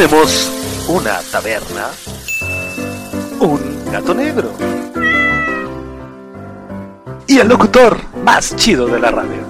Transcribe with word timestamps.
tenemos 0.00 0.50
una 0.88 1.20
taberna, 1.30 1.90
un 3.38 3.60
gato 3.92 4.14
negro 4.14 4.50
y 7.26 7.38
el 7.38 7.46
locutor 7.46 8.00
más 8.24 8.56
chido 8.56 8.86
de 8.86 8.98
la 8.98 9.10
radio. 9.10 9.44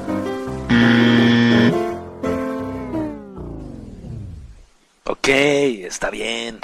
Ok, 5.05 5.29
está 5.29 6.11
bien. 6.11 6.59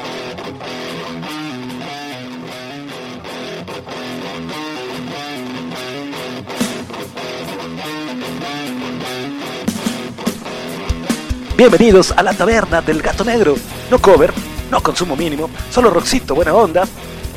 Bienvenidos 11.56 12.12
a 12.12 12.22
la 12.22 12.34
taberna 12.34 12.82
del 12.82 13.00
gato 13.00 13.24
negro. 13.24 13.54
No 13.90 13.98
cover, 13.98 14.30
no 14.70 14.82
consumo 14.82 15.16
mínimo, 15.16 15.48
solo 15.70 15.88
roxito, 15.88 16.34
buena 16.34 16.52
onda 16.52 16.84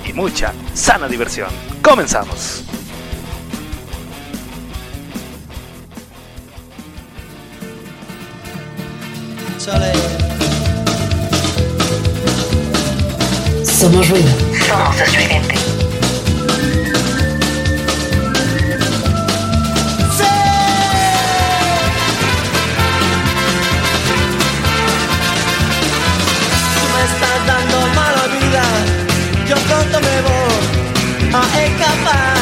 y 0.06 0.12
mucha 0.12 0.54
sana 0.74 1.08
diversión. 1.08 1.48
Comenzamos. 1.82 2.66
Somos 13.64 14.10
ruido. 14.10 14.30
Somos. 14.68 15.89
Yo 29.50 29.56
pronto 29.68 30.00
me 30.00 30.16
voy 30.28 31.42
a 31.42 31.66
escapar. 31.66 32.38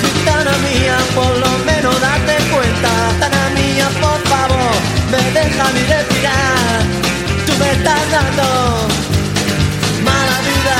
Gitana 0.00 0.52
mía, 0.64 0.96
por 1.14 1.32
lo 1.44 1.52
menos 1.66 2.00
date 2.00 2.36
cuenta. 2.50 2.90
Gitana 3.12 3.44
mía, 3.54 3.86
por 4.00 4.20
favor, 4.32 4.74
me 5.12 5.22
deja 5.38 5.64
mi 5.74 5.82
respirar. 5.92 6.80
Tú 7.46 7.52
me 7.60 7.70
estás 7.72 8.04
dando 8.10 8.46
mala 10.08 10.36
vida. 10.48 10.78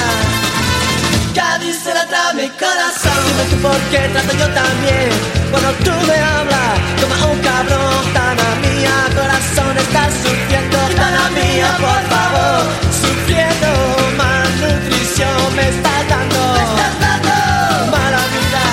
Cádiz 1.34 1.76
se 1.84 1.92
la 1.92 2.06
trae 2.06 2.34
mi 2.40 2.48
corazón. 2.62 3.18
Dime 3.26 3.44
tú 3.50 3.56
por 3.66 3.78
qué 3.90 4.00
trato 4.12 4.32
yo 4.40 4.48
también. 4.62 5.10
Cuando 5.50 5.70
tú 5.84 5.92
me 6.08 6.16
hablas, 6.32 6.74
como 7.00 7.32
un 7.32 7.38
cabrón. 7.40 8.04
Gitana 8.06 8.48
mía, 8.64 8.94
corazón, 9.18 9.76
estás 9.76 10.12
sufriendo. 10.24 10.78
Gitana 10.88 11.28
mía, 11.36 11.68
por 11.84 12.00
favor, 12.12 12.60
me 15.54 15.68
estás 15.68 16.08
dando. 16.08 16.40
Mala 17.90 18.22
vida. 18.34 18.64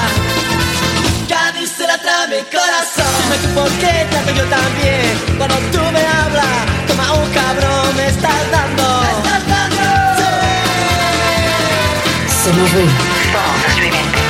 Cádiz 1.29 1.71
se 1.77 1.87
la 1.87 1.97
trae 1.97 2.27
mi 2.27 2.41
corazón. 2.55 3.11
Dime 3.23 3.37
tú 3.43 3.49
por 3.59 3.69
qué 3.81 4.07
trato 4.09 4.31
yo 4.31 4.45
también. 4.45 5.37
Cuando 5.37 5.57
tú 5.73 5.81
me 5.91 6.03
hablas, 6.05 6.59
toma 6.87 7.13
un 7.13 7.29
cabrón, 7.31 7.95
me 7.95 8.07
estás 8.07 8.51
dando. 8.51 9.01
Somos 12.43 12.71
estridente. 13.67 14.11
Mi 14.15 14.20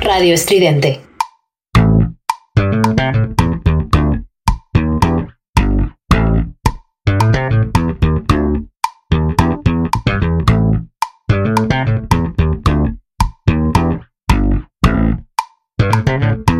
Radio 0.00 0.34
Estridente. 0.34 1.00
Hola, 15.76 16.46
¿qué 16.46 16.55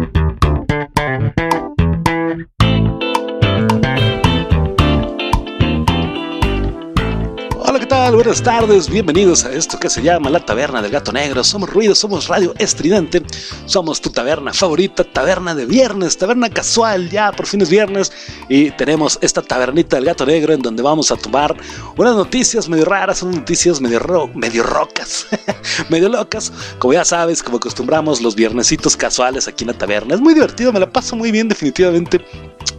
Buenas 8.27 8.43
tardes, 8.43 8.91
bienvenidos 8.91 9.45
a 9.45 9.53
esto 9.53 9.79
que 9.79 9.89
se 9.89 10.03
llama 10.03 10.31
La 10.31 10.45
Taberna 10.45 10.83
del 10.83 10.91
Gato 10.91 11.13
Negro. 11.13 11.45
Somos 11.45 11.71
Ruido, 11.71 11.95
somos 11.95 12.27
Radio 12.27 12.55
Estridente, 12.59 13.23
somos 13.67 14.01
tu 14.01 14.11
taberna 14.11 14.53
favorita, 14.53 15.05
taberna 15.05 15.55
de 15.55 15.65
viernes, 15.65 16.19
taberna 16.19 16.51
casual, 16.51 17.09
ya 17.09 17.31
por 17.31 17.47
fin 17.47 17.61
es 17.61 17.71
viernes 17.71 18.11
y 18.49 18.73
tenemos 18.73 19.17
esta 19.23 19.43
tabernita 19.43 19.95
del 19.95 20.07
Gato 20.07 20.27
Negro 20.27 20.53
en 20.55 20.61
donde 20.61 20.83
vamos 20.83 21.13
a 21.13 21.17
tomar 21.17 21.57
unas 21.97 22.17
noticias 22.17 22.69
medio 22.69 22.85
raras, 22.87 23.23
unas 23.23 23.37
noticias 23.37 23.81
medio, 23.81 24.01
ro- 24.01 24.29
medio 24.35 24.65
rocas, 24.65 25.29
medio 25.89 26.09
locas, 26.09 26.53
como 26.81 26.95
ya 26.95 27.05
sabes, 27.05 27.45
como 27.45 27.59
acostumbramos 27.59 28.21
los 28.21 28.35
viernesitos 28.35 28.97
casuales 28.97 29.47
aquí 29.47 29.63
en 29.63 29.69
la 29.69 29.79
taberna. 29.79 30.17
Es 30.17 30.21
muy 30.21 30.35
divertido, 30.35 30.73
me 30.73 30.81
la 30.81 30.91
paso 30.91 31.15
muy 31.15 31.31
bien 31.31 31.47
definitivamente. 31.49 32.21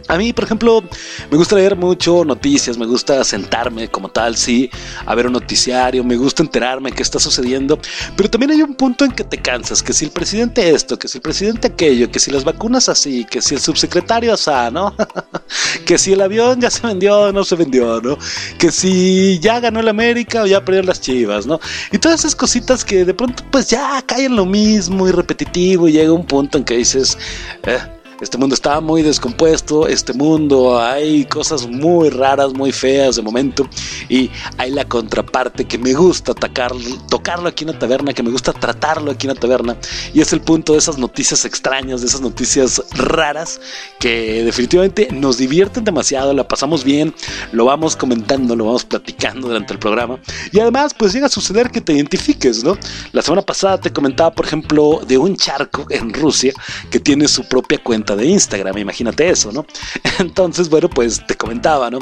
A 0.08 0.16
mí, 0.16 0.32
por 0.32 0.44
ejemplo, 0.44 0.82
me 1.30 1.36
gusta 1.36 1.54
leer 1.54 1.76
mucho 1.76 2.24
noticias, 2.24 2.78
me 2.78 2.86
gusta 2.86 3.22
sentarme 3.24 3.88
como 3.88 4.08
tal, 4.08 4.36
sí, 4.38 4.70
a 5.04 5.14
ver 5.14 5.26
un 5.26 5.36
noticiario, 5.40 6.04
me 6.04 6.16
gusta 6.16 6.42
enterarme 6.42 6.92
qué 6.92 7.02
está 7.02 7.18
sucediendo, 7.18 7.78
pero 8.16 8.28
también 8.30 8.52
hay 8.52 8.62
un 8.62 8.74
punto 8.74 9.04
en 9.04 9.12
que 9.12 9.24
te 9.24 9.38
cansas, 9.38 9.82
que 9.82 9.92
si 9.92 10.04
el 10.04 10.10
presidente 10.10 10.70
esto, 10.70 10.98
que 10.98 11.08
si 11.08 11.18
el 11.18 11.22
presidente 11.22 11.68
aquello, 11.68 12.10
que 12.10 12.18
si 12.18 12.30
las 12.30 12.44
vacunas 12.44 12.88
así, 12.88 13.24
que 13.24 13.40
si 13.40 13.54
el 13.54 13.60
subsecretario 13.60 14.32
asá, 14.32 14.70
¿no? 14.70 14.94
que 15.86 15.98
si 15.98 16.12
el 16.12 16.20
avión 16.20 16.60
ya 16.60 16.70
se 16.70 16.86
vendió 16.86 17.18
o 17.20 17.32
no 17.32 17.44
se 17.44 17.56
vendió, 17.56 18.00
¿no? 18.00 18.18
Que 18.58 18.70
si 18.70 19.38
ya 19.40 19.60
ganó 19.60 19.80
el 19.80 19.88
América 19.88 20.42
o 20.42 20.46
ya 20.46 20.64
perdió 20.64 20.82
las 20.82 21.00
chivas, 21.00 21.46
¿no? 21.46 21.60
Y 21.92 21.98
todas 21.98 22.20
esas 22.20 22.34
cositas 22.34 22.84
que 22.84 23.04
de 23.04 23.14
pronto 23.14 23.42
pues 23.50 23.68
ya 23.68 24.02
caen 24.06 24.36
lo 24.36 24.46
mismo 24.46 25.08
y 25.08 25.12
repetitivo 25.12 25.88
y 25.88 25.92
llega 25.92 26.12
un 26.12 26.26
punto 26.26 26.58
en 26.58 26.64
que 26.64 26.76
dices... 26.76 27.16
"Eh, 27.64 27.78
este 28.20 28.36
mundo 28.36 28.54
está 28.54 28.80
muy 28.80 29.02
descompuesto, 29.02 29.86
este 29.86 30.12
mundo 30.12 30.80
hay 30.80 31.24
cosas 31.26 31.68
muy 31.68 32.10
raras, 32.10 32.52
muy 32.52 32.72
feas 32.72 33.16
de 33.16 33.22
momento 33.22 33.68
y 34.08 34.30
hay 34.56 34.72
la 34.72 34.84
contraparte 34.86 35.66
que 35.66 35.78
me 35.78 35.94
gusta 35.94 36.32
atacar, 36.32 36.72
tocarlo 37.08 37.48
aquí 37.48 37.64
en 37.64 37.72
la 37.72 37.78
taberna, 37.78 38.12
que 38.12 38.24
me 38.24 38.30
gusta 38.30 38.52
tratarlo 38.52 39.12
aquí 39.12 39.28
en 39.28 39.34
la 39.34 39.40
taberna 39.40 39.76
y 40.12 40.20
es 40.20 40.32
el 40.32 40.40
punto 40.40 40.72
de 40.72 40.78
esas 40.78 40.98
noticias 40.98 41.44
extrañas, 41.44 42.00
de 42.00 42.08
esas 42.08 42.20
noticias 42.20 42.82
raras 42.92 43.60
que 44.00 44.42
definitivamente 44.44 45.08
nos 45.12 45.38
divierten 45.38 45.84
demasiado, 45.84 46.34
la 46.34 46.48
pasamos 46.48 46.82
bien, 46.82 47.14
lo 47.52 47.66
vamos 47.66 47.94
comentando, 47.94 48.56
lo 48.56 48.64
vamos 48.64 48.84
platicando 48.84 49.46
durante 49.46 49.74
el 49.74 49.78
programa 49.78 50.18
y 50.50 50.58
además 50.58 50.92
pues 50.92 51.12
llega 51.12 51.26
a 51.26 51.30
suceder 51.30 51.70
que 51.70 51.80
te 51.80 51.92
identifiques, 51.92 52.64
¿no? 52.64 52.76
La 53.12 53.22
semana 53.22 53.42
pasada 53.42 53.80
te 53.80 53.92
comentaba 53.92 54.32
por 54.32 54.44
ejemplo 54.44 55.02
de 55.06 55.18
un 55.18 55.36
charco 55.36 55.86
en 55.90 56.12
Rusia 56.12 56.52
que 56.90 56.98
tiene 56.98 57.28
su 57.28 57.44
propia 57.44 57.78
cuenta 57.78 58.07
de 58.16 58.26
Instagram, 58.26 58.78
imagínate 58.78 59.28
eso, 59.28 59.52
¿no? 59.52 59.66
Entonces, 60.18 60.68
bueno, 60.68 60.88
pues 60.88 61.24
te 61.26 61.36
comentaba, 61.36 61.90
¿no? 61.90 61.98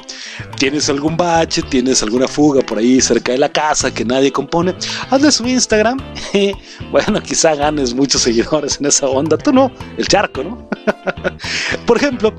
¿Tienes 0.59 0.89
algún 0.89 1.17
bache? 1.17 1.63
¿Tienes 1.63 2.03
alguna 2.03 2.29
fuga 2.29 2.61
por 2.63 2.79
ahí 2.79 3.01
cerca 3.01 3.33
de 3.33 3.39
la 3.39 3.49
casa 3.49 3.93
que 3.93 4.05
nadie 4.05 4.33
compone? 4.33 4.75
Hazle 5.11 5.33
su 5.33 5.47
Instagram. 5.47 5.99
bueno, 6.91 7.23
quizá 7.23 7.55
ganes 7.55 7.95
muchos 7.95 8.23
seguidores 8.23 8.79
en 8.81 8.87
esa 8.87 9.07
onda. 9.07 9.37
Tú 9.37 9.53
no, 9.53 9.71
el 9.97 10.07
charco, 10.07 10.43
¿no? 10.43 10.69
por 11.87 11.97
ejemplo, 11.97 12.33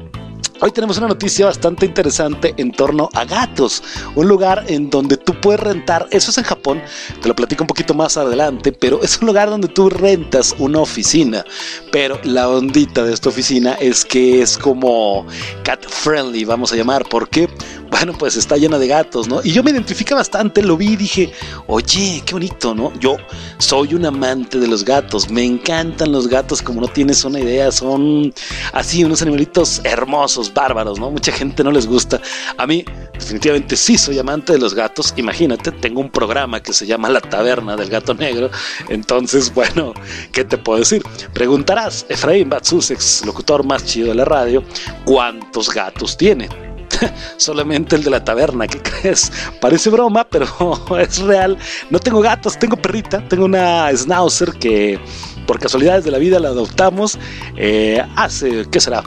Hoy 0.59 0.71
tenemos 0.71 0.97
una 0.97 1.07
noticia 1.07 1.45
bastante 1.45 1.85
interesante 1.85 2.55
en 2.57 2.71
torno 2.71 3.09
a 3.13 3.25
gatos, 3.25 3.83
un 4.15 4.27
lugar 4.27 4.65
en 4.67 4.89
donde 4.89 5.15
tú 5.15 5.39
puedes 5.39 5.59
rentar, 5.59 6.07
eso 6.09 6.31
es 6.31 6.37
en 6.39 6.45
Japón, 6.45 6.81
te 7.21 7.27
lo 7.27 7.35
platico 7.35 7.63
un 7.63 7.67
poquito 7.67 7.93
más 7.93 8.17
adelante, 8.17 8.71
pero 8.71 9.03
es 9.03 9.19
un 9.19 9.27
lugar 9.27 9.51
donde 9.51 9.67
tú 9.67 9.87
rentas 9.87 10.55
una 10.57 10.79
oficina, 10.79 11.45
pero 11.91 12.19
la 12.23 12.49
ondita 12.49 13.03
de 13.03 13.13
esta 13.13 13.29
oficina 13.29 13.73
es 13.73 14.03
que 14.03 14.41
es 14.41 14.57
como 14.57 15.27
cat 15.63 15.85
friendly, 15.87 16.43
vamos 16.43 16.73
a 16.73 16.75
llamar, 16.75 17.07
¿por 17.07 17.29
qué? 17.29 17.47
Bueno, 17.89 18.13
pues 18.17 18.35
está 18.35 18.57
llena 18.57 18.77
de 18.77 18.87
gatos, 18.87 19.27
¿no? 19.27 19.39
Y 19.43 19.51
yo 19.51 19.63
me 19.63 19.71
identifiqué 19.71 20.13
bastante, 20.13 20.61
lo 20.61 20.75
vi 20.75 20.93
y 20.93 20.95
dije, 20.97 21.31
oye, 21.67 22.21
qué 22.25 22.33
bonito, 22.33 22.75
¿no? 22.75 22.91
Yo 22.99 23.17
soy 23.59 23.93
un 23.93 24.05
amante 24.05 24.59
de 24.59 24.67
los 24.67 24.83
gatos, 24.83 25.29
me 25.29 25.43
encantan 25.43 26.11
los 26.11 26.27
gatos, 26.27 26.61
como 26.61 26.81
no 26.81 26.87
tienes 26.87 27.23
una 27.23 27.39
idea, 27.39 27.71
son 27.71 28.33
así, 28.73 29.03
unos 29.03 29.21
animalitos 29.21 29.81
hermosos, 29.83 30.53
bárbaros, 30.53 30.99
¿no? 30.99 31.11
Mucha 31.11 31.31
gente 31.31 31.63
no 31.63 31.71
les 31.71 31.87
gusta. 31.87 32.21
A 32.57 32.67
mí, 32.67 32.83
definitivamente 33.13 33.77
sí 33.77 33.97
soy 33.97 34.19
amante 34.19 34.53
de 34.53 34.59
los 34.59 34.73
gatos, 34.73 35.13
imagínate, 35.15 35.71
tengo 35.71 36.01
un 36.01 36.09
programa 36.09 36.61
que 36.61 36.73
se 36.73 36.85
llama 36.85 37.09
La 37.09 37.21
Taberna 37.21 37.75
del 37.75 37.89
Gato 37.89 38.13
Negro, 38.13 38.49
entonces, 38.89 39.53
bueno, 39.53 39.93
¿qué 40.33 40.43
te 40.43 40.57
puedo 40.57 40.79
decir? 40.79 41.03
Preguntarás, 41.33 42.05
Efraín 42.09 42.49
Batsus, 42.49 42.91
ex 42.91 43.25
locutor 43.25 43.65
más 43.65 43.85
chido 43.85 44.09
de 44.09 44.15
la 44.15 44.25
radio, 44.25 44.61
¿cuántos 45.05 45.73
gatos 45.73 46.17
tiene? 46.17 46.66
solamente 47.37 47.95
el 47.95 48.03
de 48.03 48.09
la 48.09 48.23
taberna, 48.23 48.67
¿qué 48.67 48.79
crees? 48.81 49.31
Parece 49.59 49.89
broma, 49.89 50.27
pero 50.29 50.47
es 50.99 51.19
real. 51.19 51.57
No 51.89 51.99
tengo 51.99 52.21
gatos, 52.21 52.57
tengo 52.57 52.77
perrita, 52.77 53.27
tengo 53.27 53.45
una 53.45 53.89
schnauzer 53.95 54.53
que 54.53 54.99
por 55.45 55.59
casualidades 55.59 56.03
de 56.03 56.11
la 56.11 56.17
vida 56.17 56.39
la 56.39 56.49
adoptamos 56.49 57.17
eh, 57.55 58.03
hace, 58.15 58.65
¿qué 58.69 58.79
será? 58.79 59.03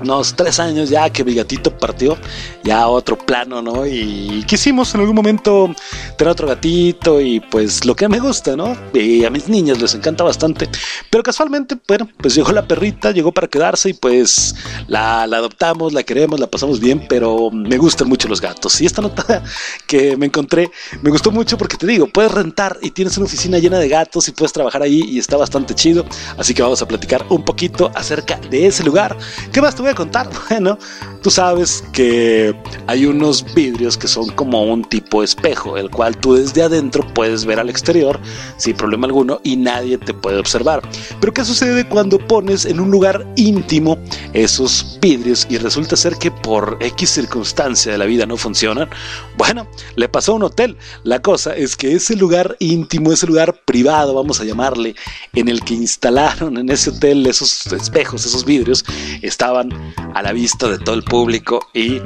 Unos 0.00 0.34
tres 0.34 0.60
años 0.60 0.90
ya 0.90 1.10
que 1.10 1.24
mi 1.24 1.34
gatito 1.34 1.76
partió, 1.76 2.16
ya 2.62 2.88
otro 2.88 3.18
plano, 3.18 3.62
¿no? 3.62 3.86
Y 3.86 4.44
quisimos 4.46 4.94
en 4.94 5.00
algún 5.00 5.16
momento 5.16 5.74
tener 6.16 6.32
otro 6.32 6.46
gatito 6.46 7.20
y 7.20 7.40
pues 7.40 7.84
lo 7.84 7.94
que 7.94 8.08
me 8.08 8.20
gusta, 8.20 8.56
¿no? 8.56 8.76
Y 8.94 9.24
a 9.24 9.30
mis 9.30 9.48
niñas 9.48 9.80
les 9.80 9.94
encanta 9.94 10.24
bastante. 10.24 10.68
Pero 11.10 11.22
casualmente, 11.22 11.76
bueno, 11.88 12.08
pues 12.18 12.34
llegó 12.34 12.52
la 12.52 12.66
perrita, 12.66 13.10
llegó 13.10 13.32
para 13.32 13.48
quedarse 13.48 13.90
y 13.90 13.92
pues 13.94 14.54
la, 14.86 15.22
adoptamos, 15.22 15.92
la 15.92 16.02
queremos, 16.02 16.40
la 16.40 16.46
pasamos 16.46 16.80
bien, 16.80 17.06
pero 17.08 17.50
me 17.50 17.76
gustan 17.78 18.08
mucho 18.08 18.28
los 18.28 18.40
gatos. 18.40 18.80
Y 18.80 18.86
esta 18.86 19.02
nota 19.02 19.42
que 19.86 20.16
me 20.16 20.26
encontré 20.26 20.70
me 21.02 21.10
gustó 21.10 21.30
mucho 21.30 21.58
porque 21.58 21.76
te 21.76 21.86
digo, 21.86 22.06
puedes 22.06 22.32
rentar 22.32 22.78
y 22.82 22.90
tienes 22.90 23.16
una 23.16 23.26
oficina 23.26 23.58
llena 23.58 23.78
de 23.78 23.88
gatos 23.88 24.28
y 24.28 24.32
puedes 24.32 24.52
trabajar 24.52 24.82
ahí 24.82 25.02
y 25.08 25.18
está 25.18 25.36
bastante 25.36 25.74
chido. 25.74 26.04
Así 26.36 26.54
que 26.54 26.62
vamos 26.62 26.80
a 26.82 26.88
platicar 26.88 27.24
un 27.28 27.44
poquito 27.44 27.90
acerca 27.94 28.38
de 28.50 28.66
ese 28.66 28.84
lugar. 28.84 29.16
¿Qué 29.52 29.60
más 29.60 29.74
voy 29.80 29.90
a 29.90 29.94
contar? 29.94 30.28
Bueno, 30.50 30.78
tú 31.22 31.30
sabes 31.30 31.84
que 31.92 32.54
hay 32.88 33.06
unos 33.06 33.44
vidrios 33.54 33.96
que 33.96 34.08
son 34.08 34.30
como 34.30 34.64
un 34.64 34.84
tipo 34.84 35.22
espejo, 35.22 35.76
el 35.76 35.88
cual 35.88 36.16
tú 36.16 36.34
desde 36.34 36.62
adentro 36.62 37.06
puedes 37.14 37.44
ver 37.44 37.60
al 37.60 37.70
exterior 37.70 38.18
sin 38.56 38.76
problema 38.76 39.06
alguno 39.06 39.40
y 39.44 39.56
nadie 39.56 39.96
te 39.96 40.12
puede 40.12 40.38
observar. 40.38 40.82
Pero 41.20 41.32
¿qué 41.32 41.44
sucede 41.44 41.88
cuando 41.88 42.18
pones 42.18 42.64
en 42.64 42.80
un 42.80 42.90
lugar 42.90 43.24
íntimo 43.36 43.96
esos 44.32 44.98
vidrios 45.00 45.46
y 45.48 45.58
resulta 45.58 45.96
ser 45.96 46.16
que 46.16 46.32
por 46.32 46.76
X 46.80 47.10
circunstancia 47.10 47.92
de 47.92 47.98
la 47.98 48.06
vida 48.06 48.26
no 48.26 48.36
funcionan? 48.36 48.88
Bueno, 49.36 49.68
le 49.94 50.08
pasó 50.08 50.32
a 50.32 50.36
un 50.36 50.42
hotel. 50.42 50.76
La 51.04 51.22
cosa 51.22 51.54
es 51.54 51.76
que 51.76 51.94
ese 51.94 52.16
lugar 52.16 52.56
íntimo, 52.58 53.12
ese 53.12 53.26
lugar 53.26 53.62
privado, 53.64 54.14
vamos 54.14 54.40
a 54.40 54.44
llamarle, 54.44 54.94
en 55.34 55.48
el 55.48 55.62
que 55.62 55.74
instalaron 55.74 56.58
en 56.58 56.68
ese 56.70 56.90
hotel 56.90 57.26
esos 57.26 57.66
espejos, 57.68 58.26
esos 58.26 58.44
vidrios, 58.44 58.84
estaban 59.22 59.69
a 60.14 60.22
la 60.22 60.32
vista 60.32 60.68
de 60.68 60.78
todo 60.78 60.94
el 60.94 61.02
público 61.02 61.68
y 61.72 62.00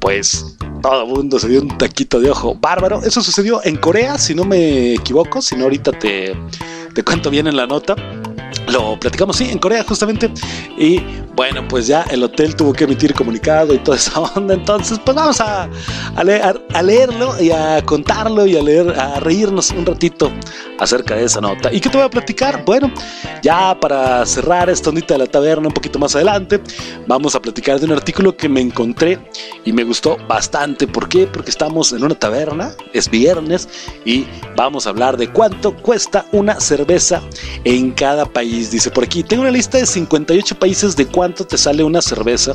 pues 0.00 0.56
todo 0.82 1.02
el 1.02 1.08
mundo 1.08 1.38
se 1.38 1.48
dio 1.48 1.62
un 1.62 1.76
taquito 1.78 2.20
de 2.20 2.30
ojo 2.30 2.54
bárbaro. 2.54 3.02
Eso 3.02 3.22
sucedió 3.22 3.60
en 3.64 3.76
Corea, 3.76 4.18
si 4.18 4.34
no 4.34 4.44
me 4.44 4.94
equivoco, 4.94 5.40
si 5.42 5.56
no 5.56 5.64
ahorita 5.64 5.92
te, 5.92 6.34
te 6.94 7.02
cuento 7.02 7.30
bien 7.30 7.46
en 7.46 7.56
la 7.56 7.66
nota. 7.66 7.96
Lo 8.68 8.98
platicamos, 8.98 9.36
sí, 9.36 9.48
en 9.50 9.58
Corea 9.58 9.84
justamente. 9.84 10.30
Y 10.78 11.00
bueno, 11.36 11.68
pues 11.68 11.86
ya 11.86 12.02
el 12.10 12.22
hotel 12.24 12.56
tuvo 12.56 12.72
que 12.72 12.84
emitir 12.84 13.12
comunicado 13.12 13.74
y 13.74 13.78
toda 13.78 13.96
esa 13.98 14.18
onda. 14.20 14.54
Entonces, 14.54 14.98
pues 15.04 15.14
vamos 15.14 15.40
a, 15.40 15.68
leer, 16.24 16.62
a 16.72 16.82
leerlo 16.82 17.34
y 17.40 17.50
a 17.50 17.82
contarlo 17.84 18.46
y 18.46 18.56
a 18.56 18.62
leer, 18.62 18.98
a 18.98 19.20
reírnos 19.20 19.70
un 19.70 19.84
ratito 19.84 20.32
acerca 20.78 21.14
de 21.14 21.24
esa 21.24 21.42
nota. 21.42 21.70
¿Y 21.72 21.80
qué 21.80 21.90
te 21.90 21.98
voy 21.98 22.06
a 22.06 22.10
platicar? 22.10 22.64
Bueno, 22.64 22.90
ya 23.42 23.78
para 23.78 24.24
cerrar 24.24 24.70
esta 24.70 24.88
ondita 24.88 25.14
de 25.14 25.18
la 25.18 25.26
taberna 25.26 25.68
un 25.68 25.74
poquito 25.74 25.98
más 25.98 26.14
adelante, 26.14 26.60
vamos 27.06 27.34
a 27.34 27.40
platicar 27.40 27.78
de 27.78 27.84
un 27.84 27.92
artículo 27.92 28.34
que 28.34 28.48
me 28.48 28.62
encontré 28.62 29.18
y 29.64 29.72
me 29.72 29.84
gustó 29.84 30.16
bastante. 30.26 30.86
¿Por 30.86 31.06
qué? 31.06 31.26
Porque 31.26 31.50
estamos 31.50 31.92
en 31.92 32.02
una 32.02 32.14
taberna, 32.14 32.72
es 32.94 33.10
viernes 33.10 33.68
y 34.06 34.26
vamos 34.56 34.86
a 34.86 34.90
hablar 34.90 35.18
de 35.18 35.30
cuánto 35.30 35.76
cuesta 35.76 36.24
una 36.32 36.60
cerveza 36.60 37.20
en 37.64 37.90
cada 37.90 38.24
país. 38.24 38.70
Dice 38.70 38.90
por 38.90 39.04
aquí, 39.04 39.22
tengo 39.22 39.42
una 39.42 39.50
lista 39.50 39.76
de 39.76 39.84
58 39.84 40.58
países 40.58 40.96
de 40.96 41.06
cuánto 41.06 41.25
te 41.34 41.58
sale 41.58 41.82
una 41.82 42.02
cerveza. 42.02 42.54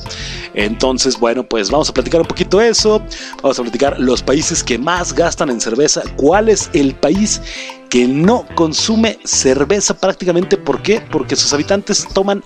Entonces, 0.54 1.20
bueno, 1.20 1.44
pues 1.44 1.70
vamos 1.70 1.90
a 1.90 1.94
platicar 1.94 2.22
un 2.22 2.28
poquito 2.28 2.62
eso. 2.62 3.02
Vamos 3.42 3.60
a 3.60 3.64
platicar 3.64 4.00
los 4.00 4.22
países 4.22 4.64
que 4.64 4.78
más 4.78 5.14
gastan 5.14 5.50
en 5.50 5.62
cerveza. 5.62 6.02
¿Cuál 6.16 6.50
es 6.50 6.70
el 6.74 6.96
país 6.96 7.42
que 7.90 8.08
no 8.08 8.46
consume 8.56 9.20
cerveza 9.24 9.94
prácticamente? 9.94 10.58
¿Por 10.58 10.82
qué? 10.82 11.02
Porque 11.12 11.36
sus 11.36 11.54
habitantes 11.54 12.08
toman 12.14 12.44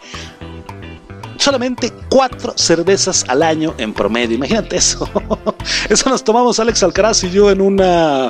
solamente 1.38 1.92
cuatro 2.10 2.54
cervezas 2.56 3.26
al 3.28 3.44
año 3.44 3.74
en 3.78 3.94
promedio. 3.94 4.36
Imagínate 4.36 4.78
eso. 4.78 5.10
Eso 5.90 6.10
nos 6.10 6.24
tomamos 6.24 6.60
Alex 6.60 6.84
Alcaraz 6.84 7.24
y 7.24 7.32
yo 7.32 7.52
en 7.52 7.62
una, 7.62 8.30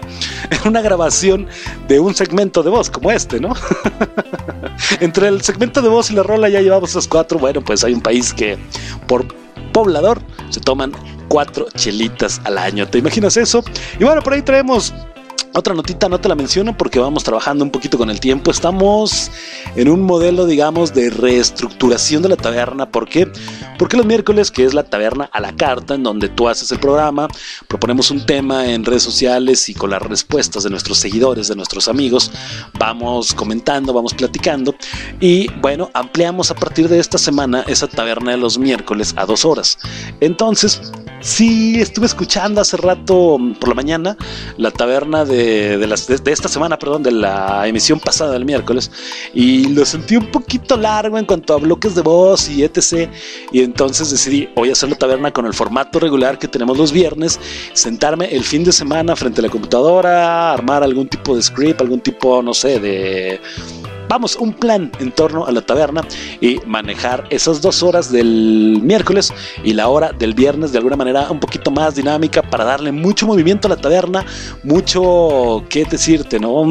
en 0.49 0.67
una 0.67 0.81
grabación 0.81 1.47
de 1.87 1.99
un 1.99 2.15
segmento 2.15 2.63
de 2.63 2.69
voz 2.69 2.89
como 2.89 3.11
este, 3.11 3.39
¿no? 3.39 3.53
Entre 4.99 5.27
el 5.27 5.41
segmento 5.41 5.81
de 5.81 5.89
voz 5.89 6.11
y 6.11 6.13
la 6.13 6.23
rola 6.23 6.49
ya 6.49 6.61
llevamos 6.61 6.91
esos 6.91 7.07
cuatro. 7.07 7.39
Bueno, 7.39 7.61
pues 7.61 7.83
hay 7.83 7.93
un 7.93 8.01
país 8.01 8.33
que 8.33 8.57
por 9.07 9.25
poblador 9.71 10.21
se 10.49 10.59
toman 10.59 10.91
cuatro 11.27 11.67
chelitas 11.75 12.41
al 12.43 12.57
año. 12.57 12.87
¿Te 12.87 12.99
imaginas 12.99 13.37
eso? 13.37 13.63
Y 13.99 14.03
bueno, 14.03 14.21
por 14.21 14.33
ahí 14.33 14.41
traemos 14.41 14.93
otra 15.55 15.73
notita 15.73 16.09
no 16.09 16.19
te 16.19 16.27
la 16.27 16.35
menciono 16.35 16.77
porque 16.77 16.99
vamos 16.99 17.23
trabajando 17.23 17.63
un 17.63 17.71
poquito 17.71 17.97
con 17.97 18.09
el 18.09 18.19
tiempo. 18.19 18.51
Estamos 18.51 19.31
en 19.75 19.89
un 19.89 20.01
modelo, 20.01 20.45
digamos, 20.45 20.93
de 20.93 21.09
reestructuración 21.09 22.21
de 22.21 22.29
la 22.29 22.35
taberna. 22.35 22.89
¿Por 22.91 23.07
qué? 23.07 23.31
Porque 23.79 23.95
los 23.95 24.05
miércoles, 24.05 24.51
que 24.51 24.65
es 24.65 24.73
la 24.73 24.83
taberna 24.83 25.29
a 25.31 25.39
la 25.39 25.55
carta, 25.55 25.95
en 25.95 26.03
donde 26.03 26.27
tú 26.27 26.49
haces 26.49 26.71
el 26.73 26.79
programa, 26.79 27.29
proponemos 27.69 28.11
un 28.11 28.25
tema 28.25 28.67
en 28.67 28.83
redes 28.83 29.03
sociales 29.03 29.69
y 29.69 29.73
con 29.73 29.91
las 29.91 30.01
respuestas 30.01 30.63
de 30.63 30.69
nuestros 30.69 30.97
seguidores, 30.97 31.47
de 31.47 31.55
nuestros 31.55 31.87
amigos, 31.87 32.31
vamos 32.77 33.33
comentando, 33.33 33.93
vamos 33.93 34.13
platicando. 34.13 34.75
Y 35.21 35.49
bueno, 35.61 35.89
ampliamos 35.93 36.51
a 36.51 36.55
partir 36.55 36.89
de 36.89 36.99
esta 36.99 37.17
semana 37.17 37.63
esa 37.67 37.87
taberna 37.87 38.31
de 38.31 38.37
los 38.37 38.57
miércoles 38.57 39.13
a 39.15 39.25
dos 39.25 39.45
horas. 39.45 39.77
Entonces, 40.19 40.81
sí, 41.21 41.79
estuve 41.79 42.07
escuchando 42.07 42.59
hace 42.59 42.75
rato 42.75 43.37
por 43.59 43.69
la 43.69 43.75
mañana 43.75 44.17
la 44.57 44.71
taberna 44.71 45.23
de 45.23 45.44
de, 45.45 46.31
esta 46.31 46.49
semana, 46.49 46.77
perdón, 46.77 47.03
de 47.03 47.11
la 47.11 47.67
emisión 47.67 47.99
pasada 47.99 48.33
del 48.33 48.45
miércoles, 48.45 48.91
y 49.33 49.67
lo 49.69 49.85
sentí 49.85 50.15
un 50.15 50.31
poquito 50.31 50.77
largo 50.77 51.17
en 51.17 51.25
cuanto 51.25 51.53
a 51.53 51.57
bloques 51.57 51.95
de 51.95 52.01
voz 52.01 52.49
y 52.49 52.63
etc. 52.63 53.09
Y 53.51 53.61
entonces 53.61 54.11
decidí 54.11 54.49
hoy 54.55 54.71
hacer 54.71 54.89
la 54.89 54.95
taberna 54.95 55.31
con 55.31 55.45
el 55.45 55.53
formato 55.53 55.99
regular 55.99 56.39
que 56.39 56.47
tenemos 56.47 56.77
los 56.77 56.91
viernes, 56.91 57.39
sentarme 57.73 58.25
el 58.33 58.43
fin 58.43 58.63
de 58.63 58.71
semana 58.71 59.15
frente 59.15 59.41
a 59.41 59.43
la 59.43 59.49
computadora, 59.49 60.53
armar 60.53 60.83
algún 60.83 61.07
tipo 61.07 61.35
de 61.35 61.41
script, 61.41 61.81
algún 61.81 61.99
tipo, 61.99 62.41
no 62.41 62.53
sé, 62.53 62.79
de 62.79 63.39
sepamos 64.15 64.37
un 64.37 64.53
plan 64.53 64.89
en 65.01 65.11
torno 65.11 65.45
a 65.45 65.51
la 65.51 65.59
taberna 65.59 66.01
y 66.39 66.61
manejar 66.65 67.25
esas 67.31 67.61
dos 67.61 67.83
horas 67.83 68.13
del 68.13 68.79
miércoles 68.81 69.33
y 69.61 69.73
la 69.73 69.89
hora 69.89 70.13
del 70.17 70.33
viernes 70.33 70.71
de 70.71 70.77
alguna 70.77 70.95
manera 70.95 71.29
un 71.29 71.41
poquito 71.41 71.69
más 71.69 71.95
dinámica 71.95 72.41
para 72.41 72.63
darle 72.63 72.93
mucho 72.93 73.27
movimiento 73.27 73.67
a 73.67 73.71
la 73.71 73.75
taberna, 73.75 74.25
mucho, 74.63 75.65
¿qué 75.67 75.83
decirte, 75.83 76.39
no? 76.39 76.63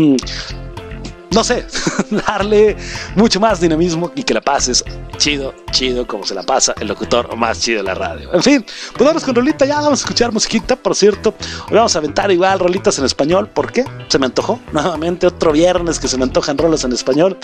No 1.34 1.44
sé, 1.44 1.66
darle 2.26 2.76
mucho 3.16 3.40
más 3.40 3.60
dinamismo 3.60 4.12
y 4.14 4.22
que 4.22 4.34
la 4.34 4.40
pases 4.40 4.84
chido, 5.16 5.54
chido, 5.70 6.06
como 6.06 6.24
se 6.24 6.34
la 6.34 6.42
pasa 6.42 6.74
el 6.80 6.88
locutor 6.88 7.36
más 7.36 7.60
chido 7.60 7.78
de 7.78 7.84
la 7.84 7.94
radio. 7.94 8.32
En 8.32 8.42
fin, 8.42 8.64
pues 8.94 9.04
vamos 9.04 9.24
con 9.24 9.34
rolita 9.34 9.64
ya, 9.64 9.76
vamos 9.80 10.00
a 10.00 10.04
escuchar 10.04 10.32
musiquita, 10.32 10.76
por 10.76 10.94
cierto. 10.94 11.34
Hoy 11.68 11.76
vamos 11.76 11.94
a 11.94 11.98
aventar 11.98 12.30
igual 12.30 12.58
rolitas 12.58 12.98
en 12.98 13.04
español, 13.04 13.48
¿por 13.48 13.72
qué? 13.72 13.84
Se 14.08 14.18
me 14.18 14.26
antojó 14.26 14.60
nuevamente 14.72 15.26
otro 15.26 15.52
viernes 15.52 15.98
que 15.98 16.08
se 16.08 16.16
me 16.16 16.24
antojan 16.24 16.56
rolas 16.56 16.84
en 16.84 16.92
español. 16.92 17.38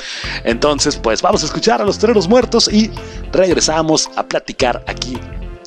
Entonces, 0.44 0.96
pues 0.96 1.22
vamos 1.22 1.42
a 1.42 1.46
escuchar 1.46 1.80
a 1.82 1.84
los 1.84 1.98
toreros 1.98 2.28
muertos 2.28 2.68
y 2.72 2.90
regresamos 3.32 4.10
a 4.16 4.24
platicar 4.24 4.84
aquí 4.86 5.18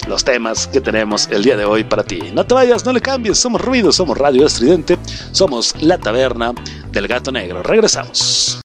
los 0.07 0.24
temas 0.24 0.67
que 0.67 0.81
tenemos 0.81 1.27
el 1.31 1.43
día 1.43 1.57
de 1.57 1.65
hoy 1.65 1.83
para 1.83 2.03
ti. 2.03 2.19
No 2.33 2.45
te 2.45 2.53
vayas, 2.53 2.86
no 2.86 2.93
le 2.93 3.01
cambies, 3.01 3.38
somos 3.38 3.62
ruido, 3.62 3.91
somos 3.91 4.17
radio 4.17 4.45
estridente, 4.45 4.98
somos 5.31 5.75
la 5.81 5.98
taberna 5.98 6.53
del 6.91 7.07
gato 7.07 7.31
negro. 7.31 7.63
Regresamos. 7.63 8.60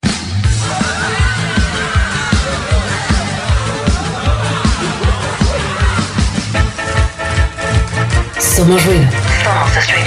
Somos 8.38 8.85
ruido. 8.85 9.07
Somos 9.45 9.98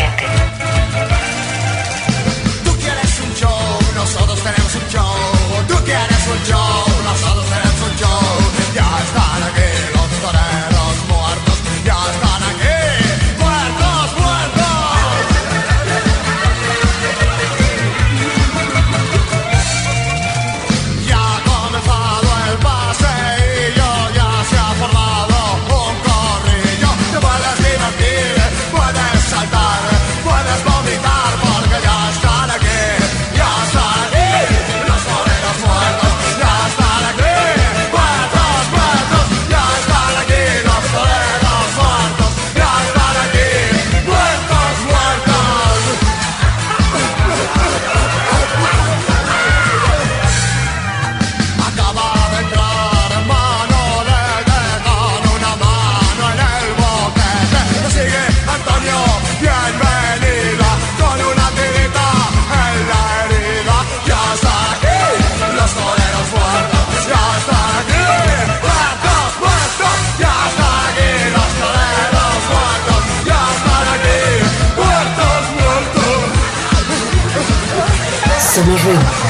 Somos 78.92 79.04
ruido. 79.04 79.21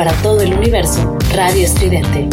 Para 0.00 0.12
todo 0.22 0.40
el 0.40 0.54
universo, 0.54 1.18
Radio 1.34 1.62
Estridente. 1.62 2.26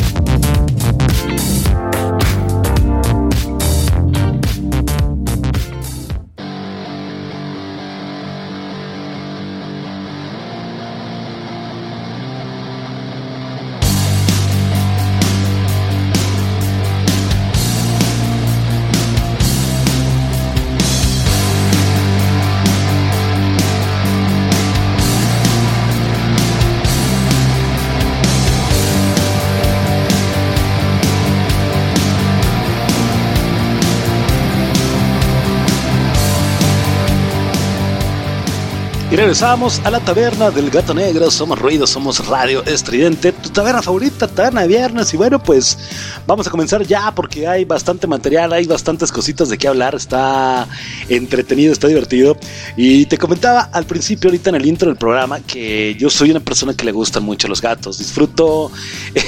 Y 39.09 39.15
regresamos 39.15 39.79
a 39.85 39.89
la 39.89 40.01
taberna 40.01 40.51
del 40.51 40.69
gato 40.69 40.93
negro. 40.93 41.31
Somos 41.31 41.57
ruido, 41.59 41.87
somos 41.87 42.27
radio 42.27 42.61
estridente. 42.65 43.33
Taberna 43.57 43.81
favorita, 43.81 44.27
taberna 44.27 44.61
de 44.61 44.67
viernes. 44.67 45.11
Y 45.15 45.17
bueno, 45.17 45.41
pues 45.41 45.79
vamos 46.27 46.45
a 46.45 46.51
comenzar 46.51 46.85
ya 46.85 47.09
porque 47.15 47.47
hay 47.47 47.65
bastante 47.65 48.05
material, 48.05 48.53
hay 48.53 48.67
bastantes 48.67 49.11
cositas 49.11 49.49
de 49.49 49.57
qué 49.57 49.67
hablar. 49.67 49.95
Está 49.95 50.67
entretenido, 51.09 51.73
está 51.73 51.87
divertido. 51.87 52.37
Y 52.75 53.07
te 53.07 53.17
comentaba 53.17 53.61
al 53.73 53.85
principio, 53.85 54.27
ahorita 54.27 54.51
en 54.51 54.57
el 54.57 54.65
intro 54.67 54.89
del 54.89 54.97
programa, 54.99 55.39
que 55.39 55.95
yo 55.95 56.11
soy 56.11 56.29
una 56.29 56.39
persona 56.39 56.75
que 56.75 56.85
le 56.85 56.91
gustan 56.91 57.23
mucho 57.23 57.47
los 57.47 57.59
gatos. 57.59 57.97
Disfruto 57.97 58.71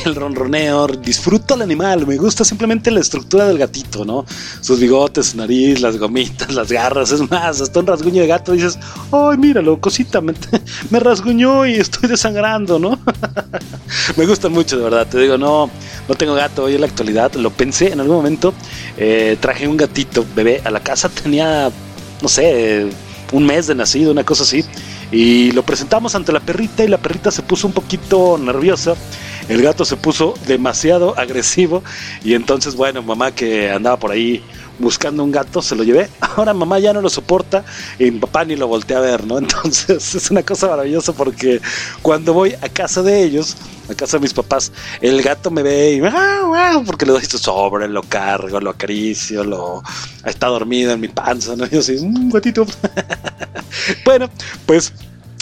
el 0.06 0.14
ronroneo, 0.14 0.86
disfruto 0.86 1.56
al 1.56 1.64
animal. 1.64 2.06
Me 2.06 2.18
gusta 2.18 2.46
simplemente 2.46 2.92
la 2.92 3.00
estructura 3.00 3.48
del 3.48 3.58
gatito, 3.58 4.06
¿no? 4.06 4.28
Sus 4.62 4.80
bigotes, 4.80 5.30
su 5.30 5.38
nariz, 5.38 5.82
las 5.82 5.98
gomitas, 5.98 6.54
las 6.54 6.72
garras. 6.72 7.12
Es 7.12 7.28
más, 7.32 7.62
hasta 7.62 7.80
un 7.80 7.88
rasguño 7.88 8.22
de 8.22 8.28
gato 8.28 8.52
dices, 8.52 8.78
¡ay, 9.12 9.40
míralo! 9.40 9.82
cosita, 9.82 10.22
me, 10.22 10.34
me 10.92 11.00
rasguñó 11.00 11.66
y 11.66 11.74
estoy 11.74 12.10
desangrando, 12.10 12.78
¿no? 12.78 13.00
me 14.20 14.26
gusta 14.26 14.50
mucho, 14.50 14.78
de 14.78 14.84
verdad. 14.84 15.08
Te 15.08 15.18
digo, 15.18 15.38
no, 15.38 15.70
no 16.08 16.16
tengo 16.16 16.34
gato 16.34 16.66
hoy 16.66 16.76
en 16.76 16.82
la 16.82 16.88
actualidad. 16.88 17.34
Lo 17.36 17.52
pensé 17.52 17.94
en 17.94 18.02
algún 18.02 18.18
momento. 18.18 18.54
Eh, 18.98 19.38
traje 19.40 19.66
un 19.66 19.78
gatito 19.78 20.26
bebé 20.36 20.62
a 20.66 20.72
la 20.72 20.82
casa. 20.82 21.08
Tenía, 21.08 21.72
no 22.22 22.28
sé, 22.28 22.88
un 23.32 23.46
mes 23.46 23.68
de 23.68 23.76
nacido, 23.76 24.12
una 24.12 24.26
cosa 24.26 24.44
así. 24.44 24.66
Y 25.10 25.54
lo 25.54 25.64
presentamos 25.64 26.16
ante 26.16 26.34
la 26.34 26.42
perrita 26.42 26.84
y 26.84 26.90
la 26.90 26.98
perrita 26.98 27.32
se 27.32 27.44
puso 27.44 27.66
un 27.66 27.72
poquito 27.72 28.38
nerviosa. 28.38 28.96
El 29.48 29.62
gato 29.62 29.86
se 29.86 29.96
puso 29.96 30.34
demasiado 30.46 31.14
agresivo. 31.18 31.82
Y 32.22 32.34
entonces, 32.34 32.76
bueno, 32.76 33.02
mamá 33.02 33.32
que 33.32 33.72
andaba 33.72 33.98
por 33.98 34.12
ahí 34.12 34.44
buscando 34.80 35.24
un 35.24 35.32
gato, 35.32 35.62
se 35.62 35.76
lo 35.76 35.84
llevé. 35.84 36.10
Ahora 36.20 36.54
mamá 36.54 36.80
ya 36.80 36.94
no 36.94 37.02
lo 37.02 37.10
soporta 37.10 37.64
y 37.98 38.12
mi 38.12 38.20
papá 38.20 38.46
ni 38.46 38.56
lo 38.56 38.68
voltea 38.68 38.98
a 38.98 39.02
ver, 39.02 39.26
¿no? 39.26 39.38
Entonces 39.40 40.16
es 40.16 40.32
una 40.32 40.44
cosa 40.44 40.68
maravillosa 40.68 41.14
porque 41.14 41.62
cuando 42.02 42.34
voy 42.34 42.56
a 42.62 42.70
casa 42.70 43.04
de 43.04 43.24
ellos, 43.24 43.56
a 43.90 43.94
casa 43.94 44.18
de 44.18 44.22
mis 44.22 44.34
papás, 44.34 44.72
el 45.02 45.22
gato 45.22 45.52
me 45.52 45.64
ve 45.64 45.94
y 45.94 46.02
porque 46.86 47.06
le 47.06 47.12
doy 47.12 47.26
su 47.26 47.38
sobre, 47.38 47.88
lo 47.88 48.04
cargo, 48.04 48.60
lo 48.60 48.72
acaricio, 48.72 49.44
lo 49.44 49.84
está 50.26 50.48
dormido 50.48 50.92
en 50.94 51.00
mi 51.00 51.08
panza, 51.08 51.56
¿no? 51.56 51.66
Y 51.66 51.70
yo 51.70 51.80
así, 51.80 51.98
un 51.98 52.30
gatito. 52.30 52.66
bueno, 54.06 54.30
pues 54.66 54.94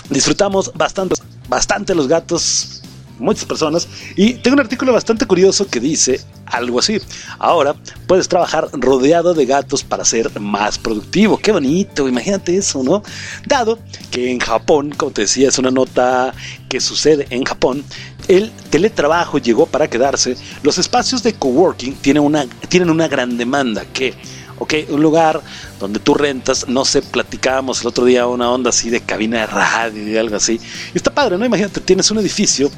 disfrutamos 0.09 0.71
bastante, 0.73 1.15
bastante 1.47 1.93
los 1.93 2.07
gatos 2.07 2.81
muchas 3.19 3.45
personas. 3.45 3.87
Y 4.15 4.35
tengo 4.35 4.55
un 4.55 4.61
artículo 4.61 4.93
bastante 4.93 5.25
curioso 5.25 5.67
que 5.67 5.79
dice 5.79 6.21
algo 6.45 6.79
así. 6.79 6.99
Ahora 7.39 7.75
puedes 8.07 8.27
trabajar 8.27 8.69
rodeado 8.73 9.33
de 9.33 9.45
gatos 9.45 9.83
para 9.83 10.05
ser 10.05 10.39
más 10.39 10.77
productivo. 10.77 11.37
Qué 11.37 11.51
bonito, 11.51 12.07
imagínate 12.07 12.57
eso, 12.57 12.83
¿no? 12.83 13.03
Dado 13.45 13.79
que 14.11 14.31
en 14.31 14.39
Japón, 14.39 14.93
como 14.95 15.11
te 15.11 15.23
decía, 15.23 15.49
es 15.49 15.57
una 15.57 15.71
nota 15.71 16.33
que 16.69 16.79
sucede 16.79 17.27
en 17.29 17.43
Japón, 17.43 17.83
el 18.27 18.51
teletrabajo 18.69 19.37
llegó 19.37 19.65
para 19.65 19.89
quedarse. 19.89 20.35
Los 20.63 20.77
espacios 20.77 21.23
de 21.23 21.33
coworking 21.33 21.95
tienen 21.95 22.23
una, 22.23 22.45
tienen 22.69 22.89
una 22.89 23.07
gran 23.07 23.37
demanda 23.37 23.85
que 23.85 24.13
ok, 24.59 24.73
un 24.89 25.01
lugar 25.01 25.41
donde 25.79 25.99
tú 25.99 26.13
rentas, 26.13 26.67
no 26.67 26.85
sé, 26.85 27.01
platicábamos 27.01 27.81
el 27.81 27.87
otro 27.87 28.05
día 28.05 28.27
una 28.27 28.51
onda 28.51 28.69
así 28.69 28.89
de 28.89 29.01
cabina 29.01 29.41
de 29.41 29.47
radio 29.47 30.07
y 30.07 30.17
algo 30.17 30.35
así. 30.35 30.59
Y 30.93 30.97
está 30.97 31.13
padre, 31.13 31.37
¿no? 31.37 31.45
Imagínate, 31.45 31.79
tienes 31.81 32.09
un 32.11 32.17
edificio 32.19 32.71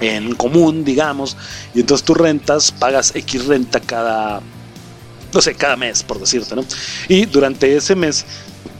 en 0.00 0.34
común, 0.34 0.84
digamos, 0.84 1.36
y 1.74 1.80
entonces 1.80 2.04
tú 2.04 2.14
rentas, 2.14 2.72
pagas 2.72 3.14
X 3.14 3.46
renta 3.46 3.80
cada, 3.80 4.40
no 5.32 5.40
sé, 5.40 5.54
cada 5.54 5.76
mes, 5.76 6.02
por 6.02 6.18
decirte, 6.18 6.54
¿no? 6.56 6.64
Y 7.08 7.26
durante 7.26 7.76
ese 7.76 7.94
mes 7.94 8.24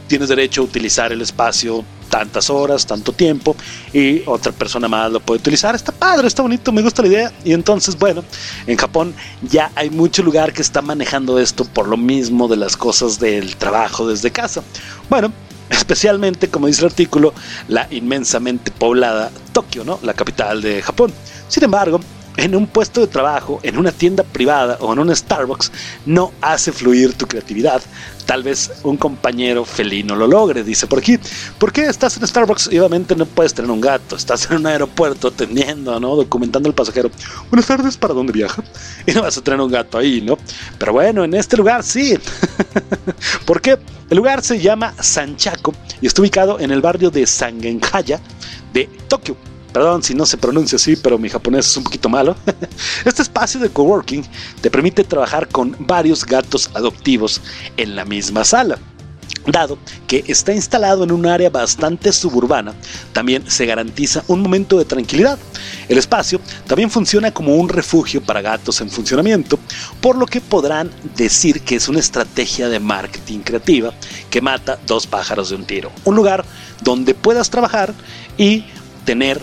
tienes 0.07 0.29
derecho 0.29 0.61
a 0.61 0.63
utilizar 0.65 1.11
el 1.11 1.21
espacio 1.21 1.83
tantas 2.09 2.49
horas, 2.49 2.85
tanto 2.85 3.11
tiempo, 3.11 3.55
y 3.91 4.21
otra 4.25 4.51
persona 4.51 4.87
más 4.87 5.11
lo 5.11 5.19
puede 5.19 5.39
utilizar. 5.39 5.75
Está 5.75 5.91
padre, 5.91 6.27
está 6.27 6.41
bonito, 6.41 6.71
me 6.71 6.81
gusta 6.81 7.01
la 7.01 7.07
idea. 7.09 7.33
Y 7.43 7.53
entonces, 7.53 7.97
bueno, 7.97 8.23
en 8.67 8.77
Japón 8.77 9.13
ya 9.41 9.71
hay 9.75 9.89
mucho 9.89 10.23
lugar 10.23 10.53
que 10.53 10.61
está 10.61 10.81
manejando 10.81 11.39
esto 11.39 11.65
por 11.65 11.87
lo 11.87 11.97
mismo 11.97 12.47
de 12.47 12.57
las 12.57 12.77
cosas 12.77 13.19
del 13.19 13.55
trabajo 13.57 14.07
desde 14.07 14.31
casa. 14.31 14.63
Bueno, 15.09 15.33
especialmente, 15.69 16.49
como 16.49 16.67
dice 16.67 16.81
el 16.81 16.87
artículo, 16.87 17.33
la 17.67 17.87
inmensamente 17.91 18.71
poblada 18.71 19.31
Tokio, 19.53 19.83
¿no? 19.83 19.99
la 20.03 20.13
capital 20.13 20.61
de 20.61 20.81
Japón. 20.81 21.11
Sin 21.47 21.63
embargo, 21.63 21.99
en 22.37 22.55
un 22.55 22.67
puesto 22.67 23.01
de 23.01 23.07
trabajo, 23.07 23.59
en 23.63 23.77
una 23.77 23.91
tienda 23.91 24.23
privada 24.23 24.77
o 24.81 24.91
en 24.93 24.99
un 24.99 25.15
Starbucks, 25.15 25.71
no 26.05 26.31
hace 26.41 26.71
fluir 26.71 27.13
tu 27.13 27.27
creatividad. 27.27 27.81
Tal 28.25 28.41
vez 28.41 28.71
un 28.83 28.97
compañero 28.97 29.65
felino 29.65 30.15
lo 30.15 30.27
logre, 30.27 30.63
dice 30.63 30.87
por 30.87 30.99
aquí. 30.99 31.19
¿Por 31.59 31.71
qué 31.71 31.85
estás 31.85 32.17
en 32.17 32.25
Starbucks 32.25 32.69
y 32.71 32.79
obviamente 32.79 33.15
no 33.15 33.25
puedes 33.25 33.53
tener 33.53 33.69
un 33.69 33.79
gato? 33.79 34.15
Estás 34.15 34.49
en 34.49 34.57
un 34.57 34.67
aeropuerto 34.67 35.27
atendiendo, 35.27 35.99
¿no? 35.99 36.15
Documentando 36.15 36.67
al 36.67 36.75
pasajero. 36.75 37.11
Buenas 37.49 37.67
tardes, 37.67 37.97
¿para 37.97 38.13
dónde 38.13 38.33
viaja? 38.33 38.63
Y 39.07 39.11
no 39.11 39.21
vas 39.21 39.37
a 39.37 39.41
tener 39.41 39.61
un 39.61 39.71
gato 39.71 39.99
ahí, 39.99 40.21
¿no? 40.21 40.37
Pero 40.79 40.93
bueno, 40.93 41.23
en 41.23 41.35
este 41.35 41.57
lugar 41.57 41.83
sí. 41.83 42.17
¿Por 43.45 43.61
qué? 43.61 43.77
El 44.09 44.17
lugar 44.17 44.41
se 44.43 44.59
llama 44.59 44.93
Sanchaco 44.99 45.73
y 46.01 46.07
está 46.07 46.21
ubicado 46.21 46.59
en 46.59 46.71
el 46.71 46.81
barrio 46.81 47.11
de 47.11 47.27
Sangenhaya 47.27 48.19
de 48.73 48.89
Tokio. 49.07 49.37
Perdón 49.75 50.03
si 50.03 50.13
no 50.13 50.25
se 50.25 50.37
pronuncia 50.37 50.77
así, 50.77 50.95
pero 50.95 51.17
mi 51.17 51.27
japonés 51.27 51.67
es 51.67 51.75
un 51.75 51.83
poquito 51.83 52.07
malo. 52.07 52.33
Este 53.03 53.21
espacio 53.21 53.59
de 53.59 53.67
coworking 53.67 54.23
te 54.61 54.71
permite 54.71 55.03
trabajar 55.03 55.49
con 55.49 55.75
varios 55.79 56.25
gatos 56.25 56.69
adoptivos 56.73 57.41
en 57.75 57.93
la 57.93 58.05
misma 58.05 58.45
sala. 58.45 58.79
Dado 59.45 59.77
que 60.07 60.23
está 60.27 60.53
instalado 60.53 61.03
en 61.03 61.11
un 61.11 61.25
área 61.25 61.49
bastante 61.49 62.13
suburbana, 62.13 62.73
también 63.11 63.51
se 63.51 63.65
garantiza 63.65 64.23
un 64.29 64.39
momento 64.41 64.77
de 64.77 64.85
tranquilidad. 64.85 65.37
El 65.89 65.97
espacio 65.97 66.39
también 66.67 66.89
funciona 66.89 67.31
como 67.31 67.55
un 67.55 67.67
refugio 67.67 68.23
para 68.23 68.41
gatos 68.41 68.79
en 68.79 68.89
funcionamiento, 68.89 69.59
por 69.99 70.15
lo 70.15 70.25
que 70.25 70.39
podrán 70.39 70.89
decir 71.17 71.63
que 71.63 71.75
es 71.75 71.89
una 71.89 71.99
estrategia 71.99 72.69
de 72.69 72.79
marketing 72.79 73.39
creativa 73.39 73.93
que 74.29 74.39
mata 74.39 74.79
dos 74.87 75.05
pájaros 75.05 75.49
de 75.49 75.57
un 75.57 75.65
tiro. 75.65 75.91
Un 76.05 76.15
lugar 76.15 76.45
donde 76.81 77.13
puedas 77.13 77.49
trabajar 77.49 77.93
y 78.37 78.63
tener 79.03 79.41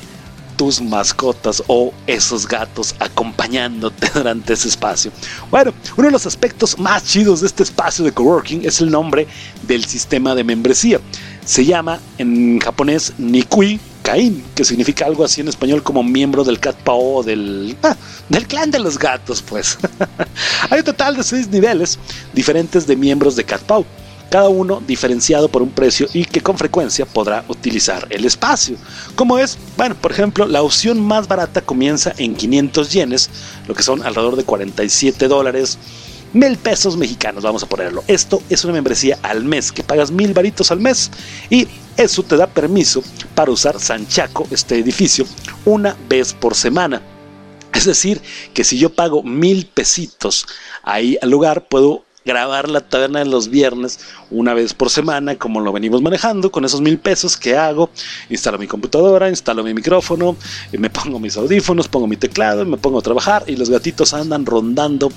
tus 0.56 0.80
mascotas 0.80 1.62
o 1.66 1.92
esos 2.06 2.46
gatos 2.46 2.94
acompañándote 2.98 4.10
durante 4.14 4.52
ese 4.54 4.68
espacio. 4.68 5.12
Bueno, 5.50 5.72
uno 5.96 6.06
de 6.06 6.12
los 6.12 6.26
aspectos 6.26 6.78
más 6.78 7.04
chidos 7.04 7.40
de 7.40 7.46
este 7.46 7.62
espacio 7.62 8.04
de 8.04 8.12
coworking 8.12 8.64
es 8.64 8.80
el 8.80 8.90
nombre 8.90 9.26
del 9.62 9.84
sistema 9.84 10.34
de 10.34 10.44
membresía. 10.44 11.00
Se 11.44 11.64
llama 11.64 11.98
en 12.18 12.60
japonés 12.60 13.12
Nikui 13.18 13.80
Kain, 14.02 14.44
que 14.54 14.64
significa 14.64 15.06
algo 15.06 15.24
así 15.24 15.40
en 15.40 15.48
español 15.48 15.82
como 15.82 16.02
miembro 16.02 16.44
del 16.44 16.58
Cat 16.58 16.76
Pao 16.76 17.22
del, 17.22 17.76
ah, 17.82 17.96
del 18.28 18.46
clan 18.46 18.70
de 18.70 18.80
los 18.80 18.98
gatos, 18.98 19.42
pues. 19.42 19.78
Hay 20.70 20.80
un 20.80 20.84
total 20.84 21.16
de 21.16 21.22
seis 21.22 21.48
niveles 21.48 21.98
diferentes 22.32 22.86
de 22.86 22.96
miembros 22.96 23.36
de 23.36 23.44
Cat 23.44 23.62
Pao 23.62 23.86
cada 24.32 24.48
uno 24.48 24.82
diferenciado 24.86 25.50
por 25.50 25.60
un 25.60 25.68
precio 25.68 26.08
y 26.14 26.24
que 26.24 26.40
con 26.40 26.56
frecuencia 26.56 27.04
podrá 27.04 27.44
utilizar 27.48 28.06
el 28.08 28.24
espacio. 28.24 28.78
Como 29.14 29.36
es, 29.36 29.58
bueno, 29.76 29.94
por 29.94 30.10
ejemplo, 30.10 30.46
la 30.46 30.62
opción 30.62 30.98
más 31.02 31.28
barata 31.28 31.60
comienza 31.60 32.14
en 32.16 32.34
500 32.34 32.90
yenes, 32.94 33.28
lo 33.68 33.74
que 33.74 33.82
son 33.82 34.02
alrededor 34.02 34.36
de 34.36 34.44
47 34.44 35.28
dólares, 35.28 35.76
mil 36.32 36.56
pesos 36.56 36.96
mexicanos, 36.96 37.44
vamos 37.44 37.62
a 37.62 37.68
ponerlo. 37.68 38.04
Esto 38.06 38.42
es 38.48 38.64
una 38.64 38.72
membresía 38.72 39.18
al 39.22 39.44
mes, 39.44 39.70
que 39.70 39.84
pagas 39.84 40.10
mil 40.10 40.32
varitos 40.32 40.70
al 40.70 40.80
mes 40.80 41.10
y 41.50 41.68
eso 41.98 42.22
te 42.22 42.38
da 42.38 42.46
permiso 42.46 43.02
para 43.34 43.50
usar 43.50 43.78
Sanchaco, 43.78 44.48
este 44.50 44.78
edificio, 44.78 45.26
una 45.66 45.94
vez 46.08 46.32
por 46.32 46.54
semana. 46.54 47.02
Es 47.74 47.84
decir, 47.84 48.22
que 48.54 48.64
si 48.64 48.78
yo 48.78 48.94
pago 48.94 49.22
mil 49.22 49.66
pesitos 49.66 50.46
ahí 50.82 51.18
al 51.20 51.28
lugar, 51.28 51.68
puedo 51.68 52.06
grabar 52.24 52.68
la 52.68 52.80
taberna 52.80 53.20
de 53.20 53.26
los 53.26 53.48
viernes 53.48 54.00
una 54.30 54.54
vez 54.54 54.74
por 54.74 54.90
semana, 54.90 55.36
como 55.36 55.60
lo 55.60 55.72
venimos 55.72 56.02
manejando, 56.02 56.50
con 56.50 56.64
esos 56.64 56.80
mil 56.80 56.98
pesos 56.98 57.36
que 57.36 57.56
hago, 57.56 57.90
instalo 58.30 58.58
mi 58.58 58.66
computadora, 58.66 59.28
instalo 59.28 59.64
mi 59.64 59.74
micrófono, 59.74 60.36
me 60.72 60.90
pongo 60.90 61.18
mis 61.18 61.36
audífonos, 61.36 61.88
pongo 61.88 62.06
mi 62.06 62.16
teclado, 62.16 62.64
me 62.64 62.76
pongo 62.76 62.98
a 62.98 63.02
trabajar 63.02 63.44
y 63.46 63.56
los 63.56 63.70
gatitos 63.70 64.14
andan 64.14 64.46
rondando 64.46 65.10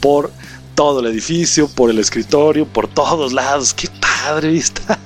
por 0.00 0.30
todo 0.74 1.00
el 1.00 1.06
edificio, 1.06 1.68
por 1.68 1.90
el 1.90 1.98
escritorio, 1.98 2.66
por 2.66 2.88
todos 2.88 3.32
lados. 3.32 3.74
¡Qué 3.74 3.88
padre 4.00 4.48
vista! 4.48 4.98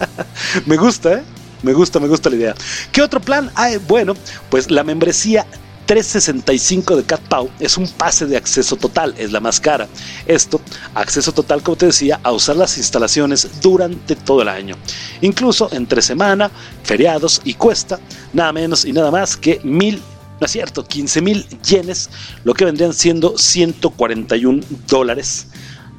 me 0.66 0.76
gusta, 0.76 1.14
¿eh? 1.14 1.22
Me 1.62 1.72
gusta, 1.72 1.98
me 1.98 2.08
gusta 2.08 2.28
la 2.28 2.36
idea. 2.36 2.54
¿Qué 2.92 3.00
otro 3.00 3.20
plan 3.20 3.50
hay? 3.54 3.78
Bueno, 3.78 4.14
pues 4.50 4.70
la 4.70 4.84
membresía 4.84 5.46
365 5.86 6.96
de 6.96 7.04
CatPau 7.04 7.50
es 7.60 7.76
un 7.76 7.86
pase 7.88 8.26
de 8.26 8.36
acceso 8.36 8.76
total, 8.76 9.14
es 9.18 9.32
la 9.32 9.40
más 9.40 9.60
cara. 9.60 9.88
Esto, 10.26 10.60
acceso 10.94 11.32
total, 11.32 11.62
como 11.62 11.76
te 11.76 11.86
decía, 11.86 12.20
a 12.22 12.32
usar 12.32 12.56
las 12.56 12.78
instalaciones 12.78 13.60
durante 13.60 14.16
todo 14.16 14.42
el 14.42 14.48
año, 14.48 14.76
incluso 15.20 15.68
entre 15.72 16.02
semana, 16.02 16.50
feriados 16.82 17.40
y 17.44 17.54
cuesta 17.54 17.98
nada 18.32 18.52
menos 18.52 18.84
y 18.84 18.92
nada 18.92 19.10
más 19.10 19.36
que 19.36 19.60
mil 19.62 20.00
no 20.40 20.46
es 20.46 20.50
cierto, 20.50 20.84
15 20.84 21.22
mil 21.22 21.46
yenes, 21.62 22.10
lo 22.42 22.54
que 22.54 22.64
vendrían 22.64 22.92
siendo 22.92 23.38
141 23.38 24.62
dólares 24.88 25.46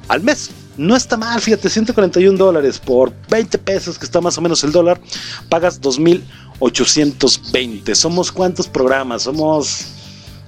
al 0.08 0.22
mes. 0.22 0.50
No 0.76 0.94
está 0.94 1.16
mal, 1.16 1.40
fíjate, 1.40 1.70
141 1.70 2.36
dólares 2.36 2.78
por 2.78 3.14
20 3.30 3.56
pesos, 3.58 3.98
que 3.98 4.04
está 4.04 4.20
más 4.20 4.36
o 4.36 4.42
menos 4.42 4.62
el 4.62 4.72
dólar, 4.72 5.00
pagas 5.48 5.80
2.820. 6.60 7.94
¿Somos 7.94 8.32
cuántos 8.32 8.66
programas? 8.68 9.22
Somos, 9.22 9.86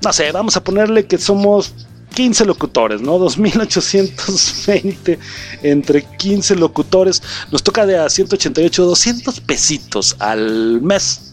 no 0.03 0.12
sé, 0.12 0.33
vamos 0.33 0.57
a 0.57 0.64
ponerle 0.64 1.07
que 1.07 1.18
somos 1.18 1.73
15 2.14 2.47
locutores, 2.47 3.01
¿no? 3.01 3.18
2.820 3.18 5.18
entre 5.62 6.03
15 6.03 6.57
locutores. 6.57 7.23
Nos 7.53 7.62
toca 7.62 7.87
de 7.87 7.99
a 7.99 8.09
188, 8.09 8.85
200 8.85 9.40
pesitos 9.40 10.16
al 10.18 10.81
mes 10.81 11.28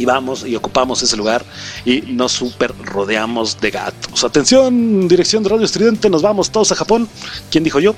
y 0.00 0.06
vamos 0.06 0.46
y 0.46 0.56
ocupamos 0.56 1.02
ese 1.02 1.14
lugar 1.14 1.44
y 1.84 2.00
nos 2.00 2.32
super 2.32 2.74
rodeamos 2.84 3.60
de 3.60 3.70
gatos. 3.70 4.24
Atención, 4.24 5.06
dirección 5.06 5.42
de 5.42 5.50
Radio 5.50 5.66
Estridente, 5.66 6.08
nos 6.08 6.22
vamos 6.22 6.50
todos 6.50 6.72
a 6.72 6.74
Japón. 6.74 7.06
¿Quién 7.50 7.64
dijo 7.64 7.80
yo? 7.80 7.94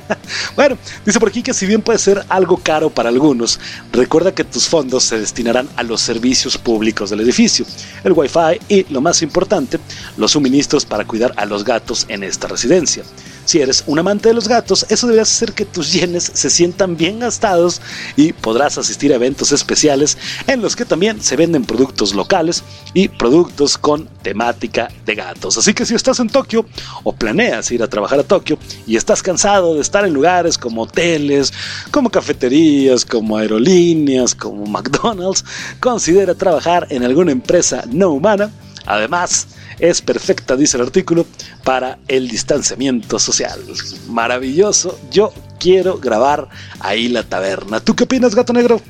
bueno, 0.56 0.78
dice 1.04 1.18
por 1.18 1.28
aquí 1.28 1.42
que 1.42 1.52
si 1.52 1.66
bien 1.66 1.82
puede 1.82 1.98
ser 1.98 2.24
algo 2.28 2.56
caro 2.56 2.88
para 2.88 3.08
algunos, 3.08 3.58
recuerda 3.92 4.32
que 4.32 4.44
tus 4.44 4.68
fondos 4.68 5.02
se 5.02 5.18
destinarán 5.18 5.68
a 5.74 5.82
los 5.82 6.00
servicios 6.00 6.56
públicos 6.56 7.10
del 7.10 7.20
edificio, 7.20 7.66
el 8.04 8.12
wifi 8.12 8.60
y, 8.68 8.86
lo 8.92 9.00
más 9.00 9.20
importante, 9.22 9.80
los 10.16 10.30
suministros 10.30 10.84
para 10.84 11.04
cuidar 11.04 11.32
a 11.36 11.46
los 11.46 11.64
gatos 11.64 12.06
en 12.08 12.22
esta 12.22 12.46
residencia. 12.46 13.02
Si 13.44 13.60
eres 13.60 13.84
un 13.86 13.98
amante 13.98 14.28
de 14.28 14.34
los 14.34 14.48
gatos, 14.48 14.86
eso 14.88 15.06
debería 15.06 15.22
hacer 15.22 15.52
que 15.52 15.64
tus 15.64 15.92
yenes 15.92 16.30
se 16.34 16.50
sientan 16.50 16.96
bien 16.96 17.18
gastados 17.18 17.80
y 18.16 18.32
podrás 18.32 18.78
asistir 18.78 19.12
a 19.12 19.16
eventos 19.16 19.52
especiales 19.52 20.16
en 20.46 20.62
los 20.62 20.76
que 20.76 20.84
también 20.84 21.20
se 21.20 21.36
venden 21.36 21.64
productos 21.64 22.14
locales 22.14 22.62
y 22.94 23.08
productos 23.08 23.78
con 23.78 24.08
temática 24.22 24.88
de 25.04 25.14
gatos. 25.14 25.58
Así 25.58 25.74
que 25.74 25.86
si 25.86 25.94
estás 25.94 26.20
en 26.20 26.28
Tokio 26.28 26.66
o 27.02 27.12
planeas 27.12 27.70
ir 27.70 27.82
a 27.82 27.88
trabajar 27.88 28.20
a 28.20 28.24
Tokio 28.24 28.58
y 28.86 28.96
estás 28.96 29.22
cansado 29.22 29.74
de 29.74 29.80
estar 29.80 30.04
en 30.04 30.14
lugares 30.14 30.58
como 30.58 30.82
hoteles, 30.82 31.52
como 31.90 32.10
cafeterías, 32.10 33.04
como 33.04 33.36
aerolíneas, 33.36 34.34
como 34.34 34.66
McDonald's, 34.70 35.44
considera 35.80 36.34
trabajar 36.34 36.86
en 36.90 37.02
alguna 37.02 37.32
empresa 37.32 37.84
no 37.90 38.10
humana. 38.10 38.50
Además, 38.90 39.46
es 39.78 40.02
perfecta, 40.02 40.56
dice 40.56 40.76
el 40.76 40.82
artículo, 40.82 41.24
para 41.62 42.00
el 42.08 42.28
distanciamiento 42.28 43.20
social. 43.20 43.60
Maravilloso. 44.08 44.98
Yo 45.12 45.32
quiero 45.60 45.98
grabar 45.98 46.48
ahí 46.80 47.08
la 47.08 47.22
taberna. 47.22 47.78
¿Tú 47.78 47.94
qué 47.94 48.02
opinas, 48.02 48.34
gato 48.34 48.52
negro? 48.52 48.80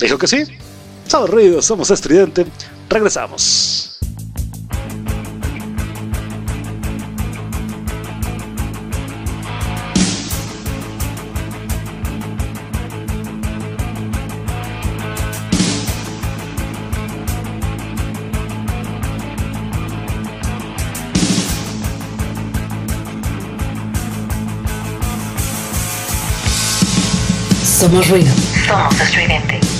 Dijo 0.00 0.16
que 0.16 0.26
sí. 0.26 0.44
Somos 1.06 1.28
ruidos, 1.28 1.66
somos 1.66 1.90
estridente. 1.90 2.46
Regresamos. 2.88 3.95
Somos 27.76 28.08
ruido. 28.08 28.32
Somos 28.66 28.98
estridente. 28.98 29.75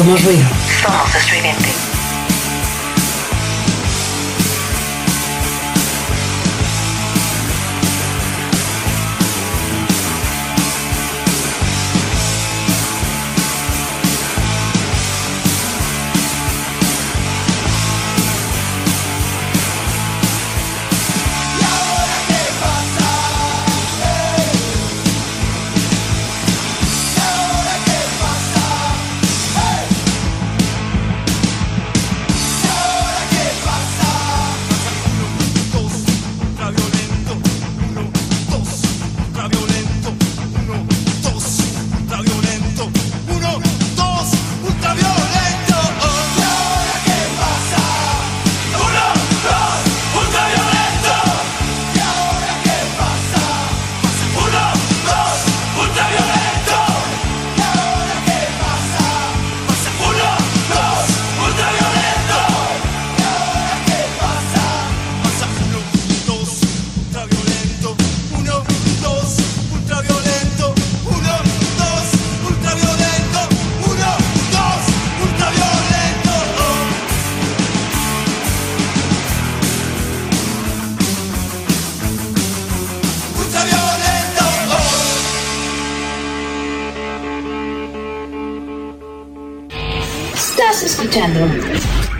Somos 0.00 0.24
ruido. 0.24 0.48
Somos 0.82 1.14
estridente. 1.14 1.59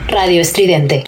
Radio 0.09 0.41
Estridente. 0.41 1.05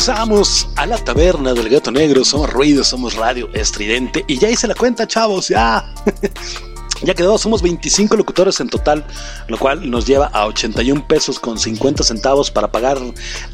Regresamos 0.00 0.66
a 0.76 0.86
la 0.86 0.96
taberna 0.96 1.52
del 1.52 1.68
gato 1.68 1.90
negro. 1.90 2.24
Somos 2.24 2.50
ruido, 2.50 2.82
somos 2.82 3.16
radio 3.16 3.50
estridente. 3.52 4.24
Y 4.28 4.38
ya 4.38 4.48
hice 4.48 4.66
la 4.66 4.74
cuenta, 4.74 5.06
chavos, 5.06 5.48
ya. 5.48 5.92
Ya 7.02 7.14
quedó, 7.14 7.38
somos 7.38 7.62
25 7.62 8.16
locutores 8.16 8.60
en 8.60 8.68
total, 8.68 9.04
lo 9.48 9.58
cual 9.58 9.90
nos 9.90 10.06
lleva 10.06 10.26
a 10.26 10.46
81 10.46 11.06
pesos 11.08 11.38
con 11.38 11.58
50 11.58 12.04
centavos 12.04 12.50
para 12.50 12.70
pagar 12.70 12.98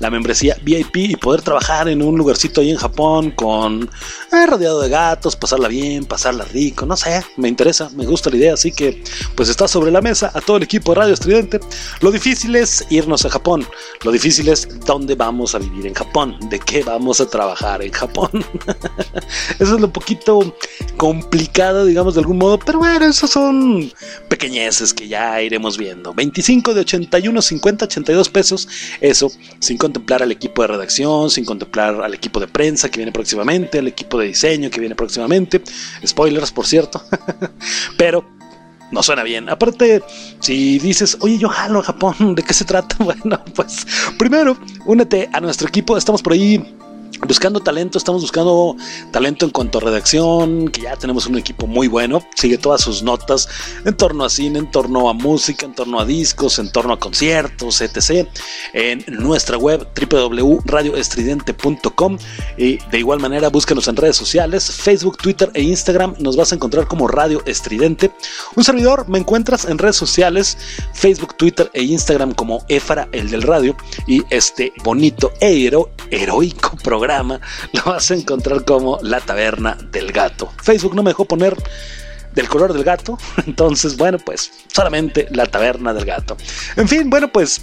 la 0.00 0.10
membresía 0.10 0.56
VIP 0.62 0.96
y 0.96 1.16
poder 1.16 1.42
trabajar 1.42 1.88
en 1.88 2.02
un 2.02 2.18
lugarcito 2.18 2.60
ahí 2.60 2.70
en 2.70 2.76
Japón 2.76 3.30
con 3.30 3.88
eh, 4.32 4.46
rodeado 4.46 4.80
de 4.80 4.88
gatos, 4.88 5.36
pasarla 5.36 5.68
bien, 5.68 6.04
pasarla 6.04 6.44
rico, 6.44 6.86
no 6.86 6.96
sé, 6.96 7.24
me 7.36 7.48
interesa, 7.48 7.88
me 7.90 8.04
gusta 8.04 8.30
la 8.30 8.36
idea, 8.36 8.54
así 8.54 8.72
que 8.72 9.02
pues 9.34 9.48
está 9.48 9.68
sobre 9.68 9.90
la 9.90 10.00
mesa 10.00 10.30
a 10.34 10.40
todo 10.40 10.56
el 10.56 10.64
equipo 10.64 10.92
de 10.92 11.00
Radio 11.00 11.14
Estridente. 11.14 11.60
Lo 12.00 12.10
difícil 12.10 12.56
es 12.56 12.84
irnos 12.90 13.24
a 13.24 13.30
Japón, 13.30 13.66
lo 14.02 14.10
difícil 14.10 14.48
es 14.48 14.68
dónde 14.84 15.14
vamos 15.14 15.54
a 15.54 15.58
vivir 15.58 15.86
en 15.86 15.94
Japón, 15.94 16.36
de 16.50 16.58
qué 16.58 16.82
vamos 16.82 17.20
a 17.20 17.26
trabajar 17.26 17.82
en 17.82 17.92
Japón. 17.92 18.30
eso 19.58 19.74
es 19.74 19.80
lo 19.80 19.92
poquito 19.92 20.54
complicado, 20.96 21.84
digamos, 21.84 22.14
de 22.14 22.20
algún 22.20 22.38
modo, 22.38 22.58
pero 22.58 22.78
bueno, 22.78 23.06
eso 23.06 23.26
son 23.36 23.92
pequeñeces 24.30 24.94
que 24.94 25.08
ya 25.08 25.42
iremos 25.42 25.76
viendo. 25.76 26.14
25 26.14 26.72
de 26.72 26.80
81, 26.80 27.42
50, 27.42 27.84
82 27.84 28.30
pesos. 28.30 28.66
Eso 29.02 29.30
sin 29.58 29.76
contemplar 29.76 30.22
al 30.22 30.32
equipo 30.32 30.62
de 30.62 30.68
redacción, 30.68 31.28
sin 31.28 31.44
contemplar 31.44 32.00
al 32.02 32.14
equipo 32.14 32.40
de 32.40 32.48
prensa 32.48 32.88
que 32.88 32.96
viene 32.96 33.12
próximamente, 33.12 33.78
al 33.78 33.88
equipo 33.88 34.18
de 34.18 34.28
diseño 34.28 34.70
que 34.70 34.80
viene 34.80 34.94
próximamente. 34.94 35.60
Spoilers, 36.06 36.50
por 36.50 36.66
cierto. 36.66 37.02
Pero 37.98 38.24
no 38.90 39.02
suena 39.02 39.22
bien. 39.22 39.50
Aparte, 39.50 40.02
si 40.40 40.78
dices, 40.78 41.18
oye, 41.20 41.36
yo 41.36 41.50
jalo 41.50 41.80
a 41.80 41.82
Japón, 41.82 42.34
¿de 42.34 42.42
qué 42.42 42.54
se 42.54 42.64
trata? 42.64 42.96
Bueno, 43.04 43.44
pues 43.54 43.86
primero, 44.18 44.56
únete 44.86 45.28
a 45.30 45.40
nuestro 45.40 45.68
equipo. 45.68 45.98
Estamos 45.98 46.22
por 46.22 46.32
ahí 46.32 46.74
buscando 47.26 47.60
talento, 47.60 47.98
estamos 47.98 48.22
buscando 48.22 48.76
talento 49.10 49.46
en 49.46 49.52
cuanto 49.52 49.78
a 49.78 49.80
redacción, 49.80 50.68
que 50.68 50.82
ya 50.82 50.96
tenemos 50.96 51.26
un 51.26 51.38
equipo 51.38 51.66
muy 51.66 51.88
bueno, 51.88 52.22
sigue 52.34 52.58
todas 52.58 52.82
sus 52.82 53.02
notas 53.02 53.48
en 53.84 53.96
torno 53.96 54.24
a 54.24 54.30
cine, 54.30 54.58
en 54.58 54.70
torno 54.70 55.08
a 55.08 55.12
música, 55.12 55.66
en 55.66 55.74
torno 55.74 55.98
a 55.98 56.04
discos, 56.04 56.58
en 56.58 56.70
torno 56.70 56.92
a 56.92 56.98
conciertos, 56.98 57.80
etc. 57.80 58.28
En 58.72 59.04
nuestra 59.08 59.56
web 59.56 59.88
www.radioestridente.com 59.94 62.18
y 62.56 62.78
de 62.90 62.98
igual 62.98 63.20
manera 63.20 63.48
búscanos 63.48 63.88
en 63.88 63.96
redes 63.96 64.16
sociales, 64.16 64.70
Facebook, 64.70 65.18
Twitter 65.18 65.50
e 65.54 65.62
Instagram, 65.62 66.14
nos 66.18 66.36
vas 66.36 66.52
a 66.52 66.56
encontrar 66.56 66.86
como 66.86 67.08
Radio 67.08 67.42
Estridente. 67.46 68.12
Un 68.54 68.64
servidor, 68.64 69.08
me 69.08 69.18
encuentras 69.18 69.64
en 69.64 69.78
redes 69.78 69.96
sociales, 69.96 70.58
Facebook, 70.92 71.36
Twitter 71.36 71.70
e 71.72 71.82
Instagram 71.82 72.34
como 72.34 72.64
Efara, 72.68 73.08
el 73.12 73.30
del 73.30 73.42
radio, 73.42 73.74
y 74.06 74.22
este 74.30 74.72
bonito 74.84 75.32
e 75.40 75.66
hero, 75.66 75.90
heroico 76.10 76.76
programa 76.82 76.95
lo 77.72 77.82
vas 77.84 78.10
a 78.10 78.14
encontrar 78.14 78.64
como 78.64 78.98
La 79.02 79.20
Taberna 79.20 79.76
del 79.90 80.12
Gato. 80.12 80.50
Facebook 80.62 80.94
no 80.94 81.02
me 81.02 81.10
dejó 81.10 81.24
poner 81.24 81.56
del 82.34 82.48
color 82.48 82.72
del 82.72 82.84
gato, 82.84 83.18
entonces 83.46 83.96
bueno, 83.96 84.18
pues 84.18 84.50
solamente 84.72 85.26
La 85.30 85.46
Taberna 85.46 85.92
del 85.92 86.04
Gato. 86.04 86.36
En 86.76 86.86
fin, 86.86 87.10
bueno, 87.10 87.32
pues 87.32 87.62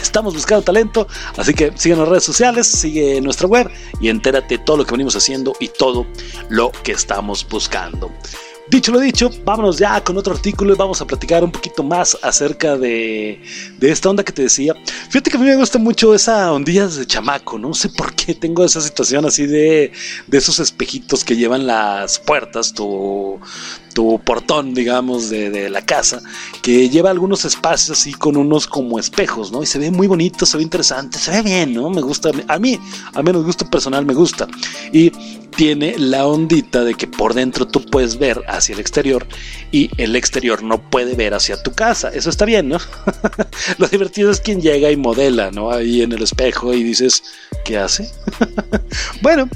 estamos 0.00 0.34
buscando 0.34 0.62
talento, 0.62 1.06
así 1.36 1.54
que 1.54 1.72
sigue 1.76 1.94
en 1.94 2.00
las 2.00 2.08
redes 2.08 2.24
sociales, 2.24 2.66
sigue 2.66 3.20
nuestra 3.20 3.46
web 3.46 3.70
y 4.00 4.08
entérate 4.08 4.58
todo 4.58 4.78
lo 4.78 4.84
que 4.84 4.92
venimos 4.92 5.14
haciendo 5.14 5.54
y 5.60 5.68
todo 5.68 6.06
lo 6.48 6.72
que 6.82 6.92
estamos 6.92 7.46
buscando. 7.48 8.10
Dicho 8.72 8.90
lo 8.90 9.00
dicho, 9.00 9.30
vámonos 9.44 9.76
ya 9.76 10.02
con 10.02 10.16
otro 10.16 10.32
artículo 10.32 10.72
y 10.72 10.76
vamos 10.78 10.98
a 11.02 11.04
platicar 11.06 11.44
un 11.44 11.52
poquito 11.52 11.82
más 11.82 12.16
acerca 12.22 12.74
de, 12.74 13.38
de 13.76 13.90
esta 13.90 14.08
onda 14.08 14.24
que 14.24 14.32
te 14.32 14.40
decía. 14.40 14.74
Fíjate 15.10 15.30
que 15.30 15.36
a 15.36 15.40
mí 15.40 15.44
me 15.44 15.56
gusta 15.56 15.78
mucho 15.78 16.14
esa 16.14 16.50
ondilla 16.50 16.86
de 16.86 17.06
chamaco, 17.06 17.58
no 17.58 17.74
sé 17.74 17.90
por 17.90 18.14
qué 18.14 18.34
tengo 18.34 18.64
esa 18.64 18.80
situación 18.80 19.26
así 19.26 19.44
de, 19.44 19.92
de 20.26 20.38
esos 20.38 20.58
espejitos 20.58 21.22
que 21.22 21.36
llevan 21.36 21.66
las 21.66 22.18
puertas, 22.18 22.72
tu, 22.72 23.38
tu 23.92 24.20
portón, 24.24 24.74
digamos, 24.74 25.30
de, 25.30 25.50
de, 25.50 25.70
la 25.70 25.82
casa, 25.82 26.20
que 26.62 26.88
lleva 26.88 27.10
algunos 27.10 27.44
espacios 27.44 27.98
así 27.98 28.12
con 28.12 28.36
unos 28.36 28.66
como 28.66 28.98
espejos, 28.98 29.52
¿no? 29.52 29.62
Y 29.62 29.66
se 29.66 29.78
ve 29.78 29.90
muy 29.90 30.06
bonito, 30.06 30.46
se 30.46 30.56
ve 30.56 30.62
interesante, 30.62 31.18
se 31.18 31.30
ve 31.30 31.42
bien, 31.42 31.74
¿no? 31.74 31.90
Me 31.90 32.00
gusta, 32.00 32.30
a 32.48 32.58
mí, 32.58 32.78
a 33.14 33.22
menos 33.22 33.44
gusto 33.44 33.68
personal, 33.68 34.04
me 34.06 34.14
gusta. 34.14 34.46
Y 34.92 35.12
tiene 35.56 35.94
la 35.98 36.26
ondita 36.26 36.84
de 36.84 36.94
que 36.94 37.06
por 37.06 37.34
dentro 37.34 37.66
tú 37.66 37.84
puedes 37.84 38.18
ver 38.18 38.42
hacia 38.48 38.72
el 38.74 38.80
exterior 38.80 39.26
y 39.70 39.90
el 39.98 40.16
exterior 40.16 40.62
no 40.62 40.78
puede 40.90 41.14
ver 41.14 41.34
hacia 41.34 41.62
tu 41.62 41.72
casa. 41.72 42.08
Eso 42.08 42.30
está 42.30 42.44
bien, 42.44 42.68
¿no? 42.68 42.78
Lo 43.78 43.86
divertido 43.88 44.30
es 44.30 44.40
quien 44.40 44.60
llega 44.60 44.90
y 44.90 44.96
modela, 44.96 45.50
¿no? 45.50 45.70
Ahí 45.70 46.02
en 46.02 46.12
el 46.12 46.22
espejo 46.22 46.72
y 46.72 46.82
dices, 46.82 47.22
¿qué 47.64 47.78
hace? 47.78 48.10
bueno, 49.22 49.48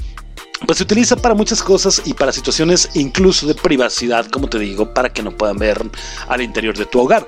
pues 0.65 0.79
se 0.79 0.83
utiliza 0.83 1.15
para 1.15 1.35
muchas 1.35 1.61
cosas 1.61 2.01
y 2.05 2.13
para 2.13 2.31
situaciones 2.31 2.89
incluso 2.95 3.45
de 3.45 3.53
privacidad, 3.53 4.25
como 4.27 4.49
te 4.49 4.57
digo, 4.57 4.93
para 4.93 5.11
que 5.11 5.21
no 5.21 5.31
puedan 5.31 5.57
ver 5.57 5.79
al 6.27 6.41
interior 6.41 6.75
de 6.77 6.85
tu 6.85 6.99
hogar. 6.99 7.27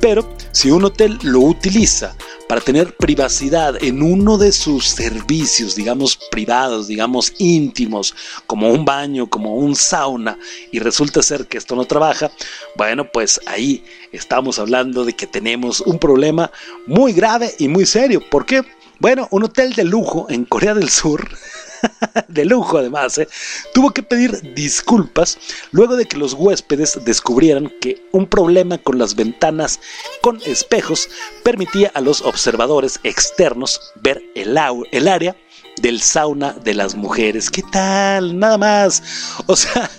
Pero 0.00 0.26
si 0.52 0.70
un 0.70 0.84
hotel 0.84 1.18
lo 1.22 1.40
utiliza 1.40 2.16
para 2.48 2.62
tener 2.62 2.96
privacidad 2.96 3.82
en 3.82 4.02
uno 4.02 4.38
de 4.38 4.50
sus 4.52 4.86
servicios, 4.86 5.74
digamos 5.74 6.16
privados, 6.30 6.88
digamos 6.88 7.34
íntimos, 7.38 8.14
como 8.46 8.70
un 8.70 8.84
baño, 8.84 9.28
como 9.28 9.56
un 9.56 9.76
sauna, 9.76 10.38
y 10.72 10.78
resulta 10.78 11.22
ser 11.22 11.46
que 11.46 11.58
esto 11.58 11.76
no 11.76 11.84
trabaja, 11.84 12.30
bueno, 12.76 13.10
pues 13.12 13.40
ahí 13.46 13.84
estamos 14.10 14.58
hablando 14.58 15.04
de 15.04 15.12
que 15.12 15.26
tenemos 15.26 15.80
un 15.80 15.98
problema 15.98 16.50
muy 16.86 17.12
grave 17.12 17.54
y 17.58 17.68
muy 17.68 17.84
serio. 17.84 18.22
¿Por 18.30 18.46
qué? 18.46 18.62
Bueno, 19.00 19.28
un 19.30 19.44
hotel 19.44 19.74
de 19.74 19.84
lujo 19.84 20.26
en 20.28 20.44
Corea 20.44 20.74
del 20.74 20.90
Sur 20.90 21.28
de 22.28 22.44
lujo 22.44 22.78
además, 22.78 23.18
¿eh? 23.18 23.28
tuvo 23.74 23.90
que 23.90 24.02
pedir 24.02 24.54
disculpas 24.54 25.38
luego 25.72 25.96
de 25.96 26.06
que 26.06 26.16
los 26.16 26.34
huéspedes 26.34 26.98
descubrieran 27.04 27.72
que 27.80 28.02
un 28.12 28.26
problema 28.26 28.78
con 28.78 28.98
las 28.98 29.14
ventanas 29.14 29.80
con 30.22 30.40
espejos 30.46 31.08
permitía 31.42 31.90
a 31.94 32.00
los 32.00 32.22
observadores 32.22 33.00
externos 33.02 33.80
ver 34.02 34.22
el, 34.34 34.56
área 34.58 35.36
del 35.80 36.00
sauna 36.00 36.52
de 36.52 36.74
las 36.74 36.94
mujeres. 36.94 37.50
¿Qué 37.50 37.62
tal? 37.72 38.38
Nada 38.38 38.58
más. 38.58 39.02
O 39.46 39.56
sea, 39.56 39.90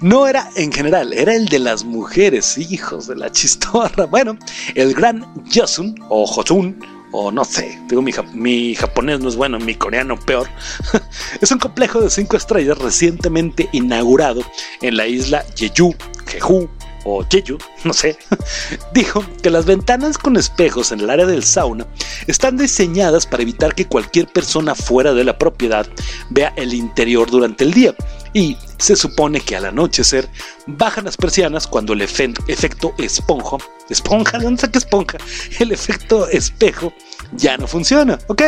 no 0.00 0.26
era 0.26 0.50
en 0.56 0.72
general, 0.72 1.12
era 1.12 1.34
el 1.34 1.46
de 1.46 1.58
las 1.58 1.84
mujeres, 1.84 2.58
hijos 2.58 3.06
de 3.06 3.16
la 3.16 3.30
chistorra. 3.30 4.06
Bueno, 4.06 4.38
el 4.74 4.94
gran 4.94 5.24
Yosun 5.44 5.94
o 6.08 6.26
Josun 6.26 6.97
o 7.12 7.30
no 7.30 7.44
sé, 7.44 7.80
digo, 7.88 8.02
mi, 8.02 8.12
mi, 8.34 8.74
japonés 8.74 9.20
no 9.20 9.28
es 9.28 9.36
bueno, 9.36 9.58
mi 9.58 9.74
coreano 9.74 10.18
peor. 10.18 10.48
es 11.40 11.50
un 11.50 11.58
complejo 11.58 12.00
de 12.00 12.10
cinco 12.10 12.36
estrellas 12.36 12.78
recientemente 12.78 13.68
inaugurado 13.72 14.42
en 14.82 14.96
la 14.96 15.06
isla 15.06 15.44
Jeju, 15.56 15.94
Jeju 16.26 16.68
o 17.04 17.24
Jeju, 17.24 17.58
no 17.84 17.92
sé, 17.92 18.18
dijo 18.94 19.24
que 19.42 19.50
las 19.50 19.64
ventanas 19.64 20.18
con 20.18 20.36
espejos 20.36 20.92
en 20.92 21.00
el 21.00 21.10
área 21.10 21.26
del 21.26 21.44
sauna 21.44 21.86
están 22.26 22.56
diseñadas 22.56 23.26
para 23.26 23.42
evitar 23.42 23.74
que 23.74 23.86
cualquier 23.86 24.26
persona 24.26 24.74
fuera 24.74 25.14
de 25.14 25.24
la 25.24 25.38
propiedad 25.38 25.86
vea 26.28 26.52
el 26.56 26.74
interior 26.74 27.30
durante 27.30 27.64
el 27.64 27.72
día 27.72 27.94
y 28.32 28.56
se 28.78 28.96
supone 28.96 29.40
que 29.40 29.56
al 29.56 29.66
anochecer 29.66 30.28
bajan 30.66 31.04
las 31.04 31.16
persianas 31.16 31.66
cuando 31.66 31.92
el 31.92 32.02
efecto 32.02 32.94
esponja, 32.98 33.56
esponja, 33.88 34.40
sé 34.56 34.70
qué 34.70 34.78
esponja, 34.78 35.18
el 35.58 35.72
efecto 35.72 36.28
espejo 36.28 36.92
ya 37.32 37.56
no 37.56 37.66
funciona, 37.66 38.18
¿ok? 38.28 38.42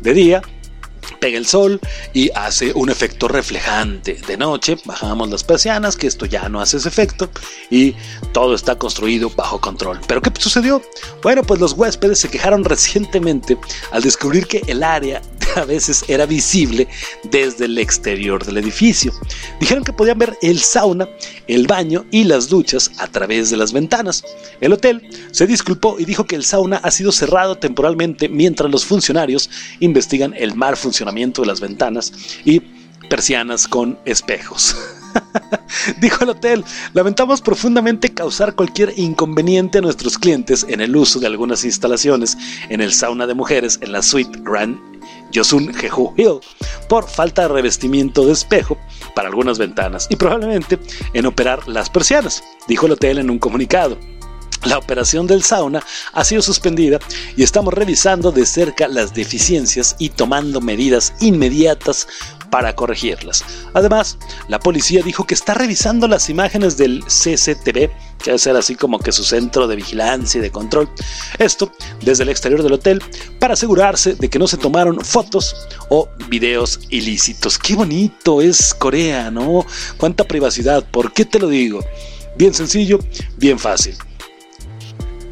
De 0.00 0.14
día 0.14 0.42
pega 1.20 1.38
el 1.38 1.46
sol 1.46 1.80
y 2.12 2.30
hace 2.34 2.72
un 2.74 2.90
efecto 2.90 3.28
reflejante. 3.28 4.14
De 4.26 4.36
noche 4.36 4.76
bajamos 4.84 5.30
las 5.30 5.44
persianas, 5.44 5.96
que 5.96 6.06
esto 6.06 6.26
ya 6.26 6.48
no 6.48 6.60
hace 6.60 6.78
ese 6.78 6.88
efecto 6.88 7.30
y 7.70 7.94
todo 8.32 8.54
está 8.54 8.76
construido 8.76 9.30
bajo 9.30 9.60
control. 9.60 10.00
¿Pero 10.06 10.20
qué 10.20 10.30
sucedió? 10.38 10.82
Bueno, 11.22 11.42
pues 11.42 11.60
los 11.60 11.72
huéspedes 11.74 12.18
se 12.18 12.28
quejaron 12.28 12.64
recientemente 12.64 13.56
al 13.90 14.02
descubrir 14.02 14.46
que 14.46 14.62
el 14.66 14.82
área 14.82 15.22
a 15.56 15.64
veces 15.64 16.04
era 16.08 16.26
visible 16.26 16.88
desde 17.24 17.66
el 17.66 17.78
exterior 17.78 18.44
del 18.44 18.58
edificio. 18.58 19.12
Dijeron 19.60 19.84
que 19.84 19.92
podían 19.92 20.18
ver 20.18 20.36
el 20.42 20.60
sauna, 20.60 21.08
el 21.46 21.66
baño 21.66 22.04
y 22.10 22.24
las 22.24 22.48
duchas 22.48 22.90
a 22.98 23.06
través 23.06 23.50
de 23.50 23.56
las 23.56 23.72
ventanas. 23.72 24.24
El 24.60 24.72
hotel 24.72 25.08
se 25.30 25.46
disculpó 25.46 25.96
y 25.98 26.04
dijo 26.04 26.24
que 26.24 26.36
el 26.36 26.44
sauna 26.44 26.78
ha 26.78 26.90
sido 26.90 27.12
cerrado 27.12 27.56
temporalmente 27.56 28.28
mientras 28.28 28.70
los 28.70 28.84
funcionarios 28.84 29.50
investigan 29.80 30.34
el 30.36 30.54
mal 30.54 30.76
funcionamiento 30.76 31.42
de 31.42 31.48
las 31.48 31.60
ventanas 31.60 32.12
y 32.44 32.60
persianas 33.08 33.68
con 33.68 33.98
espejos. 34.04 34.76
Dijo 36.00 36.24
el 36.24 36.30
hotel, 36.30 36.64
lamentamos 36.94 37.40
profundamente 37.40 38.14
causar 38.14 38.54
cualquier 38.54 38.94
inconveniente 38.96 39.78
a 39.78 39.80
nuestros 39.80 40.18
clientes 40.18 40.64
en 40.68 40.80
el 40.80 40.96
uso 40.96 41.20
de 41.20 41.26
algunas 41.26 41.64
instalaciones 41.64 42.36
en 42.68 42.80
el 42.80 42.92
sauna 42.92 43.26
de 43.26 43.34
mujeres 43.34 43.78
en 43.82 43.92
la 43.92 44.02
suite 44.02 44.38
Grand 44.42 44.78
Yosun 45.32 45.74
Jeju 45.74 46.14
Hill 46.16 46.40
por 46.88 47.08
falta 47.08 47.42
de 47.42 47.48
revestimiento 47.48 48.26
de 48.26 48.32
espejo 48.32 48.78
para 49.14 49.28
algunas 49.28 49.58
ventanas 49.58 50.06
y 50.10 50.16
probablemente 50.16 50.78
en 51.14 51.26
operar 51.26 51.66
las 51.68 51.90
persianas, 51.90 52.44
dijo 52.68 52.86
el 52.86 52.92
hotel 52.92 53.18
en 53.18 53.30
un 53.30 53.38
comunicado. 53.38 53.98
La 54.64 54.78
operación 54.78 55.26
del 55.26 55.42
sauna 55.42 55.82
ha 56.12 56.24
sido 56.24 56.40
suspendida 56.40 57.00
y 57.36 57.42
estamos 57.42 57.74
revisando 57.74 58.30
de 58.30 58.46
cerca 58.46 58.86
las 58.86 59.12
deficiencias 59.12 59.96
y 59.98 60.10
tomando 60.10 60.60
medidas 60.60 61.14
inmediatas 61.20 62.06
para 62.52 62.76
corregirlas. 62.76 63.42
Además, 63.72 64.18
la 64.46 64.60
policía 64.60 65.00
dijo 65.02 65.26
que 65.26 65.32
está 65.32 65.54
revisando 65.54 66.06
las 66.06 66.28
imágenes 66.28 66.76
del 66.76 67.02
CCTV, 67.02 67.88
que 68.18 68.26
debe 68.26 68.38
ser 68.38 68.56
así 68.56 68.74
como 68.74 68.98
que 68.98 69.10
su 69.10 69.24
centro 69.24 69.66
de 69.66 69.74
vigilancia 69.74 70.38
y 70.38 70.42
de 70.42 70.50
control. 70.50 70.90
Esto 71.38 71.72
desde 72.02 72.24
el 72.24 72.28
exterior 72.28 72.62
del 72.62 72.74
hotel 72.74 73.02
para 73.40 73.54
asegurarse 73.54 74.16
de 74.16 74.28
que 74.28 74.38
no 74.38 74.46
se 74.46 74.58
tomaron 74.58 75.00
fotos 75.00 75.56
o 75.88 76.10
videos 76.28 76.80
ilícitos. 76.90 77.58
Qué 77.58 77.74
bonito 77.74 78.42
es 78.42 78.74
Corea, 78.74 79.30
¿no? 79.30 79.64
Cuánta 79.96 80.24
privacidad. 80.24 80.84
¿Por 80.84 81.10
qué 81.14 81.24
te 81.24 81.38
lo 81.38 81.48
digo? 81.48 81.82
Bien 82.36 82.52
sencillo, 82.52 82.98
bien 83.38 83.58
fácil 83.58 83.96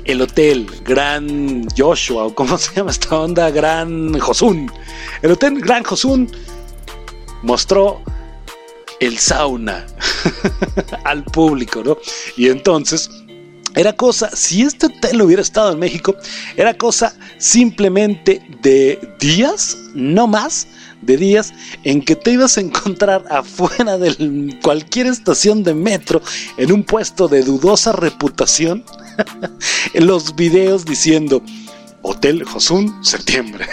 el 0.07 0.23
hotel 0.23 0.67
Gran 0.85 1.67
Joshua, 1.77 2.25
o 2.25 2.35
cómo 2.35 2.59
se 2.59 2.75
llama 2.75 2.91
esta 2.91 3.17
onda, 3.17 3.51
Gran 3.51 4.19
Josun. 4.19 4.73
El 5.23 5.33
hotel 5.33 5.61
Gran 5.61 5.85
Josun 5.85 6.31
mostró 7.43 8.03
el 9.01 9.19
sauna 9.19 9.87
al 11.05 11.25
público, 11.25 11.83
¿no? 11.83 11.97
Y 12.37 12.49
entonces 12.49 13.11
era 13.77 13.93
cosa, 13.95 14.31
si 14.35 14.63
este 14.63 14.87
hotel 14.87 15.23
hubiera 15.23 15.43
estado 15.43 15.73
en 15.73 15.79
México, 15.79 16.17
era 16.57 16.75
cosa 16.75 17.15
simplemente 17.39 18.43
de 18.63 18.99
días, 19.21 19.77
no 19.95 20.27
más, 20.27 20.67
de 21.03 21.17
días 21.17 21.53
en 21.85 22.03
que 22.03 22.17
te 22.17 22.33
ibas 22.33 22.59
a 22.59 22.63
encontrar 22.63 23.25
afuera 23.31 23.97
de 23.97 24.59
cualquier 24.63 25.07
estación 25.07 25.63
de 25.63 25.75
metro 25.75 26.21
en 26.57 26.73
un 26.73 26.83
puesto 26.83 27.29
de 27.29 27.43
dudosa 27.43 27.93
reputación 27.93 28.85
en 29.95 30.07
los 30.07 30.35
videos 30.35 30.85
diciendo 30.85 31.43
Hotel 32.03 32.45
Josun, 32.45 33.05
septiembre. 33.05 33.67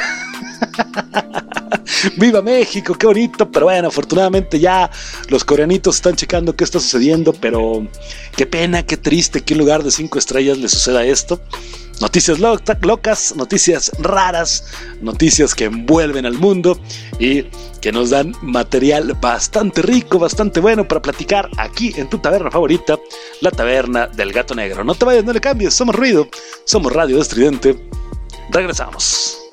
¡Viva 2.18 2.42
México! 2.42 2.96
¡Qué 2.96 3.08
bonito! 3.08 3.50
Pero 3.52 3.66
bueno, 3.68 3.88
afortunadamente 3.88 4.60
ya 4.60 4.90
los 5.30 5.44
coreanitos 5.44 5.96
están 5.96 6.16
checando 6.16 6.56
qué 6.56 6.64
está 6.64 6.80
sucediendo, 6.80 7.34
pero 7.34 7.88
qué 8.36 8.46
pena, 8.46 8.84
qué 8.84 8.98
triste 8.98 9.42
que 9.42 9.56
lugar 9.56 9.84
de 9.84 9.92
cinco 9.92 10.20
estrellas 10.20 10.58
le 10.58 10.70
suceda 10.70 11.06
esto. 11.06 11.42
Noticias 12.00 12.38
locas, 12.40 13.36
noticias 13.36 13.92
raras, 14.00 14.66
noticias 15.02 15.56
que 15.56 15.66
envuelven 15.66 16.28
al 16.28 16.36
mundo 16.36 16.80
y 17.20 17.44
que 17.82 17.92
nos 17.92 18.12
dan 18.12 18.36
material 18.44 19.18
bastante 19.20 19.82
rico, 19.82 20.20
bastante 20.20 20.60
bueno 20.60 20.88
para 20.88 21.02
platicar 21.02 21.50
aquí 21.58 21.94
en 21.98 22.08
tu 22.08 22.20
taberna 22.20 22.52
favorita, 22.52 23.00
la 23.42 23.50
taberna 23.50 24.06
del 24.06 24.32
gato 24.32 24.54
negro. 24.54 24.84
No 24.84 24.94
te 24.94 25.06
vayas, 25.06 25.24
no 25.24 25.34
le 25.34 25.42
cambies, 25.42 25.74
somos 25.74 25.96
ruido, 25.96 26.28
somos 26.66 26.94
radio 26.94 27.20
estridente. 27.20 27.90
Regresamos. 28.52 29.47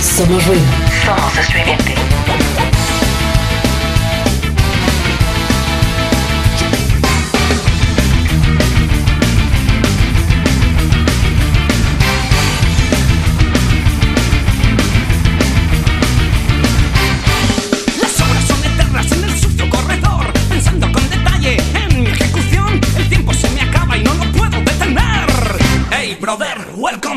Somos 0.00 0.46
ruido. 0.46 0.62
Somos 1.04 1.38
estridente. 1.38 2.17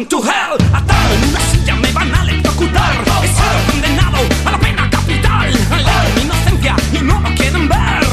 Welcome 0.02 0.08
to 0.08 0.22
hell. 0.28 0.58
Atado 0.74 1.14
en 1.14 1.30
una 1.30 1.40
silla 1.52 1.76
me 1.76 1.92
van 1.92 2.16
a 2.16 2.24
electrocutar. 2.24 2.94
He 3.24 3.28
sido 3.28 3.72
condenado 3.72 4.18
a 4.46 4.52
la 4.52 4.58
pena 4.60 4.90
capital. 4.90 5.52
La 5.70 6.04
mi 6.16 6.22
inocencia 6.22 6.76
y 6.94 7.04
no 7.04 7.20
lo 7.20 7.30
quieren 7.36 7.68
ver. 7.68 8.06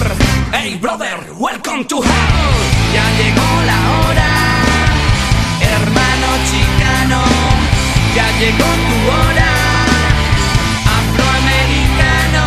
Hey 0.52 0.78
brother, 0.80 1.18
welcome 1.38 1.84
to 1.84 2.02
hell. 2.02 2.54
Ya 2.92 3.04
llegó 3.16 3.62
la 3.64 3.78
hora, 4.00 4.30
hermano 5.60 6.28
chicano. 6.50 7.22
Ya 8.14 8.26
llegó 8.38 8.68
tu 8.88 8.96
hora. 9.10 9.50
Afroamericano. 10.98 12.44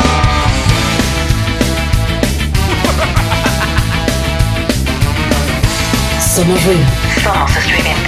Somos 6.35 6.63
ruido. 6.63 6.85
Somos 7.23 7.57
estridente. 7.57 8.00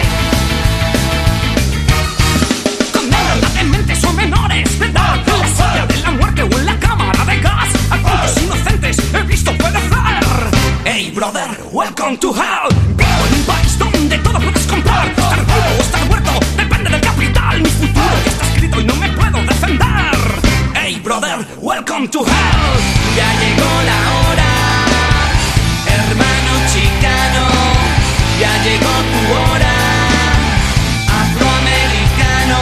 Hey 10.95 11.09
brother, 11.09 11.49
welcome 11.71 12.17
to 12.19 12.31
hell. 12.31 12.69
Vivo 12.95 13.25
en 13.27 13.33
un 13.33 13.43
país 13.47 13.79
donde 13.79 14.15
todo 14.19 14.39
puedes 14.39 14.67
comprar 14.67 15.07
Estar 15.07 15.43
vivo 15.43 15.57
o 15.75 15.81
estar 15.81 16.05
muerto, 16.05 16.31
depende 16.55 16.91
del 16.91 17.01
capital. 17.01 17.61
Mi 17.63 17.69
futuro 17.71 18.15
está 18.27 18.45
escrito 18.45 18.79
y 18.79 18.83
no 18.83 18.95
me 18.97 19.09
puedo 19.09 19.43
defender. 19.43 20.13
Hey 20.75 21.01
brother, 21.03 21.47
welcome 21.57 22.07
to 22.09 22.19
hell. 22.19 22.77
Ya 23.17 23.27
llegó 23.41 23.71
la 23.89 24.01
hora 24.19 24.51
Hermano 25.97 26.51
chicano. 26.71 27.43
Ya 28.39 28.53
llegó 28.63 28.93
tu 29.13 29.21
hora 29.33 29.75
afroamericano. 31.23 32.59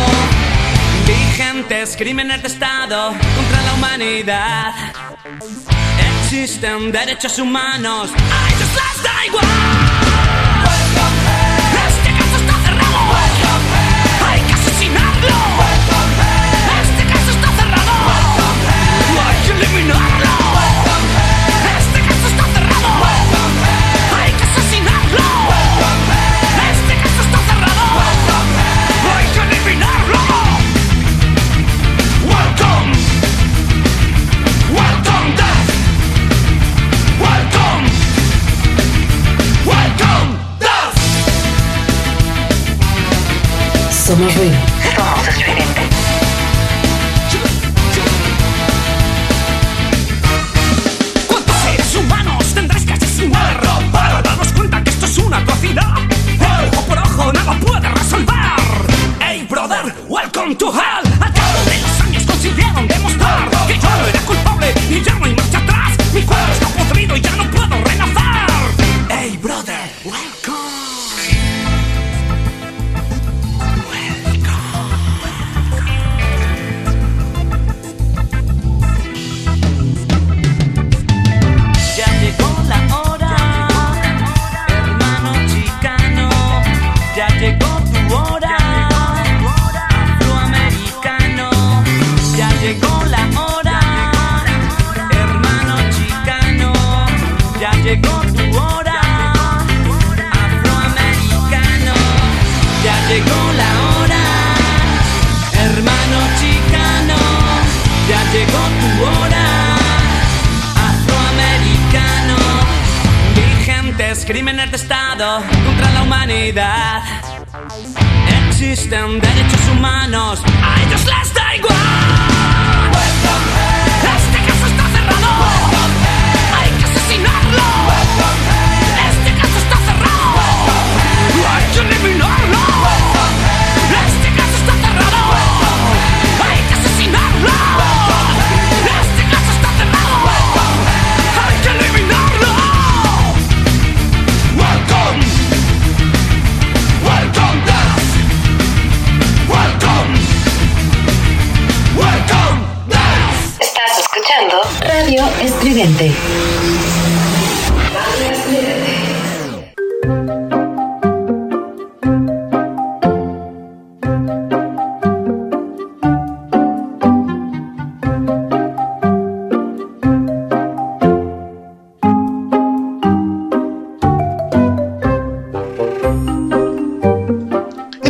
Vigentes 1.05 1.97
crímenes 1.97 2.41
de 2.41 2.47
Estado 2.47 3.13
contra 3.35 3.61
la 3.61 3.73
humanidad. 3.73 4.73
Existen 6.33 6.93
derechos 6.93 7.37
humanos, 7.39 8.09
a 8.09 8.47
ellos 8.47 8.69
les 8.73 9.03
da 9.03 9.25
igual. 9.25 9.45
Este 11.89 12.09
caso 12.17 12.35
está 12.37 12.53
cerrado. 12.63 12.99
Hay 14.29 14.39
que 14.39 14.53
asesinarlo. 14.53 15.35
Este 16.83 17.05
caso 17.05 17.31
está 17.31 17.51
cerrado. 17.51 17.91
Hay 19.27 19.45
que 19.45 19.51
eliminarlo. 19.51 20.40
Somos 44.11 44.35
ruido. 44.35 44.57
Somos 44.93 45.27
estridente. 45.29 45.81
¿Cuántos 51.27 51.55
seres 51.55 51.95
humanos 51.95 52.53
tendréis 52.53 52.85
que 52.85 52.91
asesinar 52.91 53.61
para 53.93 54.21
darnos 54.21 54.51
cuenta 54.51 54.83
que 54.83 54.89
esto 54.89 55.05
es 55.05 55.17
una 55.17 55.37
atrocidad? 55.37 55.93
Ojo 56.73 56.85
por 56.87 56.97
ojo 56.97 57.31
nada 57.31 57.57
puede 57.61 57.87
resolver. 57.87 58.35
Hey 59.21 59.47
brother, 59.49 59.93
welcome 60.09 60.57
to 60.57 60.73
hell. 60.73 61.10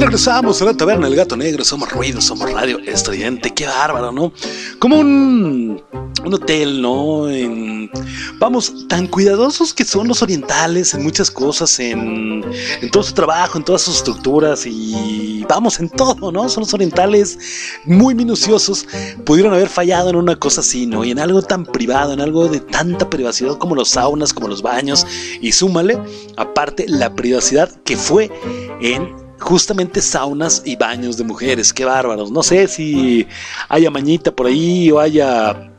Regresamos 0.01 0.59
a 0.59 0.65
la 0.65 0.73
taberna 0.73 1.05
del 1.05 1.15
gato 1.15 1.37
negro. 1.37 1.63
Somos 1.63 1.91
ruido, 1.91 2.21
somos 2.21 2.51
radio 2.51 2.79
estridente. 2.79 3.53
Qué 3.53 3.67
bárbaro, 3.67 4.11
¿no? 4.11 4.33
Como 4.79 4.99
un, 4.99 5.79
un 6.25 6.33
hotel, 6.33 6.81
¿no? 6.81 7.27
Vamos, 8.39 8.87
tan 8.87 9.05
cuidadosos 9.05 9.75
que 9.75 9.85
son 9.85 10.07
los 10.07 10.23
orientales 10.23 10.95
en 10.95 11.03
muchas 11.03 11.29
cosas, 11.29 11.79
en, 11.79 12.43
en 12.81 12.91
todo 12.91 13.03
su 13.03 13.13
trabajo, 13.13 13.59
en 13.59 13.63
todas 13.63 13.83
sus 13.83 13.97
estructuras 13.97 14.65
y 14.65 15.45
vamos, 15.47 15.79
en 15.79 15.87
todo, 15.89 16.31
¿no? 16.31 16.49
Son 16.49 16.61
los 16.61 16.73
orientales 16.73 17.37
muy 17.85 18.15
minuciosos. 18.15 18.87
Pudieron 19.23 19.53
haber 19.53 19.69
fallado 19.69 20.09
en 20.09 20.15
una 20.15 20.35
cosa 20.35 20.61
así, 20.61 20.87
¿no? 20.87 21.05
Y 21.05 21.11
en 21.11 21.19
algo 21.19 21.43
tan 21.43 21.63
privado, 21.63 22.13
en 22.13 22.21
algo 22.21 22.47
de 22.47 22.59
tanta 22.59 23.07
privacidad 23.07 23.55
como 23.59 23.75
los 23.75 23.89
saunas, 23.89 24.33
como 24.33 24.47
los 24.47 24.63
baños. 24.63 25.05
Y 25.41 25.51
súmale, 25.51 25.99
aparte, 26.37 26.85
la 26.87 27.13
privacidad 27.15 27.69
que 27.83 27.95
fue 27.97 28.31
en 28.81 29.20
justamente 29.41 30.01
saunas 30.01 30.61
y 30.65 30.75
baños 30.75 31.17
de 31.17 31.23
mujeres. 31.23 31.73
Qué 31.73 31.83
bárbaros. 31.83 32.31
No 32.31 32.43
sé 32.43 32.67
si 32.67 33.27
haya 33.67 33.91
mañita 33.91 34.31
por 34.31 34.47
ahí 34.47 34.89
o 34.91 34.99
haya 34.99 35.69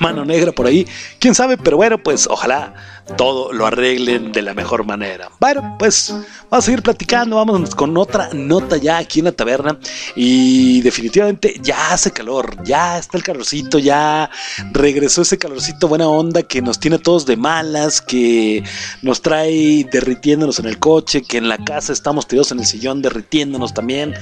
mano 0.00 0.24
negra 0.24 0.52
por 0.52 0.66
ahí. 0.66 0.86
Quién 1.18 1.34
sabe, 1.34 1.56
pero 1.56 1.76
bueno, 1.76 2.02
pues 2.02 2.26
ojalá 2.26 2.74
todo 3.16 3.52
lo 3.52 3.66
arreglen 3.66 4.32
de 4.32 4.42
la 4.42 4.54
mejor 4.54 4.84
manera. 4.84 5.30
Bueno, 5.38 5.76
pues 5.78 6.08
vamos 6.10 6.26
a 6.50 6.60
seguir 6.62 6.82
platicando. 6.82 7.36
Vamos 7.36 7.74
con 7.74 7.96
otra 7.96 8.30
nota 8.32 8.76
ya 8.76 8.98
aquí 8.98 9.20
en 9.20 9.26
la 9.26 9.32
taberna. 9.32 9.78
Y 10.16 10.80
definitivamente 10.82 11.54
ya 11.62 11.92
hace 11.92 12.10
calor. 12.10 12.56
Ya 12.64 12.98
está 12.98 13.16
el 13.16 13.22
calorcito. 13.22 13.78
Ya 13.78 14.28
regresó 14.72 15.22
ese 15.22 15.38
calorcito 15.38 15.88
buena 15.88 16.08
onda 16.08 16.42
que 16.42 16.60
nos 16.62 16.80
tiene 16.80 16.96
a 16.96 17.02
todos 17.02 17.26
de 17.26 17.36
malas. 17.36 18.00
Que 18.00 18.64
nos 19.02 19.22
trae 19.22 19.84
derritiéndonos 19.90 20.58
en 20.58 20.66
el 20.66 20.78
coche. 20.78 21.22
Que 21.22 21.38
en 21.38 21.48
la 21.48 21.58
casa 21.58 21.92
estamos 21.92 22.26
tirados 22.26 22.52
en 22.52 22.60
el 22.60 22.66
sillón 22.66 23.02
derritiéndonos 23.02 23.72
también. 23.72 24.14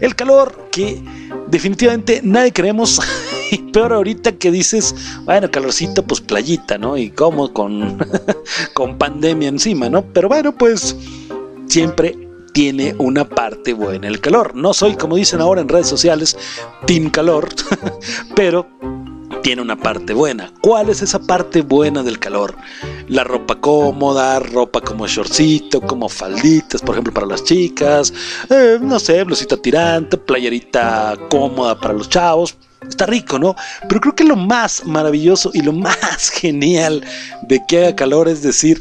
El 0.00 0.14
calor 0.14 0.68
que 0.70 1.02
definitivamente 1.48 2.20
nadie 2.22 2.52
queremos. 2.52 3.00
Peor 3.72 3.92
ahorita 3.92 4.32
que 4.32 4.50
dices, 4.50 4.94
bueno, 5.24 5.50
calorcito, 5.50 6.02
pues 6.02 6.20
playita, 6.20 6.78
¿no? 6.78 6.96
Y 6.96 7.10
como 7.10 7.52
con, 7.52 7.98
con 8.74 8.98
pandemia 8.98 9.48
encima, 9.48 9.88
¿no? 9.88 10.02
Pero 10.02 10.28
bueno, 10.28 10.52
pues 10.56 10.96
siempre 11.66 12.16
tiene 12.52 12.94
una 12.98 13.28
parte 13.28 13.72
buena 13.72 14.08
el 14.08 14.20
calor. 14.20 14.54
No 14.54 14.74
soy, 14.74 14.96
como 14.96 15.16
dicen 15.16 15.40
ahora 15.40 15.60
en 15.60 15.68
redes 15.68 15.86
sociales, 15.88 16.36
team 16.86 17.10
calor, 17.10 17.48
pero 18.34 18.66
tiene 19.42 19.62
una 19.62 19.76
parte 19.76 20.12
buena. 20.12 20.52
¿Cuál 20.60 20.90
es 20.90 21.02
esa 21.02 21.18
parte 21.20 21.62
buena 21.62 22.02
del 22.02 22.18
calor? 22.18 22.54
La 23.08 23.24
ropa 23.24 23.60
cómoda, 23.60 24.38
ropa 24.40 24.80
como 24.80 25.06
shortcito, 25.06 25.80
como 25.80 26.08
falditas, 26.08 26.82
por 26.82 26.94
ejemplo, 26.94 27.12
para 27.12 27.26
las 27.26 27.44
chicas, 27.44 28.12
eh, 28.48 28.78
no 28.80 28.98
sé, 28.98 29.22
blusita 29.24 29.56
tirante, 29.56 30.16
playerita 30.16 31.16
cómoda 31.30 31.78
para 31.78 31.94
los 31.94 32.08
chavos. 32.08 32.56
Está 32.88 33.06
rico, 33.06 33.38
¿no? 33.38 33.54
Pero 33.88 34.00
creo 34.00 34.14
que 34.14 34.24
lo 34.24 34.36
más 34.36 34.84
maravilloso 34.84 35.50
y 35.54 35.62
lo 35.62 35.72
más 35.74 36.30
genial 36.30 37.04
de 37.42 37.64
que 37.66 37.78
haga 37.78 37.96
calor 37.96 38.28
es 38.28 38.42
decir, 38.42 38.80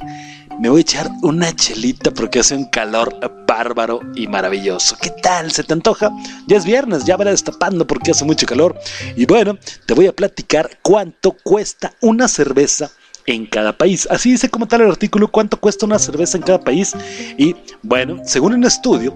me 0.60 0.70
voy 0.70 0.80
a 0.80 0.82
echar 0.82 1.10
una 1.22 1.56
chelita 1.56 2.12
porque 2.12 2.40
hace 2.40 2.54
un 2.54 2.66
calor 2.66 3.18
bárbaro 3.48 4.02
y 4.14 4.28
maravilloso. 4.28 4.98
¿Qué 5.02 5.10
tal? 5.10 5.52
¿Se 5.52 5.64
te 5.64 5.72
antoja? 5.72 6.12
Ya 6.48 6.58
es 6.58 6.66
viernes, 6.66 7.06
ya 7.06 7.16
verá 7.16 7.32
destapando 7.32 7.88
porque 7.88 8.12
hace 8.12 8.26
mucho 8.26 8.46
calor. 8.46 8.78
Y 9.16 9.26
bueno, 9.26 9.58
te 9.86 9.94
voy 9.94 10.08
a 10.08 10.14
platicar 10.14 10.70
cuánto 10.82 11.32
cuesta 11.44 11.94
una 12.02 12.28
cerveza 12.28 12.92
en 13.26 13.46
cada 13.46 13.78
país. 13.78 14.08
Así 14.12 14.32
dice 14.32 14.50
como 14.50 14.68
tal 14.68 14.82
el 14.82 14.90
artículo, 14.92 15.32
cuánto 15.32 15.60
cuesta 15.60 15.86
una 15.86 15.98
cerveza 15.98 16.38
en 16.38 16.44
cada 16.44 16.60
país. 16.60 16.94
Y 17.38 17.56
bueno, 17.82 18.22
según 18.26 18.54
un 18.54 18.66
estudio, 18.66 19.16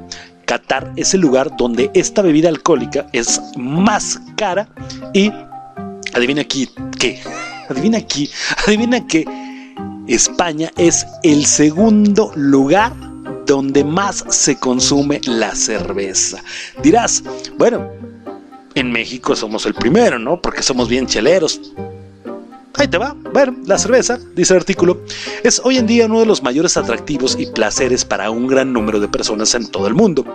Qatar 0.53 0.93
es 0.97 1.15
el 1.15 1.21
lugar 1.21 1.49
donde 1.57 1.89
esta 1.95 2.21
bebida 2.21 2.47
alcohólica 2.47 3.07
es 3.11 3.41
más 3.57 4.21
cara 4.37 4.69
y 5.11 5.31
adivina 6.13 6.41
aquí 6.41 6.69
qué, 6.99 7.19
adivina 7.69 7.97
aquí, 7.97 8.29
adivina 8.67 9.07
que 9.07 9.25
España 10.07 10.69
es 10.77 11.07
el 11.23 11.47
segundo 11.47 12.31
lugar 12.35 12.93
donde 13.47 13.83
más 13.83 14.23
se 14.29 14.55
consume 14.59 15.21
la 15.25 15.55
cerveza. 15.55 16.43
Dirás, 16.83 17.23
bueno, 17.57 17.89
en 18.75 18.91
México 18.91 19.35
somos 19.35 19.65
el 19.65 19.73
primero, 19.73 20.19
¿no? 20.19 20.39
Porque 20.39 20.61
somos 20.61 20.87
bien 20.87 21.07
cheleros. 21.07 21.59
Ahí 22.75 22.87
te 22.87 22.97
va. 22.97 23.15
Bueno, 23.33 23.55
la 23.65 23.77
cerveza, 23.77 24.19
dice 24.35 24.53
el 24.53 24.59
artículo, 24.59 25.01
es 25.43 25.61
hoy 25.63 25.77
en 25.77 25.85
día 25.85 26.07
uno 26.07 26.19
de 26.19 26.25
los 26.25 26.41
mayores 26.41 26.75
atractivos 26.75 27.37
y 27.39 27.45
placeres 27.45 28.03
para 28.03 28.31
un 28.31 28.47
gran 28.47 28.73
número 28.73 28.99
de 28.99 29.07
personas 29.07 29.53
en 29.53 29.67
todo 29.69 29.87
el 29.87 29.93
mundo. 29.93 30.25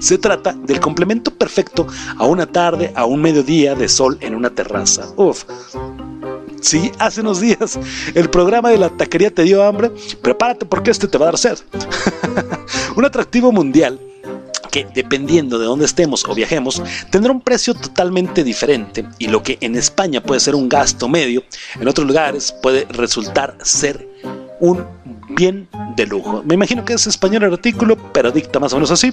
Se 0.00 0.18
trata 0.18 0.52
del 0.52 0.80
complemento 0.80 1.32
perfecto 1.32 1.86
a 2.16 2.26
una 2.26 2.46
tarde, 2.46 2.92
a 2.96 3.04
un 3.04 3.22
mediodía 3.22 3.76
de 3.76 3.88
sol 3.88 4.18
en 4.20 4.34
una 4.34 4.50
terraza. 4.50 5.06
Uf. 5.16 5.44
Sí, 6.60 6.90
hace 6.98 7.20
unos 7.20 7.40
días 7.40 7.78
el 8.14 8.28
programa 8.28 8.70
de 8.70 8.78
la 8.78 8.88
taquería 8.90 9.32
te 9.32 9.44
dio 9.44 9.62
hambre. 9.62 9.92
Prepárate 10.22 10.66
porque 10.66 10.90
este 10.90 11.06
te 11.06 11.18
va 11.18 11.26
a 11.26 11.30
dar 11.30 11.38
sed. 11.38 11.58
un 12.96 13.04
atractivo 13.04 13.52
mundial 13.52 14.09
que 14.70 14.86
dependiendo 14.94 15.58
de 15.58 15.66
dónde 15.66 15.84
estemos 15.84 16.24
o 16.28 16.34
viajemos, 16.34 16.82
tendrá 17.10 17.32
un 17.32 17.40
precio 17.40 17.74
totalmente 17.74 18.44
diferente 18.44 19.04
y 19.18 19.28
lo 19.28 19.42
que 19.42 19.58
en 19.60 19.76
España 19.76 20.22
puede 20.22 20.40
ser 20.40 20.54
un 20.54 20.68
gasto 20.68 21.08
medio, 21.08 21.42
en 21.78 21.88
otros 21.88 22.06
lugares 22.06 22.54
puede 22.62 22.86
resultar 22.90 23.56
ser 23.62 24.08
un 24.60 24.84
bien 25.30 25.68
de 25.96 26.06
lujo. 26.06 26.42
Me 26.44 26.54
imagino 26.54 26.84
que 26.84 26.94
es 26.94 27.06
español 27.06 27.44
el 27.44 27.52
artículo, 27.52 27.96
pero 28.12 28.30
dicta 28.30 28.60
más 28.60 28.72
o 28.72 28.76
menos 28.76 28.90
así. 28.90 29.12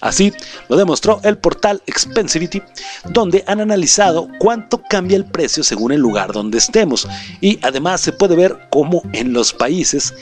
Así 0.00 0.32
lo 0.68 0.76
demostró 0.76 1.20
el 1.24 1.36
portal 1.36 1.82
Expensivity, 1.86 2.62
donde 3.10 3.44
han 3.46 3.60
analizado 3.60 4.28
cuánto 4.38 4.82
cambia 4.88 5.16
el 5.16 5.26
precio 5.26 5.62
según 5.62 5.92
el 5.92 6.00
lugar 6.00 6.32
donde 6.32 6.58
estemos. 6.58 7.06
Y 7.40 7.58
además 7.62 8.00
se 8.00 8.12
puede 8.12 8.34
ver 8.34 8.56
cómo 8.70 9.02
en 9.12 9.34
los 9.34 9.52
países 9.52 10.14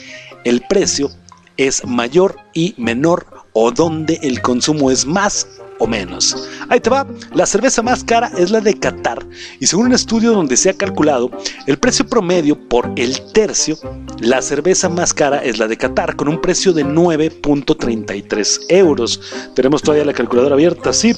el 0.43 0.61
precio 0.67 1.11
es 1.59 1.85
mayor 1.85 2.37
y 2.53 2.73
menor 2.77 3.27
o 3.51 3.71
donde 3.71 4.17
el 4.23 4.41
consumo 4.41 4.91
es 4.91 5.05
más 5.05 5.45
o 5.79 5.87
menos. 5.87 6.35
Ahí 6.69 6.79
te 6.79 6.89
va, 6.89 7.07
la 7.33 7.45
cerveza 7.45 7.81
más 7.81 8.03
cara 8.03 8.31
es 8.37 8.51
la 8.51 8.61
de 8.61 8.77
Qatar 8.77 9.25
y 9.59 9.67
según 9.67 9.87
un 9.87 9.93
estudio 9.93 10.31
donde 10.31 10.57
se 10.57 10.69
ha 10.69 10.73
calculado 10.73 11.31
el 11.65 11.77
precio 11.77 12.05
promedio 12.05 12.57
por 12.67 12.91
el 12.95 13.19
tercio, 13.31 13.77
la 14.19 14.41
cerveza 14.41 14.89
más 14.89 15.13
cara 15.13 15.43
es 15.43 15.57
la 15.57 15.67
de 15.67 15.77
Qatar 15.77 16.15
con 16.15 16.27
un 16.27 16.41
precio 16.41 16.73
de 16.73 16.85
9.33 16.85 18.65
euros. 18.69 19.21
Tenemos 19.55 19.81
todavía 19.81 20.05
la 20.05 20.13
calculadora 20.13 20.55
abierta, 20.55 20.93
sí. 20.93 21.13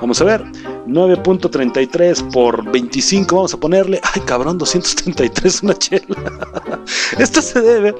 Vamos 0.00 0.20
a 0.20 0.24
ver, 0.24 0.44
9.33 0.86 2.30
por 2.32 2.70
25, 2.70 3.36
vamos 3.36 3.54
a 3.54 3.60
ponerle, 3.60 4.00
ay 4.14 4.22
cabrón, 4.22 4.58
233 4.58 5.62
una 5.62 5.78
chela. 5.78 6.04
Esto 7.18 7.40
se 7.40 7.60
debe 7.60 7.94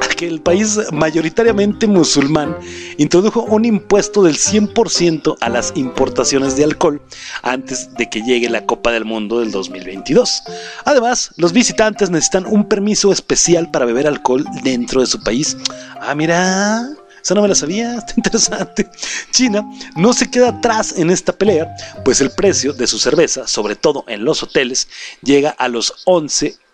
a 0.00 0.08
que 0.14 0.26
el 0.26 0.40
país 0.40 0.78
mayoritariamente 0.92 1.86
musulmán 1.86 2.56
introdujo 2.98 3.42
un 3.42 3.64
impuesto 3.64 4.22
del 4.22 4.36
100% 4.36 5.31
a 5.40 5.48
las 5.48 5.72
importaciones 5.76 6.56
de 6.56 6.64
alcohol 6.64 7.00
antes 7.42 7.92
de 7.94 8.08
que 8.08 8.22
llegue 8.22 8.48
la 8.48 8.66
Copa 8.66 8.92
del 8.92 9.04
Mundo 9.04 9.40
del 9.40 9.50
2022. 9.50 10.42
Además, 10.84 11.30
los 11.36 11.52
visitantes 11.52 12.10
necesitan 12.10 12.46
un 12.46 12.68
permiso 12.68 13.12
especial 13.12 13.70
para 13.70 13.84
beber 13.84 14.06
alcohol 14.06 14.44
dentro 14.62 15.00
de 15.00 15.06
su 15.06 15.22
país. 15.22 15.56
Ah, 16.00 16.14
mira, 16.14 16.88
esa 17.22 17.34
no 17.34 17.42
me 17.42 17.48
la 17.48 17.54
sabía, 17.54 17.96
está 17.98 18.14
interesante. 18.16 18.88
China 19.30 19.62
no 19.96 20.12
se 20.12 20.30
queda 20.30 20.48
atrás 20.50 20.94
en 20.96 21.10
esta 21.10 21.32
pelea, 21.32 21.74
pues 22.04 22.20
el 22.20 22.30
precio 22.30 22.72
de 22.72 22.86
su 22.86 22.98
cerveza, 22.98 23.46
sobre 23.46 23.76
todo 23.76 24.04
en 24.08 24.24
los 24.24 24.42
hoteles, 24.42 24.88
llega 25.22 25.50
a 25.50 25.68
los 25.68 26.02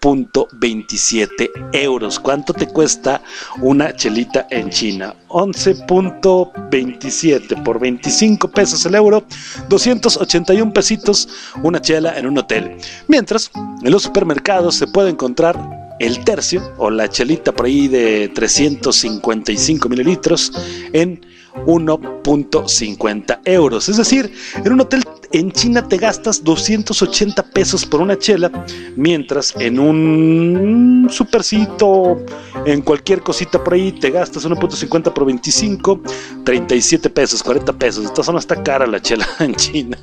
11.27 0.01 1.71
euros. 1.73 2.21
¿Cuánto 2.21 2.53
te 2.53 2.67
cuesta 2.67 3.23
una 3.61 3.95
chelita 3.95 4.47
en 4.51 4.69
China? 4.71 5.15
11.27 5.29 7.63
por 7.63 7.79
25 7.81 8.51
pesos 8.51 8.85
el 8.87 8.95
euro, 8.95 9.25
281 9.69 10.73
pesitos 10.73 11.29
una 11.63 11.81
chela 11.81 12.19
en 12.19 12.27
un 12.27 12.39
hotel. 12.39 12.77
Mientras, 13.09 13.51
en 13.83 13.91
los 13.91 14.03
supermercados 14.03 14.77
se 14.77 14.87
puede 14.87 15.11
encontrar 15.11 15.57
el 15.99 16.25
tercio 16.25 16.75
o 16.79 16.91
la 16.91 17.09
chelita 17.09 17.53
por 17.53 17.67
ahí 17.67 17.89
de 17.89 18.29
355 18.29 19.89
mililitros 19.89 20.53
en 20.93 21.21
1.50 21.67 23.41
euros. 23.45 23.89
Es 23.89 23.97
decir, 23.97 24.33
en 24.65 24.73
un 24.73 24.81
hotel 24.81 25.03
en 25.33 25.53
China 25.53 25.87
te 25.87 25.99
gastas 25.99 26.43
280 26.43 27.43
pesos 27.51 27.85
por 27.85 28.01
una 28.01 28.19
chela, 28.19 28.51
mientras 28.97 29.55
en 29.59 29.79
un 29.79 31.09
supercito, 31.11 32.25
en 32.65 32.83
cualquier 32.83 33.23
cosita 33.23 33.63
por 33.63 33.75
ahí, 33.75 33.93
te 33.93 34.11
gastas 34.11 34.47
1.50 34.47 35.13
por 35.13 35.27
25, 35.27 36.01
37 36.45 37.11
pesos, 37.11 37.43
40 37.43 37.73
pesos. 37.75 38.05
Esta 38.07 38.23
zona 38.23 38.39
está 38.39 38.63
cara 38.63 38.87
la 38.87 39.01
chela 39.01 39.27
en 39.41 39.55
China. 39.55 39.99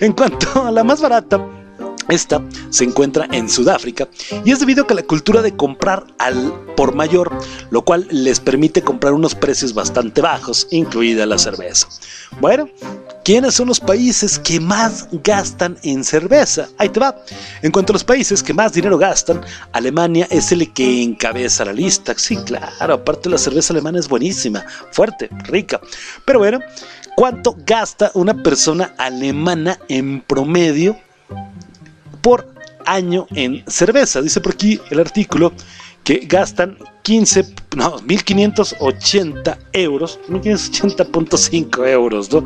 en 0.00 0.12
cuanto 0.12 0.64
a 0.64 0.70
la 0.70 0.84
más 0.84 1.00
barata, 1.00 1.63
esta 2.08 2.42
se 2.70 2.84
encuentra 2.84 3.28
en 3.32 3.48
Sudáfrica 3.48 4.08
y 4.44 4.52
es 4.52 4.60
debido 4.60 4.84
a 4.84 4.86
que 4.86 4.94
la 4.94 5.02
cultura 5.02 5.42
de 5.42 5.56
comprar 5.56 6.06
al 6.18 6.52
por 6.76 6.94
mayor, 6.94 7.30
lo 7.70 7.82
cual 7.82 8.06
les 8.10 8.40
permite 8.40 8.82
comprar 8.82 9.12
unos 9.12 9.34
precios 9.34 9.74
bastante 9.74 10.20
bajos, 10.20 10.66
incluida 10.70 11.26
la 11.26 11.38
cerveza. 11.38 11.88
Bueno, 12.40 12.68
¿quiénes 13.24 13.54
son 13.54 13.68
los 13.68 13.80
países 13.80 14.38
que 14.38 14.60
más 14.60 15.08
gastan 15.24 15.78
en 15.82 16.04
cerveza? 16.04 16.68
Ahí 16.78 16.88
te 16.88 17.00
va. 17.00 17.16
En 17.62 17.70
cuanto 17.70 17.92
a 17.92 17.94
los 17.94 18.04
países 18.04 18.42
que 18.42 18.52
más 18.52 18.72
dinero 18.72 18.98
gastan, 18.98 19.40
Alemania 19.72 20.26
es 20.30 20.52
el 20.52 20.72
que 20.72 21.02
encabeza 21.02 21.64
la 21.64 21.72
lista. 21.72 22.14
Sí, 22.16 22.36
claro, 22.36 22.94
aparte 22.94 23.30
la 23.30 23.38
cerveza 23.38 23.72
alemana 23.72 23.98
es 23.98 24.08
buenísima, 24.08 24.64
fuerte, 24.90 25.28
rica. 25.44 25.80
Pero 26.24 26.40
bueno, 26.40 26.60
¿cuánto 27.16 27.56
gasta 27.64 28.10
una 28.14 28.42
persona 28.42 28.94
alemana 28.98 29.78
en 29.88 30.20
promedio 30.20 30.96
por 32.24 32.48
año 32.86 33.26
en 33.34 33.62
cerveza. 33.68 34.20
Dice 34.22 34.40
por 34.40 34.54
aquí 34.54 34.80
el 34.90 34.98
artículo 34.98 35.52
que 36.02 36.26
gastan 36.26 36.76
15, 37.02 37.54
no, 37.76 37.98
1580 38.00 39.58
euros, 39.72 40.18
1580.5 40.28 41.88
euros, 41.88 42.32
¿no? 42.32 42.44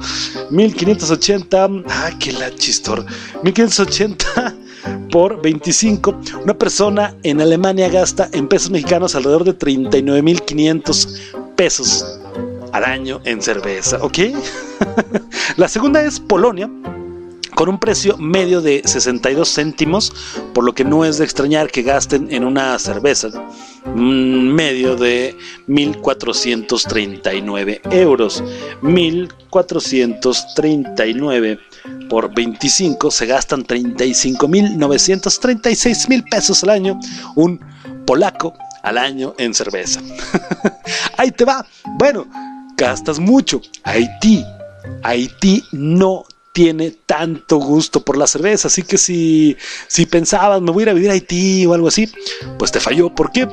1580, 0.51 1.69
ah, 1.89 2.11
qué 2.21 2.33
la 2.33 2.55
chistor, 2.55 3.07
1580 3.43 4.57
por 5.13 5.41
25. 5.41 6.21
Una 6.43 6.55
persona 6.55 7.15
en 7.23 7.41
Alemania 7.41 7.89
gasta 7.89 8.29
en 8.33 8.49
pesos 8.49 8.71
mexicanos 8.71 9.15
alrededor 9.15 9.45
de 9.45 9.57
39.500 9.57 11.55
pesos 11.57 12.05
al 12.73 12.85
año 12.85 13.21
en 13.25 13.41
cerveza, 13.41 13.99
¿ok? 14.03 14.19
la 15.57 15.69
segunda 15.69 16.03
es 16.03 16.21
Polonia 16.21 16.69
con 17.59 17.69
un 17.69 17.79
precio 17.81 18.17
medio 18.19 18.61
de 18.61 18.83
62 18.85 19.53
céntimos, 19.53 20.13
por 20.55 20.63
lo 20.63 20.77
que 20.77 20.85
no 20.85 21.05
es 21.05 21.19
de 21.19 21.25
extrañar 21.25 21.73
que 21.73 21.83
gasten 21.83 22.29
en 22.31 22.45
una 22.45 22.79
cerveza 22.79 23.31
un 23.85 24.55
medio 24.55 24.95
de 24.95 25.37
1.439 25.67 27.81
euros. 27.91 28.45
1.439 28.83 31.59
por 32.09 32.33
25 32.33 33.11
se 33.11 33.27
gastan 33.27 33.65
35.936 33.65 36.09
mil 36.09 36.23
pesos 36.23 36.63
al 36.63 36.71
año. 36.71 36.97
Un 37.35 37.59
polaco 38.07 38.55
al 38.85 38.99
año 38.99 39.35
en 39.37 39.53
cerveza. 39.53 40.01
Ahí 41.17 41.33
te 41.33 41.45
va. 41.45 41.67
Bueno, 41.99 42.25
gastas 42.77 43.19
mucho. 43.19 43.61
Haití. 43.83 44.45
Haití 45.03 45.65
no 45.73 46.25
tiene 46.53 46.91
tanto 47.07 47.57
gusto 47.59 48.01
por 48.01 48.17
la 48.17 48.27
cerveza. 48.27 48.69
Así 48.69 48.83
que 48.83 48.99
si, 48.99 49.57
si 49.87 50.07
pensabas, 50.07 50.61
me 50.61 50.71
voy 50.71 50.83
a 50.83 50.85
ir 50.85 50.91
a 50.91 50.95
vivir 50.95 51.11
a 51.11 51.13
Haití 51.13 51.67
o 51.67 51.75
algo 51.75 51.89
así, 51.89 52.11
pues 52.59 52.73
te 52.73 52.81
falló. 52.81 53.15
¿Por 53.15 53.33
qué? 53.33 53.49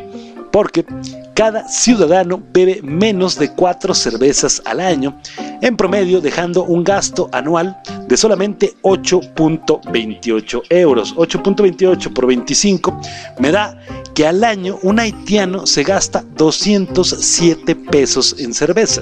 Porque 0.56 0.86
cada 1.34 1.68
ciudadano 1.68 2.41
bebe 2.53 2.80
menos 2.82 3.38
de 3.38 3.51
cuatro 3.51 3.93
cervezas 3.93 4.62
al 4.64 4.80
año, 4.80 5.20
en 5.62 5.76
promedio 5.76 6.22
dejando 6.22 6.64
un 6.64 6.82
gasto 6.82 7.28
anual 7.34 7.78
de 8.08 8.16
solamente 8.16 8.74
8.28 8.82 10.62
euros. 10.70 11.14
8.28 11.18 12.14
por 12.14 12.28
25 12.28 13.01
me 13.39 13.51
da 13.51 13.78
que 14.14 14.26
al 14.26 14.45
año 14.45 14.80
un 14.82 15.01
haitiano 15.01 15.68
se 15.68 15.84
gasta 15.84 16.24
207 16.38 17.76
pesos 17.76 18.34
en 18.39 18.53
cerveza. 18.53 19.01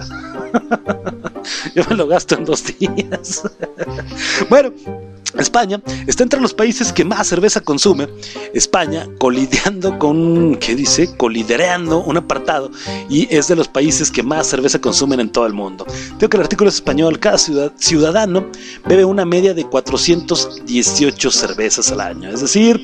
Yo 1.76 1.84
me 1.88 1.95
lo 1.95 2.08
gasto 2.08 2.34
en 2.34 2.45
dos 2.45 2.64
días. 2.66 3.43
bueno, 4.49 4.74
España 5.38 5.82
está 6.08 6.24
entre 6.24 6.40
los 6.40 6.54
países 6.54 6.94
que 6.94 7.04
más 7.04 7.28
cerveza 7.28 7.62
consume. 7.62 8.08
España 8.54 9.08
colideando 9.18 9.98
con, 9.98 10.56
¿qué 10.58 10.76
dice? 10.76 11.16
Colidereando 11.18 12.04
un 12.04 12.18
apartado 12.18 12.72
y 13.10 13.34
es 13.34 13.48
de 13.48 13.56
los 13.56 13.68
países 13.68 14.12
que 14.12 14.24
más 14.24 14.48
cerveza 14.48 14.80
consumen 14.80 15.20
en 15.20 15.32
todo 15.32 15.46
el 15.46 15.54
mundo. 15.54 15.86
Tengo 16.18 16.30
que 16.30 16.38
el 16.38 16.44
artículo 16.44 16.70
es 16.70 16.76
español. 16.76 17.20
Cada 17.20 17.38
ciudadano 17.38 18.46
bebe 18.86 19.06
una 19.06 19.26
media 19.26 19.54
de 19.54 19.66
418 19.66 21.32
cervezas 21.32 21.92
al 21.92 22.02
año. 22.02 22.30
Es 22.30 22.42
decir, 22.42 22.82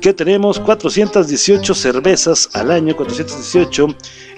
que 0.00 0.12
tenemos 0.12 0.58
418 0.58 1.74
cervezas 1.74 2.48
al 2.54 2.70
año, 2.70 2.96
418 2.96 3.86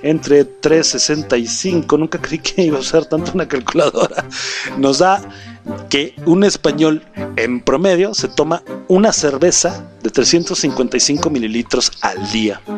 entre 0.03 0.45
365. 0.45 1.97
Nunca 1.97 2.21
creí 2.21 2.39
que 2.39 2.63
iba 2.63 2.77
a 2.77 2.81
usar 2.81 3.07
tanto 3.07 3.33
una 3.35 3.49
calculadora. 3.49 4.27
Nos 4.77 4.99
da 4.99 5.23
que 5.89 6.15
un 6.27 6.45
español 6.45 7.03
en 7.37 7.61
promedio 7.61 8.15
se 8.15 8.29
toma 8.29 8.63
una 8.89 9.13
cerveza 9.13 9.85
de 10.03 10.11
355 10.11 11.31
mililitros 11.31 11.93
al 12.01 12.31
día. 12.31 12.61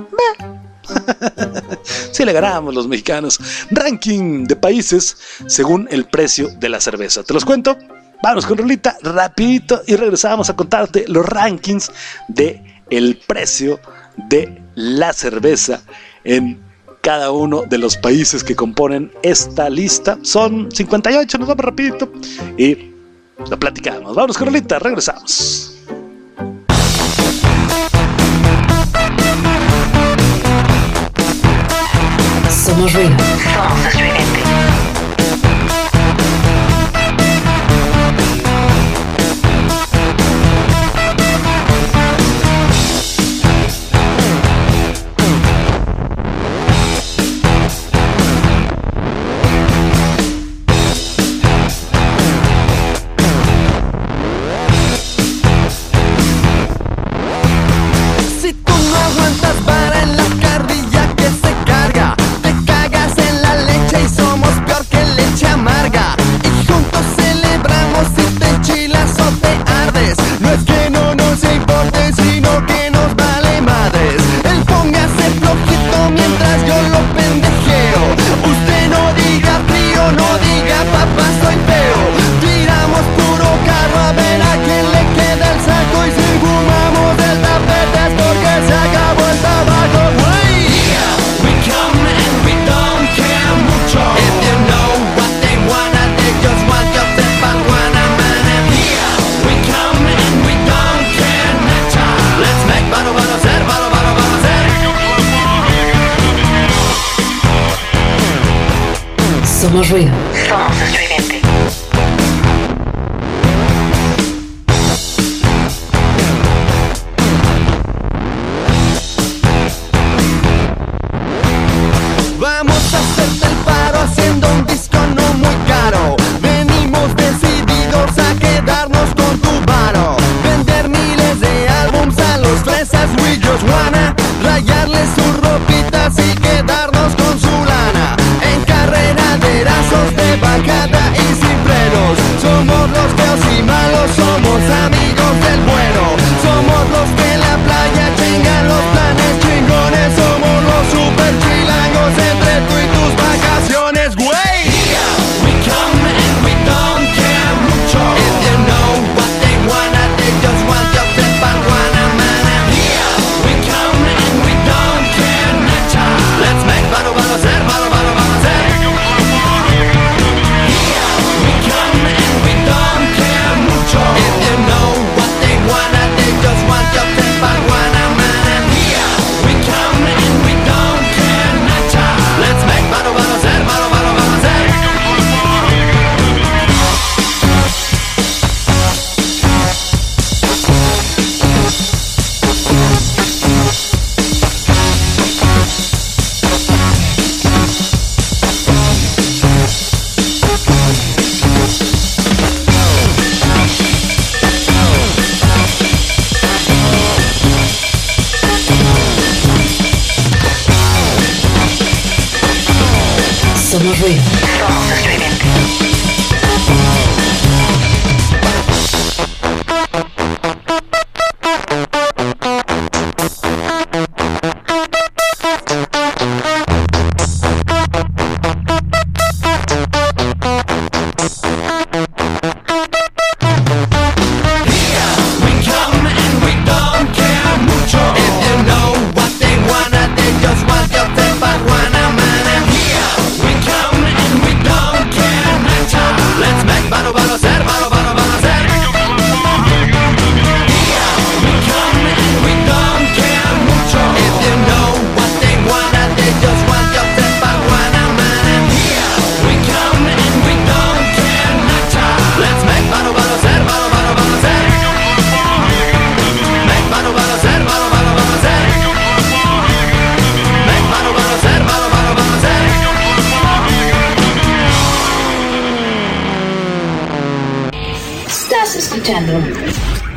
Si 2.12 2.24
le 2.24 2.32
ganamos 2.32 2.74
los 2.74 2.89
mexicanos. 2.89 3.39
Ranking 3.70 4.45
de 4.45 4.57
países 4.57 5.16
según 5.47 5.89
el 5.91 6.07
precio 6.07 6.49
de 6.59 6.68
la 6.68 6.80
cerveza. 6.80 7.22
¿Te 7.22 7.34
los 7.34 7.45
cuento? 7.45 7.76
Vamos 8.22 8.47
con 8.47 8.57
Rolita 8.57 8.97
rapidito 9.03 9.82
y 9.87 9.97
regresamos 9.97 10.49
a 10.49 10.57
contarte 10.57 11.05
los 11.09 11.26
rankings 11.26 11.93
de 12.28 12.62
el 12.89 13.20
precio 13.26 13.80
de 14.16 14.62
la 14.74 15.12
cerveza 15.12 15.82
en 16.24 16.65
cada 17.07 17.30
uno 17.30 17.62
de 17.62 17.78
los 17.78 17.96
países 17.96 18.42
que 18.42 18.57
componen 18.57 19.12
esta 19.22 19.70
lista. 19.70 20.18
Son 20.22 20.68
58, 20.72 21.38
nos 21.38 21.46
vamos 21.46 21.64
rapidito 21.64 22.11
y 22.59 22.90
lo 23.48 23.57
platicamos. 23.61 24.12
Vamos, 24.16 24.36
Carolita, 24.36 24.80
regresamos. 24.80 25.76
Somos 32.50 32.92
ruido. 32.92 33.16
Somos 33.92 34.36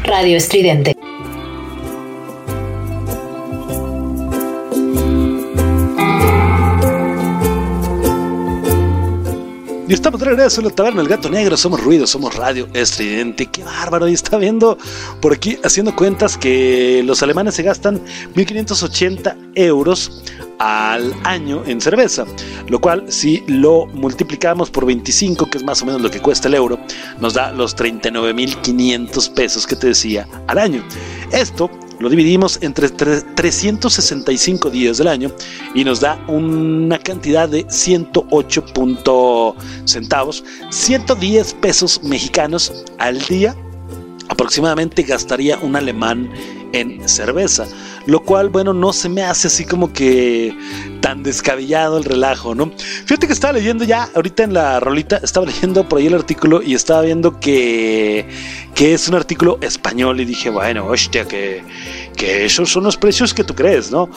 Radio 0.04 0.38
Estridente. 0.38 0.96
Y 9.88 9.94
estamos 9.94 10.20
de 10.20 10.28
regreso 10.28 10.62
en 10.62 10.68
la 10.68 10.74
taberna 10.76 11.02
del 11.02 11.10
gato 11.10 11.32
negro. 11.32 11.58
Somos 11.58 11.84
ruido, 11.84 12.06
somos 12.06 12.36
radio 12.36 12.68
estridente. 12.74 13.48
Qué 13.48 13.64
bárbaro. 13.64 14.08
Y 14.08 14.14
está 14.14 14.38
viendo 14.38 14.78
por 15.20 15.34
aquí 15.34 15.58
haciendo 15.64 15.96
cuentas 15.96 16.38
que 16.38 17.02
los 17.04 17.24
alemanes 17.24 17.56
se 17.56 17.64
gastan 17.64 18.00
1580 18.36 19.36
euros 19.56 20.24
al 20.60 21.14
año 21.24 21.64
en 21.66 21.82
cerveza. 21.82 22.26
Lo 22.68 22.80
cual, 22.80 23.06
si 23.12 23.44
lo 23.48 23.88
multiplicamos 23.88 24.70
por 24.70 24.86
25, 24.86 25.50
que 25.50 25.58
es 25.58 25.64
más 25.64 25.82
o 25.82 25.86
menos 25.86 26.02
lo 26.02 26.12
que 26.12 26.20
cuesta 26.22 26.48
el 26.48 26.54
euro, 26.54 26.80
nos 27.20 27.34
da 27.34 27.52
los 27.52 27.76
39.500 27.76 29.34
pesos 29.34 29.66
que 29.66 29.76
te 29.76 29.88
decía 29.88 30.28
al 30.48 30.58
año. 30.60 30.84
Esto 31.32 31.70
lo 32.00 32.10
dividimos 32.10 32.60
entre 32.62 32.88
tre- 32.90 33.24
365 33.36 34.70
días 34.70 34.98
del 35.00 35.08
año 35.08 35.32
y 35.74 35.84
nos 35.84 36.00
da 36.00 36.18
una 36.28 36.98
cantidad 37.00 37.50
de 37.50 37.66
108 37.70 38.66
punto 38.74 39.56
centavos, 39.86 40.44
110 40.70 41.54
pesos 41.56 42.02
mexicanos 42.04 42.86
al 43.00 43.20
día. 43.26 43.56
Aproximadamente 44.30 45.04
gastaría 45.04 45.58
un 45.58 45.76
alemán 45.76 46.30
en 46.74 47.08
cerveza, 47.08 47.66
lo 48.06 48.22
cual, 48.22 48.50
bueno, 48.50 48.74
no 48.74 48.94
se 48.94 49.10
me 49.10 49.24
hace 49.24 49.48
así 49.48 49.66
como 49.66 49.92
que 49.94 50.56
tan 51.02 51.24
descabellado 51.24 51.98
el 51.98 52.04
relajo, 52.04 52.56
¿no? 52.56 52.72
Fíjate 53.06 53.28
que 53.28 53.34
estaba 53.34 53.54
leyendo 53.54 53.84
ya, 53.84 54.10
ahorita 54.16 54.44
en 54.44 54.54
la 54.54 54.80
rolita, 54.80 55.18
estaba 55.18 55.46
leyendo 55.46 55.88
por 55.88 56.00
ahí 56.00 56.08
el 56.08 56.16
artículo 56.16 56.62
y 56.62 56.74
estaba 56.74 57.02
viendo 57.02 57.40
que, 57.40 58.28
que 58.76 58.94
es 58.94 59.08
un 59.08 59.16
artículo 59.16 59.58
español 59.62 60.20
y 60.20 60.26
dije, 60.26 60.50
bueno, 60.50 60.88
hostia, 60.88 61.26
que, 61.26 61.64
que 62.16 62.46
esos 62.46 62.70
son 62.70 62.84
los 62.84 62.98
precios 62.98 63.34
que 63.34 63.44
tú 63.44 63.56
crees, 63.56 63.92
¿no? 63.92 64.10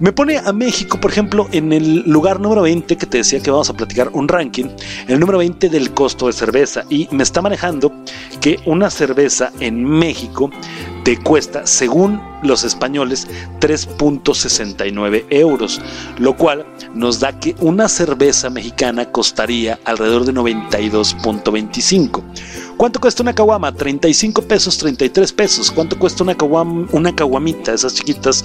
Me 0.00 0.12
pone 0.12 0.38
a 0.38 0.52
México, 0.52 0.98
por 1.00 1.10
ejemplo, 1.10 1.48
en 1.52 1.72
el 1.72 2.02
lugar 2.06 2.40
número 2.40 2.62
20, 2.62 2.96
que 2.96 3.06
te 3.06 3.18
decía 3.18 3.40
que 3.40 3.50
vamos 3.50 3.68
a 3.70 3.74
platicar 3.74 4.10
un 4.12 4.26
ranking, 4.26 4.66
el 5.06 5.20
número 5.20 5.38
20 5.38 5.68
del 5.68 5.92
costo 5.92 6.26
de 6.26 6.32
cerveza 6.32 6.84
y 6.88 7.08
me 7.10 7.22
está 7.22 7.42
manejando 7.42 7.92
que 8.40 8.58
una 8.64 8.90
cerveza 8.90 9.52
en 9.60 9.84
México 9.84 10.50
te 11.04 11.18
cuesta, 11.18 11.66
según 11.66 12.20
los 12.42 12.64
españoles, 12.64 13.26
3.69 13.60 15.26
euros, 15.30 15.80
lo 16.18 16.36
cual 16.36 16.66
nos 16.94 17.20
da 17.20 17.38
que 17.38 17.56
una 17.60 17.88
cerveza 17.88 18.50
mexicana 18.50 19.10
costaría 19.10 19.78
alrededor 19.84 20.24
de 20.24 20.32
92.25. 20.32 22.22
¿Cuánto 22.76 23.00
cuesta 23.00 23.22
una 23.22 23.34
caguama? 23.34 23.72
35 23.72 24.42
pesos, 24.42 24.76
33 24.78 25.32
pesos. 25.32 25.70
¿Cuánto 25.70 25.98
cuesta 25.98 26.24
una, 26.24 26.34
caguam, 26.36 26.88
una 26.92 27.14
caguamita? 27.14 27.72
Esas 27.72 27.94
chiquitas, 27.94 28.44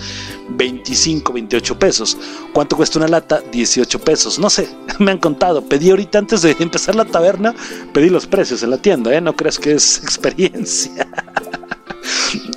25, 0.50 1.34
28 1.34 1.80
pesos. 1.80 2.18
¿Cuánto 2.54 2.76
cuesta 2.76 3.00
una 3.00 3.08
lata? 3.08 3.42
18 3.52 4.00
pesos. 4.00 4.38
No 4.38 4.50
sé, 4.50 4.70
me 5.00 5.12
han 5.12 5.18
contado. 5.18 5.64
Pedí 5.64 5.90
ahorita 5.90 6.20
antes 6.20 6.44
de 6.44 6.56
empezar 6.60 6.96
la 6.96 7.06
taberna, 7.06 7.56
pedí 7.94 8.10
los 8.10 8.28
precios 8.28 8.62
en 8.64 8.70
la 8.70 8.78
tienda, 8.78 9.14
¿eh? 9.16 9.22
No 9.22 9.36
creas 9.36 9.58
que 9.58 9.74
es 9.74 9.98
experiencia. 10.04 11.08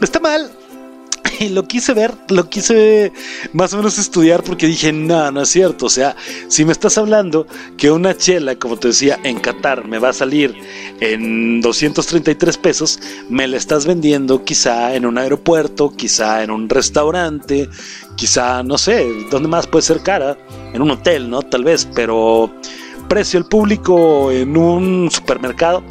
Está 0.01 0.21
mal. 0.21 0.51
Lo 1.51 1.67
quise 1.67 1.95
ver, 1.95 2.13
lo 2.29 2.49
quise 2.51 3.13
más 3.53 3.73
o 3.73 3.79
menos 3.79 3.99
estudiar 3.99 4.43
porque 4.43 4.67
dije, 4.67 4.93
no, 4.93 5.31
no 5.31 5.43
es 5.43 5.49
cierto. 5.49 5.87
O 5.87 5.91
sea, 5.91 6.15
si 6.49 6.65
me 6.65 6.73
estás 6.73 6.99
hablando 6.99 7.47
que 7.79 7.91
una 7.91 8.15
chela, 8.15 8.57
como 8.57 8.77
te 8.77 8.89
decía, 8.89 9.19
en 9.25 9.39
Qatar 9.41 9.87
me 9.87 9.99
va 9.99 10.11
a 10.11 10.13
salir 10.13 10.55
en 11.01 11.63
233 11.63 12.59
pesos, 12.59 13.01
me 13.31 13.49
la 13.49 13.57
estás 13.57 13.87
vendiendo 13.87 14.45
quizá 14.45 14.95
en 14.95 15.07
un 15.07 15.17
aeropuerto, 15.17 15.95
quizá 15.97 16.43
en 16.43 16.51
un 16.51 16.69
restaurante, 16.69 17.71
quizá, 18.17 18.63
no 18.63 18.77
sé, 18.77 19.07
¿dónde 19.31 19.49
más 19.49 19.67
puede 19.67 19.83
ser 19.83 20.03
cara? 20.03 20.37
En 20.75 20.83
un 20.83 20.91
hotel, 20.91 21.31
¿no? 21.31 21.43
Tal 21.43 21.65
vez, 21.65 21.89
pero 21.95 22.53
precio 23.09 23.39
al 23.39 23.47
público 23.47 24.31
en 24.31 24.57
un 24.57 25.11
supermercado 25.11 25.83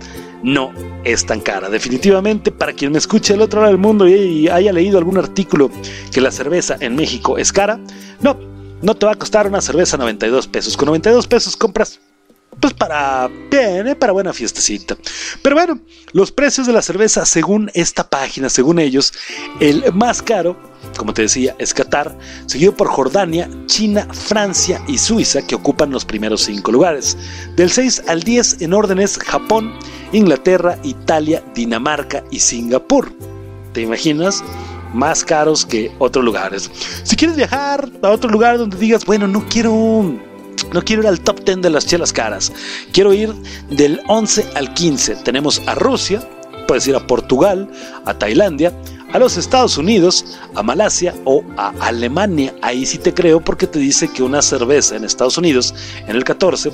no 0.44 0.72
es 1.04 1.26
tan 1.26 1.42
cara. 1.42 1.70
Definitivamente, 1.70 2.52
para 2.52 2.74
quien 2.74 2.92
me 2.92 2.98
escuche 2.98 3.34
del 3.34 3.42
otro 3.42 3.62
lado 3.62 3.72
del 3.72 3.82
mundo 3.82 4.08
y 4.08 4.48
haya 4.48 4.72
leído 4.74 4.98
algún 4.98 5.18
artículo 5.18 5.70
que 6.12 6.22
la 6.22 6.32
cerveza 6.32 6.78
en 6.80 6.96
México 6.96 7.38
es 7.38 7.52
cara, 7.52 7.80
no, 8.22 8.38
no 8.82 8.96
te 8.96 9.06
va 9.06 9.14
a 9.14 9.16
costar 9.16 9.48
una 9.48 9.62
cerveza 9.62 9.98
92 9.98 10.48
pesos. 10.48 10.78
Con 10.78 10.88
92 10.88 11.28
pesos 11.28 11.56
compras 11.56 12.00
pues 12.60 12.74
para 12.74 13.30
bien, 13.50 13.88
¿eh? 13.88 13.96
para 13.96 14.12
buena 14.12 14.34
fiestecita. 14.34 14.98
Pero 15.42 15.56
bueno, 15.56 15.80
los 16.12 16.32
precios 16.32 16.68
de 16.68 16.74
la 16.74 16.82
cerveza 16.82 17.26
según 17.26 17.72
esta 17.74 18.10
página, 18.10 18.50
según 18.50 18.80
ellos, 18.80 19.14
el 19.60 19.94
más 19.94 20.22
caro, 20.22 20.58
como 20.98 21.14
te 21.14 21.24
decía, 21.24 21.56
es 21.60 21.74
Qatar, 21.74 22.18
seguido 22.46 22.76
por 22.76 22.88
Jordania, 22.88 23.50
China, 23.66 24.08
Francia 24.12 24.82
y 24.88 24.98
Suiza, 24.98 25.42
que 25.42 25.56
ocupan 25.56 25.92
los 25.92 26.06
primeros 26.06 26.42
cinco 26.42 26.72
lugares. 26.72 27.18
Del 27.56 27.70
6 27.70 28.04
al 28.08 28.24
10 28.24 28.62
en 28.62 28.74
orden 28.74 29.00
es 29.00 29.18
Japón, 29.18 29.74
Inglaterra, 30.12 30.78
Italia, 30.84 31.44
Dinamarca 31.54 32.24
y 32.32 32.40
Singapur. 32.40 33.12
¿Te 33.74 33.82
imaginas? 33.82 34.44
Más 34.94 35.24
caros 35.24 35.66
que 35.66 35.92
otros 36.00 36.26
lugares. 36.26 36.70
Si 37.04 37.16
quieres 37.16 37.38
viajar 37.38 37.90
a 38.02 38.10
otro 38.10 38.30
lugar 38.30 38.58
donde 38.58 38.78
digas, 38.78 39.06
bueno, 39.06 39.28
no 39.28 39.46
quiero 39.48 40.20
no 40.74 40.82
quiero 40.84 41.04
ir 41.04 41.08
al 41.08 41.22
top 41.22 41.44
10 41.46 41.62
de 41.62 41.70
las 41.70 41.86
chelas 41.86 42.14
caras. 42.14 42.52
Quiero 42.92 43.14
ir 43.14 43.34
del 43.70 44.02
11 44.08 44.48
al 44.56 44.74
15. 44.74 45.18
Tenemos 45.18 45.62
a 45.66 45.76
Rusia, 45.76 46.22
puedes 46.68 46.88
ir 46.88 46.96
a 46.96 47.06
Portugal, 47.08 47.70
a 48.06 48.14
Tailandia, 48.14 48.74
a 49.12 49.20
los 49.20 49.38
Estados 49.38 49.78
Unidos, 49.78 50.38
a 50.56 50.64
Malasia 50.64 51.16
o 51.26 51.44
a 51.58 51.74
Alemania. 51.80 52.54
Ahí 52.62 52.86
sí 52.86 52.98
te 52.98 53.14
creo 53.14 53.40
porque 53.40 53.68
te 53.68 53.80
dice 53.80 54.08
que 54.08 54.24
una 54.24 54.42
cerveza 54.42 54.96
en 54.96 55.04
Estados 55.04 55.38
Unidos 55.38 55.74
en 56.08 56.16
el 56.16 56.24
14 56.24 56.72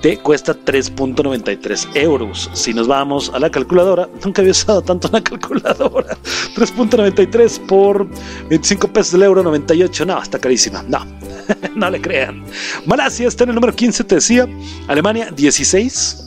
te 0.00 0.18
cuesta 0.18 0.54
3.93 0.54 1.88
euros. 1.94 2.50
Si 2.52 2.74
nos 2.74 2.88
vamos 2.88 3.30
a 3.34 3.38
la 3.38 3.50
calculadora, 3.50 4.08
nunca 4.24 4.42
había 4.42 4.52
usado 4.52 4.82
tanto 4.82 5.08
una 5.08 5.22
calculadora. 5.22 6.16
3.93 6.56 7.66
por 7.66 8.08
25 8.48 8.88
pesos 8.88 9.12
del 9.12 9.22
euro 9.22 9.42
98. 9.42 10.06
No, 10.06 10.20
está 10.20 10.38
carísima. 10.38 10.82
No, 10.82 11.06
no 11.74 11.90
le 11.90 12.00
crean. 12.00 12.44
Malasia 12.84 13.28
está 13.28 13.44
en 13.44 13.50
el 13.50 13.54
número 13.56 13.74
15, 13.74 14.04
te 14.04 14.16
decía. 14.16 14.48
Alemania 14.88 15.30
16 15.30 16.26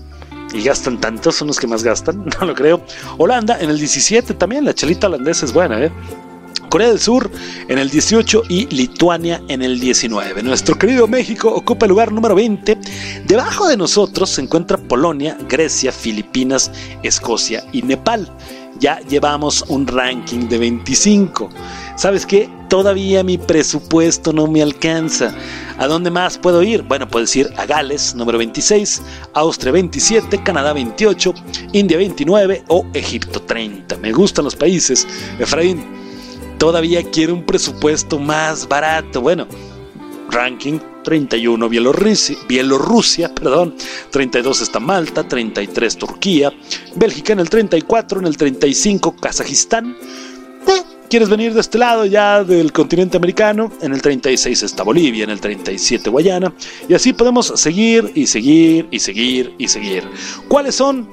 y 0.53 0.63
gastan 0.63 0.99
tanto, 0.99 1.31
son 1.31 1.47
los 1.47 1.59
que 1.59 1.67
más 1.67 1.83
gastan, 1.83 2.25
no 2.39 2.47
lo 2.47 2.55
creo. 2.55 2.81
Holanda 3.17 3.57
en 3.59 3.69
el 3.69 3.77
17 3.77 4.33
también, 4.33 4.65
la 4.65 4.73
chelita 4.73 5.07
holandesa 5.07 5.45
es 5.45 5.53
buena, 5.53 5.83
¿eh? 5.83 5.91
Corea 6.69 6.89
del 6.89 6.99
Sur 6.99 7.31
en 7.67 7.79
el 7.79 7.89
18 7.89 8.43
y 8.47 8.67
Lituania 8.67 9.41
en 9.47 9.63
el 9.63 9.79
19. 9.79 10.43
Nuestro 10.43 10.77
querido 10.77 11.07
México 11.07 11.49
ocupa 11.49 11.85
el 11.85 11.89
lugar 11.89 12.11
número 12.11 12.35
20. 12.35 12.77
Debajo 13.25 13.67
de 13.67 13.75
nosotros 13.75 14.29
se 14.29 14.41
encuentra 14.41 14.77
Polonia, 14.77 15.35
Grecia, 15.49 15.91
Filipinas, 15.91 16.71
Escocia 17.01 17.63
y 17.71 17.81
Nepal. 17.81 18.31
Ya 18.79 18.99
llevamos 19.01 19.65
un 19.67 19.87
ranking 19.87 20.47
de 20.47 20.59
25. 20.59 21.49
¿Sabes 21.95 22.25
qué? 22.25 22.47
Todavía 22.70 23.24
mi 23.24 23.39
presupuesto 23.39 24.32
no 24.32 24.45
me 24.45 24.61
alcanza. 24.61 25.34
¿A 25.80 25.88
dónde 25.88 26.11
más 26.11 26.38
puedo 26.38 26.61
ir? 26.61 26.84
Bueno, 26.84 27.07
puedes 27.07 27.36
ir 27.36 27.51
a 27.57 27.65
Gales, 27.65 28.13
número 28.13 28.38
26, 28.38 29.01
Austria 29.34 29.72
27, 29.72 30.43
Canadá 30.43 30.72
28, 30.74 31.34
India 31.74 31.97
29 31.97 32.65
o 32.67 32.86
Egipto 32.93 33.41
30. 33.41 33.97
Me 33.97 34.11
gustan 34.11 34.45
los 34.45 34.55
países. 34.55 35.07
Efraín, 35.39 35.84
todavía 36.59 37.01
quiero 37.09 37.34
un 37.34 37.43
presupuesto 37.43 38.20
más 38.20 38.67
barato. 38.67 39.20
Bueno, 39.20 39.47
ranking 40.30 40.80
31 41.03 41.70
Bielorrusia, 41.70 42.38
Bielorrusia, 42.47 43.34
perdón, 43.34 43.74
32 44.11 44.61
está 44.61 44.80
Malta, 44.80 45.28
33 45.28 45.97
Turquía, 45.97 46.53
Bélgica 46.95 47.34
en 47.34 47.39
el 47.39 47.49
34, 47.49 48.20
en 48.20 48.28
el 48.28 48.38
35 48.38 49.15
Kazajistán. 49.15 49.97
¿Quieres 51.10 51.28
venir 51.28 51.55
de 51.55 51.62
este 51.62 51.80
lado 51.80 52.05
ya 52.05 52.43
del 52.43 52.72
continente 52.72 53.18
americano? 53.18 53.72
En 53.82 53.93
el 53.93 54.01
36 54.01 54.62
está 54.62 54.84
Bolivia, 54.84 55.24
en 55.24 55.32
el 55.32 55.41
37 55.41 56.07
Guayana. 56.07 56.53
Y 56.88 56.93
así 56.93 57.14
podemos 57.14 57.51
seguir 57.55 58.12
y 58.14 58.28
seguir 58.28 58.88
y 58.91 58.99
seguir 58.99 59.55
y 59.57 59.68
seguir. 59.68 60.07
¿Cuáles 60.47 60.76
son 60.76 61.10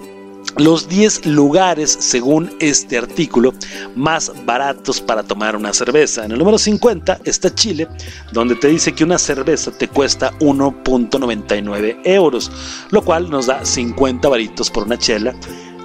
los 0.59 0.87
10 0.89 1.25
lugares, 1.25 1.97
según 1.99 2.51
este 2.61 2.99
artículo, 2.99 3.55
más 3.95 4.33
baratos 4.45 5.01
para 5.01 5.23
tomar 5.23 5.57
una 5.57 5.73
cerveza. 5.73 6.25
En 6.25 6.33
el 6.33 6.39
número 6.39 6.59
50 6.59 7.21
está 7.25 7.55
Chile, 7.55 7.89
donde 8.33 8.55
te 8.57 8.69
dice 8.69 8.93
que 8.93 9.05
una 9.05 9.19
cerveza 9.19 9.71
te 9.71 9.89
cuesta 9.89 10.33
1.99 10.41 12.01
euros, 12.05 12.51
lo 12.91 13.03
cual 13.03 13.31
nos 13.31 13.47
da 13.47 13.65
50 13.65 14.29
varitos 14.29 14.71
por 14.71 14.85
una 14.85 14.99
chela 14.99 15.35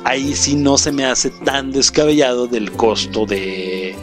ahí 0.03 0.35
sí 0.35 0.55
no 0.55 0.77
se 0.77 0.91
me 0.91 1.05
hace 1.05 1.29
tan 1.29 1.71
descabellado 1.71 2.47
del 2.47 2.71
costo 2.71 3.25
de, 3.25 3.95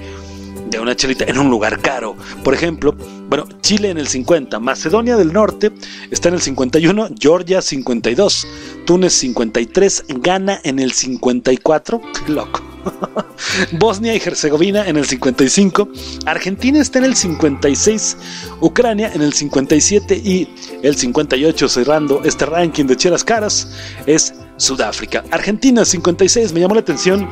de 0.71 0.81
una 0.81 0.95
chelita 0.95 1.25
en 1.25 1.39
un 1.39 1.51
lugar 1.51 1.81
caro. 1.81 2.17
Por 2.45 2.55
ejemplo, 2.55 2.95
bueno, 3.29 3.47
Chile 3.61 3.91
en 3.91 3.99
el 3.99 4.09
50, 4.09 4.59
Macedonia 4.59 5.17
del 5.17 5.33
Norte 5.33 5.73
está 6.11 6.29
en 6.29 6.35
el 6.35 6.41
51, 6.41 7.11
Georgia 7.19 7.63
52, 7.63 8.47
Túnez 8.87 9.13
53, 9.15 10.05
Ghana 10.21 10.61
en 10.65 10.79
el 10.79 10.93
54, 10.93 12.01
qué 12.27 12.33
loco. 12.33 12.63
Bosnia 13.73 14.15
y 14.15 14.19
Herzegovina 14.19 14.87
en 14.89 14.97
el 14.97 15.05
55, 15.05 15.89
Argentina 16.27 16.81
está 16.81 16.99
en 16.99 17.07
el 17.07 17.17
56, 17.17 18.17
Ucrania 18.61 19.13
en 19.13 19.23
el 19.23 19.33
57 19.33 20.17
y 20.17 20.49
el 20.83 20.97
58 20.97 21.69
cerrando 21.69 22.23
este 22.25 22.47
ranking 22.47 22.87
de 22.87 22.97
chelas 22.97 23.25
caras 23.25 23.69
es 24.07 24.33
Sudáfrica. 24.59 25.25
Argentina 25.31 25.85
56, 25.85 26.53
me 26.53 26.61
llamó 26.61 26.75
la 26.75 26.81
atención 26.81 27.29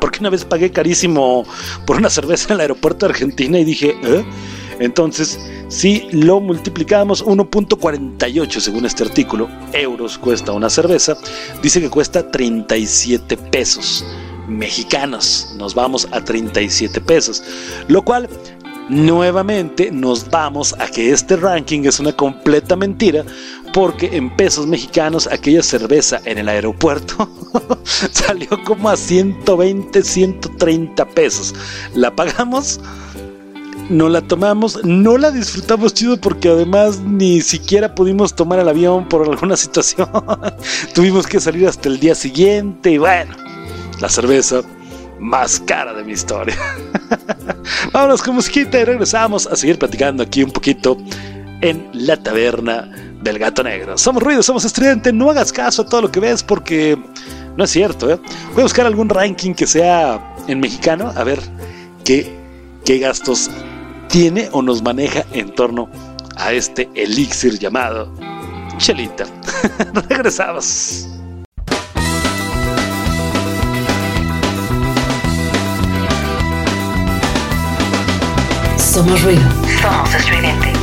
porque 0.00 0.18
una 0.18 0.30
vez 0.30 0.44
pagué 0.44 0.72
carísimo 0.72 1.44
por 1.86 1.96
una 1.96 2.10
cerveza 2.10 2.46
en 2.48 2.54
el 2.54 2.60
aeropuerto 2.62 3.06
de 3.06 3.12
Argentina 3.12 3.58
y 3.58 3.64
dije, 3.64 3.94
¿eh? 4.02 4.24
Entonces, 4.80 5.38
si 5.68 6.08
lo 6.10 6.40
multiplicamos 6.40 7.24
1.48 7.24 8.58
según 8.58 8.84
este 8.84 9.04
artículo, 9.04 9.48
euros 9.72 10.18
cuesta 10.18 10.52
una 10.52 10.68
cerveza, 10.68 11.16
dice 11.62 11.80
que 11.80 11.88
cuesta 11.88 12.30
37 12.30 13.36
pesos 13.36 14.04
mexicanos. 14.48 15.54
Nos 15.56 15.74
vamos 15.74 16.08
a 16.10 16.24
37 16.24 17.00
pesos, 17.00 17.44
lo 17.86 18.02
cual 18.02 18.28
nuevamente 18.88 19.90
nos 19.90 20.28
vamos 20.28 20.74
a 20.78 20.88
que 20.88 21.10
este 21.10 21.36
ranking 21.36 21.84
es 21.84 22.00
una 22.00 22.12
completa 22.12 22.76
mentira 22.76 23.24
porque 23.72 24.16
en 24.16 24.30
pesos 24.30 24.66
mexicanos 24.66 25.26
aquella 25.26 25.62
cerveza 25.62 26.20
en 26.24 26.38
el 26.38 26.48
aeropuerto 26.48 27.28
salió 28.12 28.62
como 28.64 28.88
a 28.88 28.96
120, 28.96 30.02
130 30.02 31.08
pesos. 31.08 31.54
La 31.94 32.14
pagamos, 32.14 32.80
no 33.88 34.08
la 34.08 34.20
tomamos, 34.20 34.84
no 34.84 35.16
la 35.16 35.30
disfrutamos 35.30 35.94
chido 35.94 36.18
porque 36.18 36.50
además 36.50 37.00
ni 37.00 37.40
siquiera 37.40 37.94
pudimos 37.94 38.34
tomar 38.34 38.58
el 38.58 38.68
avión 38.68 39.08
por 39.08 39.28
alguna 39.28 39.56
situación. 39.58 40.08
Tuvimos 40.94 41.26
que 41.26 41.40
salir 41.40 41.66
hasta 41.66 41.88
el 41.88 41.98
día 41.98 42.14
siguiente 42.14 42.92
y 42.92 42.98
bueno, 42.98 43.34
la 44.00 44.08
cerveza 44.08 44.62
más 45.18 45.60
cara 45.60 45.94
de 45.94 46.04
mi 46.04 46.12
historia. 46.12 46.56
Vámonos 47.92 48.22
con 48.22 48.34
musiquita 48.34 48.80
y 48.80 48.84
regresamos 48.84 49.46
a 49.46 49.56
seguir 49.56 49.78
platicando 49.78 50.22
aquí 50.22 50.42
un 50.42 50.50
poquito 50.50 50.98
en 51.60 51.88
la 51.92 52.16
taberna 52.16 53.11
del 53.22 53.38
gato 53.38 53.62
negro. 53.62 53.96
Somos 53.96 54.22
ruido, 54.22 54.42
somos 54.42 54.64
estridente, 54.64 55.12
no 55.12 55.30
hagas 55.30 55.52
caso 55.52 55.82
a 55.82 55.86
todo 55.86 56.02
lo 56.02 56.10
que 56.10 56.20
ves 56.20 56.42
porque 56.42 56.98
no 57.56 57.64
es 57.64 57.70
cierto. 57.70 58.10
¿eh? 58.10 58.18
Voy 58.52 58.60
a 58.60 58.64
buscar 58.64 58.86
algún 58.86 59.08
ranking 59.08 59.54
que 59.54 59.66
sea 59.66 60.34
en 60.48 60.60
mexicano, 60.60 61.12
a 61.14 61.24
ver 61.24 61.40
qué, 62.04 62.34
qué 62.84 62.98
gastos 62.98 63.50
tiene 64.08 64.48
o 64.52 64.62
nos 64.62 64.82
maneja 64.82 65.24
en 65.32 65.54
torno 65.54 65.88
a 66.36 66.52
este 66.52 66.88
elixir 66.94 67.58
llamado 67.58 68.12
Chelita. 68.78 69.24
Regresamos. 70.08 71.08
Somos 78.76 79.22
ruido. 79.22 79.48
Somos 79.80 80.14
estridente. 80.14 80.81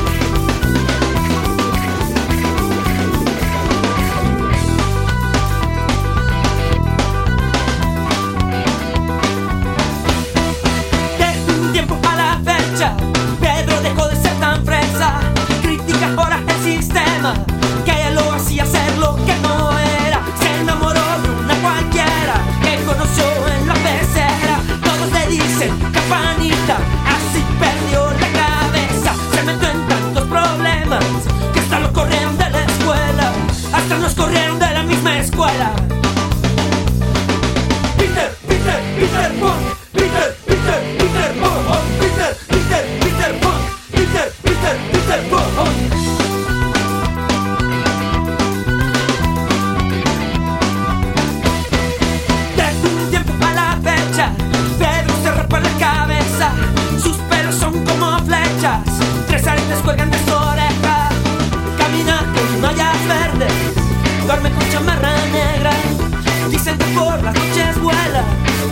las 67.08 67.34
noches 67.34 67.82
vuela, 67.82 68.24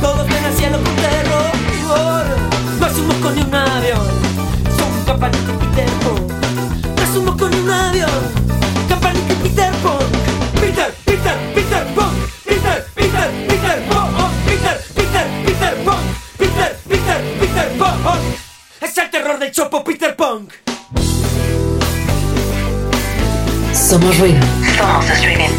todos 0.02 0.28
ven 0.28 0.44
al 0.44 0.54
cielo 0.54 0.78
con 0.84 0.96
terror. 0.96 1.52
No 2.80 2.88
es 2.88 2.98
un 2.98 3.36
ni 3.36 3.42
un 3.42 3.56
avión, 3.56 4.08
son 4.78 5.06
campanita 5.06 5.52
y 5.52 5.58
Peter 5.58 5.90
Pan. 6.04 6.28
No 6.96 7.04
es 7.04 7.16
un 7.16 7.26
mosco 7.26 7.50
ni 7.50 7.58
un 7.58 7.72
avión, 7.72 8.10
campanita 8.90 9.34
y 9.34 9.36
Peter 9.36 9.72
Pan. 9.84 9.98
Peter, 10.60 10.94
Peter, 11.06 11.38
Peter 11.56 11.88
Pan. 11.96 12.10
Peter, 12.46 12.86
Peter, 12.96 13.32
Peter 13.48 13.84
Pan. 13.90 14.08
Oh, 14.18 14.30
Peter, 14.46 14.78
Peter, 14.96 15.26
Peter 15.46 15.76
Pan. 15.86 16.04
Peter, 16.38 16.78
Peter, 16.90 17.22
Peter 17.40 17.78
Pan. 17.78 17.96
Oh. 18.06 18.86
Es 18.86 18.98
el 18.98 19.10
terror 19.10 19.40
del 19.40 19.52
chopo 19.52 19.84
Peter 19.84 20.16
Punk. 20.16 20.54
Somos 23.74 24.18
ruido. 24.20 24.42
Somos 24.78 25.10
streaming. 25.12 25.57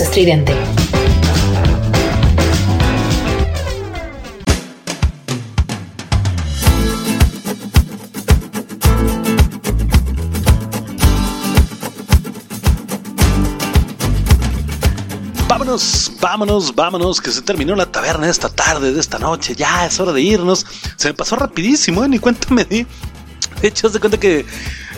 Estridente. 0.00 0.54
Vámonos, 15.48 16.12
vámonos, 16.20 16.74
vámonos, 16.74 17.20
que 17.22 17.30
se 17.30 17.40
terminó 17.40 17.74
la 17.74 17.86
taberna 17.86 18.26
de 18.26 18.32
esta 18.32 18.50
tarde, 18.50 18.92
de 18.92 19.00
esta 19.00 19.18
noche. 19.18 19.54
Ya 19.54 19.86
es 19.86 19.98
hora 19.98 20.12
de 20.12 20.20
irnos. 20.20 20.66
Se 20.96 21.08
me 21.08 21.14
pasó 21.14 21.36
rapidísimo, 21.36 22.04
¿eh? 22.04 22.08
ni 22.08 22.18
cuenta 22.18 22.52
me. 22.52 22.64
De 22.64 22.86
hecho, 23.62 23.88
de 23.88 23.98
cuenta 23.98 24.20
que 24.20 24.44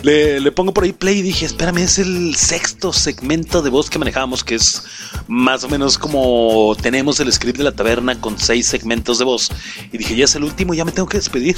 le, 0.03 0.51
pongo 0.51 0.73
por 0.73 0.83
ahí 0.83 0.93
play 0.93 1.19
y 1.19 1.21
dije, 1.21 1.45
espérame, 1.45 1.79
es 1.79 1.99
el 1.99 2.35
sexto 2.35 2.93
segmento 2.93 3.61
de 3.61 3.69
voz 3.69 3.89
que 3.89 3.99
manejábamos, 3.99 4.43
que 4.43 4.55
es 4.55 4.83
más 5.27 5.63
o 5.63 5.69
menos 5.69 5.97
como 5.97 6.75
tenemos 6.81 7.19
el 7.19 7.31
script 7.31 7.57
de 7.57 7.63
la 7.63 7.71
taberna 7.71 8.19
con 8.19 8.39
seis 8.39 8.67
segmentos 8.67 9.19
de 9.19 9.25
voz. 9.25 9.51
Y 9.91 9.97
dije, 9.97 10.15
ya 10.15 10.25
es 10.25 10.35
el 10.35 10.43
último, 10.43 10.73
ya 10.73 10.85
me 10.85 10.91
tengo 10.91 11.07
que 11.07 11.17
despedir. 11.17 11.57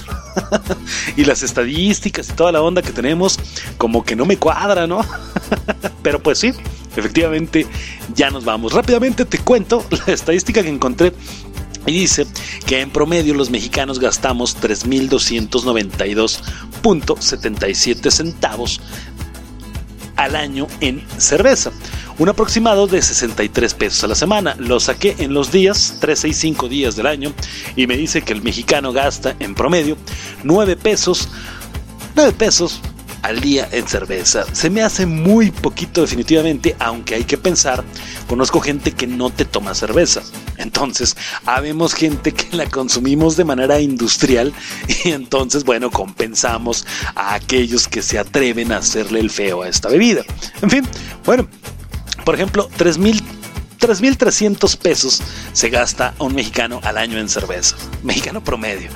y 1.18 1.26
las 1.26 1.44
estadísticas 1.44 2.30
y 2.30 2.34
toda 2.34 2.52
la 2.52 2.62
onda 2.62 2.82
que 2.82 2.92
tenemos, 2.92 3.38
como 3.78 4.04
que 4.04 4.16
no 4.16 4.26
me 4.26 4.38
cuadra, 4.38 4.88
¿no? 4.88 5.06
Pero 6.02 6.22
pues 6.22 6.40
sí, 6.40 6.52
efectivamente, 6.96 7.68
ya 8.16 8.30
nos 8.32 8.44
vamos. 8.44 8.74
Rápidamente 8.74 9.26
te 9.26 9.38
cuento 9.38 9.86
la 10.08 10.14
estadística 10.14 10.64
que 10.64 10.70
encontré 10.70 11.14
y 11.86 11.94
dice 11.94 12.28
que 12.68 12.82
en 12.82 12.92
promedio 12.92 13.34
los 13.34 13.50
mexicanos 13.50 14.00
gastamos 14.00 14.56
3.292.77 16.82 18.12
centavos 18.12 18.82
al 20.16 20.36
año 20.36 20.68
en 20.82 21.04
cerveza. 21.18 21.72
Un 22.18 22.30
aproximado 22.30 22.86
de 22.88 23.02
63 23.02 23.74
pesos 23.74 24.04
a 24.04 24.08
la 24.08 24.16
semana. 24.16 24.56
Lo 24.60 24.80
saqué 24.80 25.16
en 25.20 25.34
los 25.34 25.52
días, 25.52 25.98
3, 26.00 26.20
6, 26.20 26.38
5 26.38 26.70
días 26.70 26.96
del 26.96 27.08
año. 27.08 27.34
Y 27.76 27.88
me 27.88 27.98
dice 27.98 28.22
que 28.22 28.34
el 28.34 28.44
mexicano 28.44 28.94
gasta 28.94 29.36
en 29.40 29.56
promedio 29.56 29.98
9 30.44 30.76
pesos. 30.76 31.30
9 32.16 32.34
pesos 32.34 32.82
al 33.22 33.40
día 33.40 33.68
en 33.72 33.88
cerveza. 33.88 34.46
Se 34.54 34.70
me 34.70 34.82
hace 34.82 35.06
muy 35.06 35.52
poquito 35.52 36.02
definitivamente, 36.02 36.76
aunque 36.80 37.16
hay 37.16 37.24
que 37.24 37.38
pensar, 37.38 37.84
conozco 38.28 38.60
gente 38.60 38.92
que 38.92 39.08
no 39.08 39.30
te 39.30 39.46
toma 39.46 39.76
cerveza. 39.76 40.22
Entonces, 40.58 41.16
habemos 41.46 41.94
gente 41.94 42.34
que 42.34 42.56
la 42.56 42.70
consumimos 42.70 43.38
de 43.38 43.46
manera 43.46 43.80
industrial 43.80 44.54
y 45.06 45.10
entonces, 45.12 45.64
bueno, 45.64 45.90
compensamos 45.92 46.86
a 47.16 47.34
aquellos 47.36 47.88
que 47.88 48.02
se 48.02 48.20
atreven 48.20 48.72
a 48.72 48.78
hacerle 48.78 49.20
el 49.20 49.30
feo 49.30 49.64
a 49.64 49.70
esta 49.70 49.90
bebida. 49.90 50.24
En 50.62 50.70
fin, 50.70 50.88
bueno, 51.26 51.48
por 52.24 52.36
ejemplo, 52.36 52.70
3000 52.78 53.21
3.300 53.82 54.78
pesos 54.78 55.22
se 55.54 55.70
gasta 55.70 56.14
un 56.20 56.36
mexicano 56.36 56.80
al 56.84 56.98
año 56.98 57.18
en 57.18 57.28
cerveza. 57.28 57.76
Mexicano 58.04 58.44
promedio. 58.44 58.90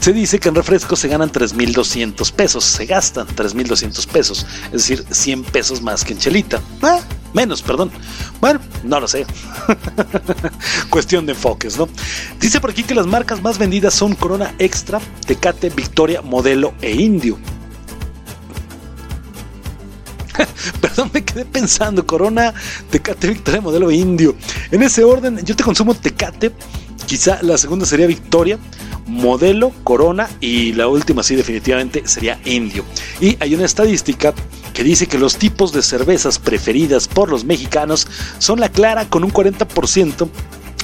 Se 0.00 0.12
dice 0.12 0.38
que 0.38 0.48
en 0.48 0.54
refrescos 0.54 0.98
se 0.98 1.08
ganan 1.08 1.30
3.200 1.30 2.32
pesos. 2.32 2.64
Se 2.64 2.86
gastan 2.86 3.26
3.200 3.28 4.06
pesos. 4.08 4.46
Es 4.66 4.72
decir, 4.72 5.04
100 5.10 5.44
pesos 5.44 5.80
más 5.80 6.04
que 6.04 6.12
en 6.12 6.18
chelita. 6.18 6.60
Ah, 6.82 7.00
menos, 7.32 7.62
perdón. 7.62 7.90
Bueno, 8.40 8.60
no 8.82 9.00
lo 9.00 9.08
sé. 9.08 9.26
Cuestión 10.90 11.24
de 11.26 11.32
enfoques, 11.32 11.78
¿no? 11.78 11.88
Dice 12.40 12.60
por 12.60 12.70
aquí 12.70 12.82
que 12.82 12.94
las 12.94 13.06
marcas 13.06 13.42
más 13.42 13.58
vendidas 13.58 13.94
son 13.94 14.14
Corona 14.14 14.54
Extra, 14.58 15.00
Tecate, 15.26 15.70
Victoria, 15.70 16.20
Modelo 16.20 16.74
e 16.82 16.92
Indio. 16.92 17.38
Perdón, 20.80 21.10
me 21.12 21.24
quedé 21.24 21.44
pensando. 21.44 22.06
Corona, 22.06 22.54
Tecate, 22.90 23.28
Victoria, 23.28 23.60
modelo 23.60 23.90
indio. 23.90 24.34
En 24.70 24.82
ese 24.82 25.04
orden, 25.04 25.44
yo 25.44 25.56
te 25.56 25.64
consumo 25.64 25.94
Tecate. 25.94 26.52
Quizá 27.06 27.40
la 27.42 27.56
segunda 27.56 27.86
sería 27.86 28.06
Victoria, 28.06 28.58
modelo, 29.06 29.72
Corona. 29.84 30.28
Y 30.40 30.72
la 30.72 30.88
última, 30.88 31.22
sí, 31.22 31.36
definitivamente 31.36 32.06
sería 32.06 32.40
indio. 32.44 32.84
Y 33.20 33.36
hay 33.40 33.54
una 33.54 33.64
estadística 33.64 34.34
que 34.72 34.84
dice 34.84 35.06
que 35.06 35.18
los 35.18 35.36
tipos 35.36 35.72
de 35.72 35.82
cervezas 35.82 36.38
preferidas 36.38 37.08
por 37.08 37.30
los 37.30 37.44
mexicanos 37.44 38.06
son 38.38 38.60
la 38.60 38.68
clara 38.68 39.08
con 39.08 39.24
un 39.24 39.32
40%. 39.32 40.28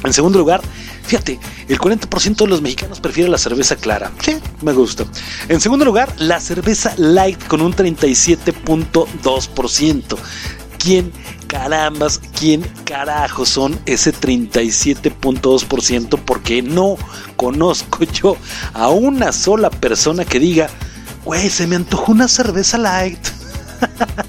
En 0.04 0.12
segundo 0.12 0.38
lugar, 0.38 0.60
fíjate, 1.04 1.40
el 1.68 1.78
40% 1.78 2.36
de 2.36 2.46
los 2.46 2.60
mexicanos 2.60 3.00
prefiere 3.00 3.30
la 3.30 3.38
cerveza 3.38 3.76
clara. 3.76 4.12
Sí, 4.20 4.36
me 4.62 4.72
gusta. 4.72 5.04
En 5.48 5.60
segundo 5.60 5.84
lugar, 5.84 6.12
la 6.18 6.40
cerveza 6.40 6.92
light 6.96 7.40
con 7.46 7.60
un 7.60 7.72
37.2%. 7.74 10.16
¿Quién 10.78 11.12
carambas, 11.46 12.20
quién 12.38 12.62
carajo 12.84 13.44
son 13.46 13.78
ese 13.86 14.12
37.2%? 14.12 16.18
Porque 16.24 16.62
no 16.62 16.96
conozco 17.36 18.02
yo 18.12 18.36
a 18.74 18.88
una 18.88 19.30
sola 19.30 19.70
persona 19.70 20.24
que 20.24 20.40
diga, 20.40 20.68
güey, 21.24 21.48
se 21.48 21.68
me 21.68 21.76
antojó 21.76 22.10
una 22.10 22.26
cerveza 22.26 22.76
light. 22.78 23.24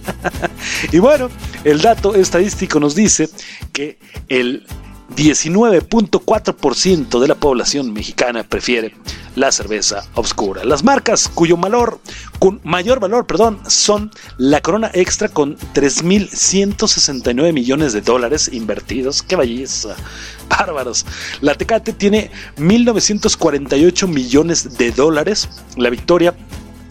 y 0.91 0.99
bueno, 0.99 1.29
el 1.63 1.81
dato 1.81 2.13
estadístico 2.13 2.79
nos 2.79 2.93
dice 2.93 3.27
que 3.71 3.97
el 4.27 4.67
19.4% 5.15 7.19
de 7.19 7.27
la 7.27 7.35
población 7.35 7.93
mexicana 7.93 8.43
prefiere 8.43 8.95
la 9.35 9.51
cerveza 9.51 10.05
oscura. 10.15 10.63
Las 10.63 10.83
marcas 10.83 11.27
cuyo 11.27 11.57
mayor 11.57 11.99
valor, 12.99 13.25
perdón, 13.25 13.59
son 13.67 14.11
la 14.37 14.61
Corona 14.61 14.91
Extra 14.93 15.29
con 15.29 15.57
3.169 15.57 17.53
millones 17.53 17.93
de 17.93 18.01
dólares 18.01 18.49
invertidos. 18.51 19.21
¡Qué 19.21 19.35
belleza! 19.35 19.95
Bárbaros. 20.49 21.05
La 21.41 21.55
Tecate 21.55 21.93
tiene 21.93 22.31
1.948 22.57 24.07
millones 24.07 24.77
de 24.77 24.91
dólares. 24.91 25.49
La 25.77 25.89
Victoria 25.89 26.35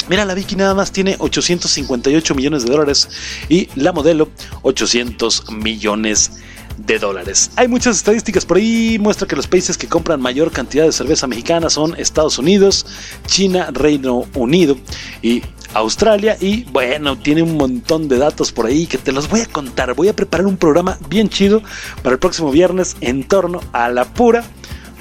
Mira, 0.08 0.24
la 0.24 0.34
Vicky 0.34 0.56
nada 0.56 0.74
más 0.74 0.90
tiene 0.90 1.14
858 1.20 2.34
millones 2.34 2.64
de 2.64 2.72
dólares 2.72 3.08
y 3.48 3.68
la 3.76 3.92
modelo 3.92 4.30
800 4.62 5.52
millones 5.52 6.32
de 6.34 6.51
dólares. 6.98 7.50
Hay 7.56 7.68
muchas 7.68 7.96
estadísticas 7.96 8.44
por 8.44 8.56
ahí, 8.56 8.98
muestra 8.98 9.26
que 9.26 9.36
los 9.36 9.46
países 9.46 9.76
que 9.76 9.88
compran 9.88 10.20
mayor 10.20 10.50
cantidad 10.50 10.84
de 10.84 10.92
cerveza 10.92 11.26
mexicana 11.26 11.70
son 11.70 11.94
Estados 11.98 12.38
Unidos, 12.38 12.86
China, 13.26 13.68
Reino 13.72 14.24
Unido 14.34 14.76
y 15.22 15.42
Australia 15.74 16.36
y 16.40 16.64
bueno, 16.64 17.16
tiene 17.16 17.42
un 17.42 17.56
montón 17.56 18.08
de 18.08 18.18
datos 18.18 18.52
por 18.52 18.66
ahí 18.66 18.86
que 18.86 18.98
te 18.98 19.12
los 19.12 19.28
voy 19.28 19.40
a 19.40 19.46
contar. 19.46 19.94
Voy 19.94 20.08
a 20.08 20.16
preparar 20.16 20.46
un 20.46 20.56
programa 20.56 20.98
bien 21.08 21.28
chido 21.28 21.62
para 22.02 22.14
el 22.14 22.18
próximo 22.18 22.50
viernes 22.50 22.96
en 23.00 23.24
torno 23.24 23.60
a 23.72 23.88
la 23.88 24.04
pura, 24.04 24.44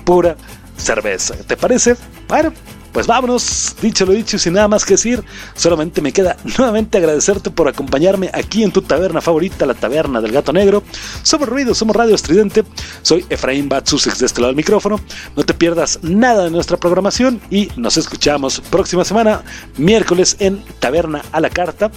pura 0.05 0.37
cerveza. 0.77 1.35
¿Te 1.35 1.57
parece? 1.57 1.95
Bueno, 2.27 2.53
pues 2.91 3.07
vámonos, 3.07 3.75
dicho 3.81 4.05
lo 4.05 4.13
dicho 4.13 4.37
sin 4.37 4.53
nada 4.53 4.67
más 4.67 4.85
que 4.85 4.93
decir, 4.95 5.23
solamente 5.55 6.01
me 6.01 6.11
queda 6.11 6.37
nuevamente 6.57 6.97
agradecerte 6.97 7.49
por 7.49 7.67
acompañarme 7.67 8.29
aquí 8.33 8.63
en 8.63 8.71
tu 8.71 8.81
taberna 8.81 9.21
favorita, 9.21 9.65
la 9.65 9.73
taberna 9.73 10.21
del 10.21 10.31
gato 10.31 10.53
negro. 10.53 10.83
Somos 11.23 11.47
ruido, 11.47 11.73
somos 11.73 11.95
radio 11.95 12.15
estridente. 12.15 12.63
Soy 13.01 13.25
Efraín 13.29 13.69
Batsusex 13.69 14.19
de 14.19 14.25
este 14.25 14.41
lado 14.41 14.49
del 14.49 14.57
micrófono. 14.57 14.99
No 15.35 15.43
te 15.43 15.53
pierdas 15.53 15.99
nada 16.01 16.43
de 16.43 16.51
nuestra 16.51 16.77
programación 16.77 17.41
y 17.49 17.69
nos 17.75 17.97
escuchamos 17.97 18.61
próxima 18.69 19.05
semana, 19.05 19.43
miércoles 19.77 20.35
en 20.39 20.63
Taberna 20.79 21.21
a 21.31 21.39
la 21.39 21.49
Carta. 21.49 21.91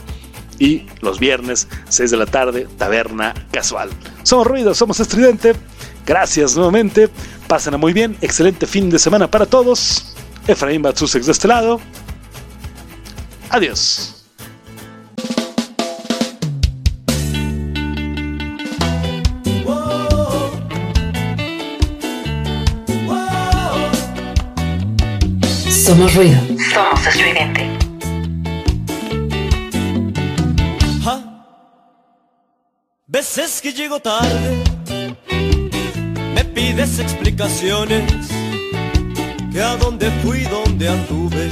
y 0.56 0.86
los 1.00 1.18
viernes 1.18 1.66
6 1.88 2.12
de 2.12 2.16
la 2.16 2.26
tarde 2.26 2.68
Taberna 2.78 3.34
Casual. 3.50 3.90
Somos 4.22 4.46
Ruido, 4.46 4.72
somos 4.72 5.00
Estridente. 5.00 5.54
Gracias 6.06 6.54
nuevamente. 6.54 7.08
Pásenla 7.48 7.78
muy 7.78 7.92
bien. 7.92 8.16
Excelente 8.20 8.66
fin 8.66 8.88
de 8.88 9.00
semana 9.00 9.28
para 9.28 9.46
todos. 9.46 10.14
Efraín 10.46 10.82
Batsusex 10.82 11.26
de 11.26 11.32
este 11.32 11.48
lado. 11.48 11.80
Adiós. 13.50 14.10
Somos 25.68 26.14
ruido. 26.14 26.40
Somos 26.72 27.06
estridente. 27.06 27.74
Veces 33.06 33.60
que 33.60 33.72
llego 33.72 34.00
tarde, 34.00 34.64
me 36.34 36.44
pides 36.44 36.98
explicaciones, 36.98 38.10
que 39.54 39.62
a 39.62 39.76
dónde 39.76 40.10
fui, 40.20 40.40
dónde 40.42 40.88
anduve, 40.88 41.48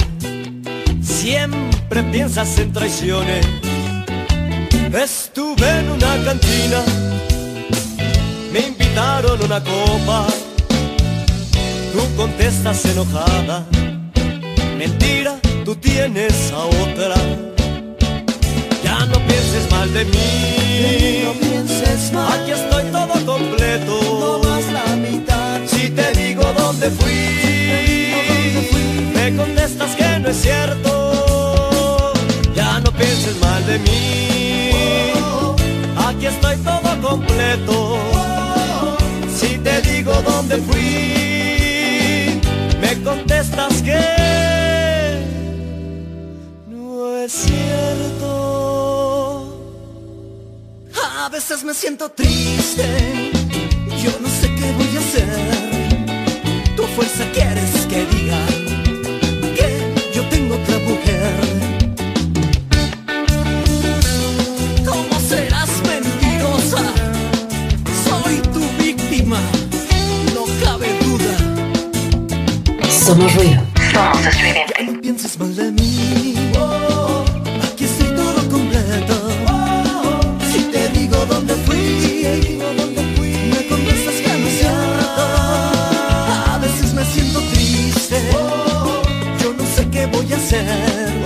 siempre 1.01 2.03
piensas 2.11 2.59
en 2.59 2.73
traiciones. 2.73 3.45
Estuve 4.93 5.69
en 5.79 5.89
una 5.89 6.21
cantina, 6.25 6.83
me 8.51 8.59
invitaron 8.59 9.41
una 9.41 9.63
copa, 9.63 10.27
tú 11.93 12.01
contestas 12.17 12.83
enojada, 12.85 13.65
mentira, 14.77 15.39
tú 15.63 15.73
tienes 15.77 16.51
a 16.51 16.65
otra. 16.65 17.15
Ya 18.83 19.05
no 19.05 19.17
pienses 19.29 19.71
mal 19.71 19.93
de 19.93 20.03
mí. 20.03 21.21
No 21.23 21.33
pienses 21.39 22.11
mal. 22.11 22.27
Aquí 22.33 22.51
estoy 22.51 22.83
todo 22.91 23.25
completo. 23.25 23.93
No 24.19 24.49
más 24.49 24.65
la 24.73 24.95
mitad. 24.97 25.61
Si 25.65 25.89
te 25.89 26.11
digo 26.11 26.43
dónde 26.57 26.89
fui, 26.89 27.62
contestas 29.35 29.95
que 29.95 30.19
no 30.19 30.29
es 30.29 30.37
cierto. 30.41 32.13
Ya 32.55 32.79
no 32.79 32.91
pienses 32.91 33.39
mal 33.41 33.65
de 33.65 33.79
mí. 33.79 34.69
Aquí 35.97 36.25
estoy 36.27 36.55
todo 36.57 37.01
completo. 37.01 37.97
Si 39.35 39.57
te 39.57 39.81
digo 39.81 40.13
dónde 40.21 40.57
fui, 40.57 42.39
me 42.79 43.01
contestas 43.03 43.81
que 43.81 43.99
no 46.67 47.17
es 47.17 47.31
cierto. 47.31 48.29
A 51.19 51.29
veces 51.29 51.63
me 51.63 51.73
siento 51.73 52.09
triste, 52.09 53.31
yo 54.03 54.11
no 54.21 54.27
sé 54.29 54.53
qué 54.55 54.71
voy 54.77 54.95
a 54.95 54.99
hacer. 54.99 55.29
Tu 56.75 56.83
fuerza 56.95 57.23
quieres 57.33 57.87
que 57.89 58.05
diga 58.05 58.62
Somos 73.03 73.35
ruido. 73.35 73.61
Somos 73.91 74.25
estridente. 74.25 74.83
No 74.85 75.01
pienses 75.01 75.37
mal 75.37 75.53
de 75.53 75.71
mí. 75.73 76.35
Aquí 77.61 77.83
estoy 77.83 78.07
todo 78.15 78.49
completo. 78.49 79.13
Si 80.49 80.59
te 80.71 80.87
digo 80.97 81.17
dónde 81.25 81.53
fui, 81.65 82.25
me 83.51 83.67
contestas 83.67 84.15
que 84.23 84.37
no 84.39 84.47
es 84.47 84.57
cierto. 84.57 85.21
A 86.53 86.57
veces 86.61 86.93
me 86.93 87.03
siento 87.03 87.41
triste. 87.51 88.21
Yo 89.41 89.53
no 89.53 89.65
sé 89.75 89.89
qué 89.89 90.05
voy 90.05 90.31
a 90.31 90.37
hacer. 90.37 91.23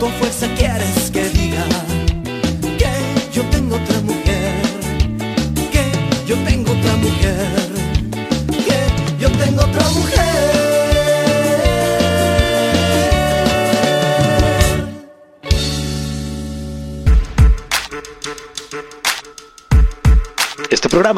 Con 0.00 0.10
fuerza 0.14 0.48
quieres 0.58 0.99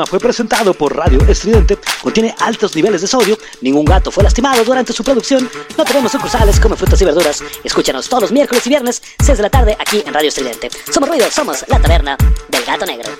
fue 0.06 0.18
presentado 0.18 0.74
por 0.74 0.96
Radio 0.96 1.20
Estridente, 1.26 1.78
contiene 2.02 2.34
altos 2.40 2.74
niveles 2.74 3.00
de 3.00 3.06
sodio, 3.06 3.38
ningún 3.60 3.84
gato 3.84 4.10
fue 4.10 4.24
lastimado 4.24 4.64
durante 4.64 4.92
su 4.92 5.04
producción, 5.04 5.48
no 5.76 5.84
tenemos 5.84 6.12
sucursales, 6.12 6.60
come 6.60 6.76
frutas 6.76 7.00
y 7.00 7.04
verduras. 7.04 7.42
Escúchanos 7.64 8.08
todos 8.08 8.22
los 8.22 8.32
miércoles 8.32 8.66
y 8.66 8.70
viernes, 8.70 9.02
6 9.22 9.38
de 9.38 9.42
la 9.42 9.50
tarde, 9.50 9.76
aquí 9.78 10.02
en 10.04 10.14
Radio 10.14 10.28
Estridente. 10.28 10.70
Somos 10.90 11.08
Ruido, 11.08 11.30
somos 11.30 11.64
la 11.68 11.80
taberna 11.80 12.16
del 12.48 12.64
gato 12.64 12.86
negro. 12.86 13.10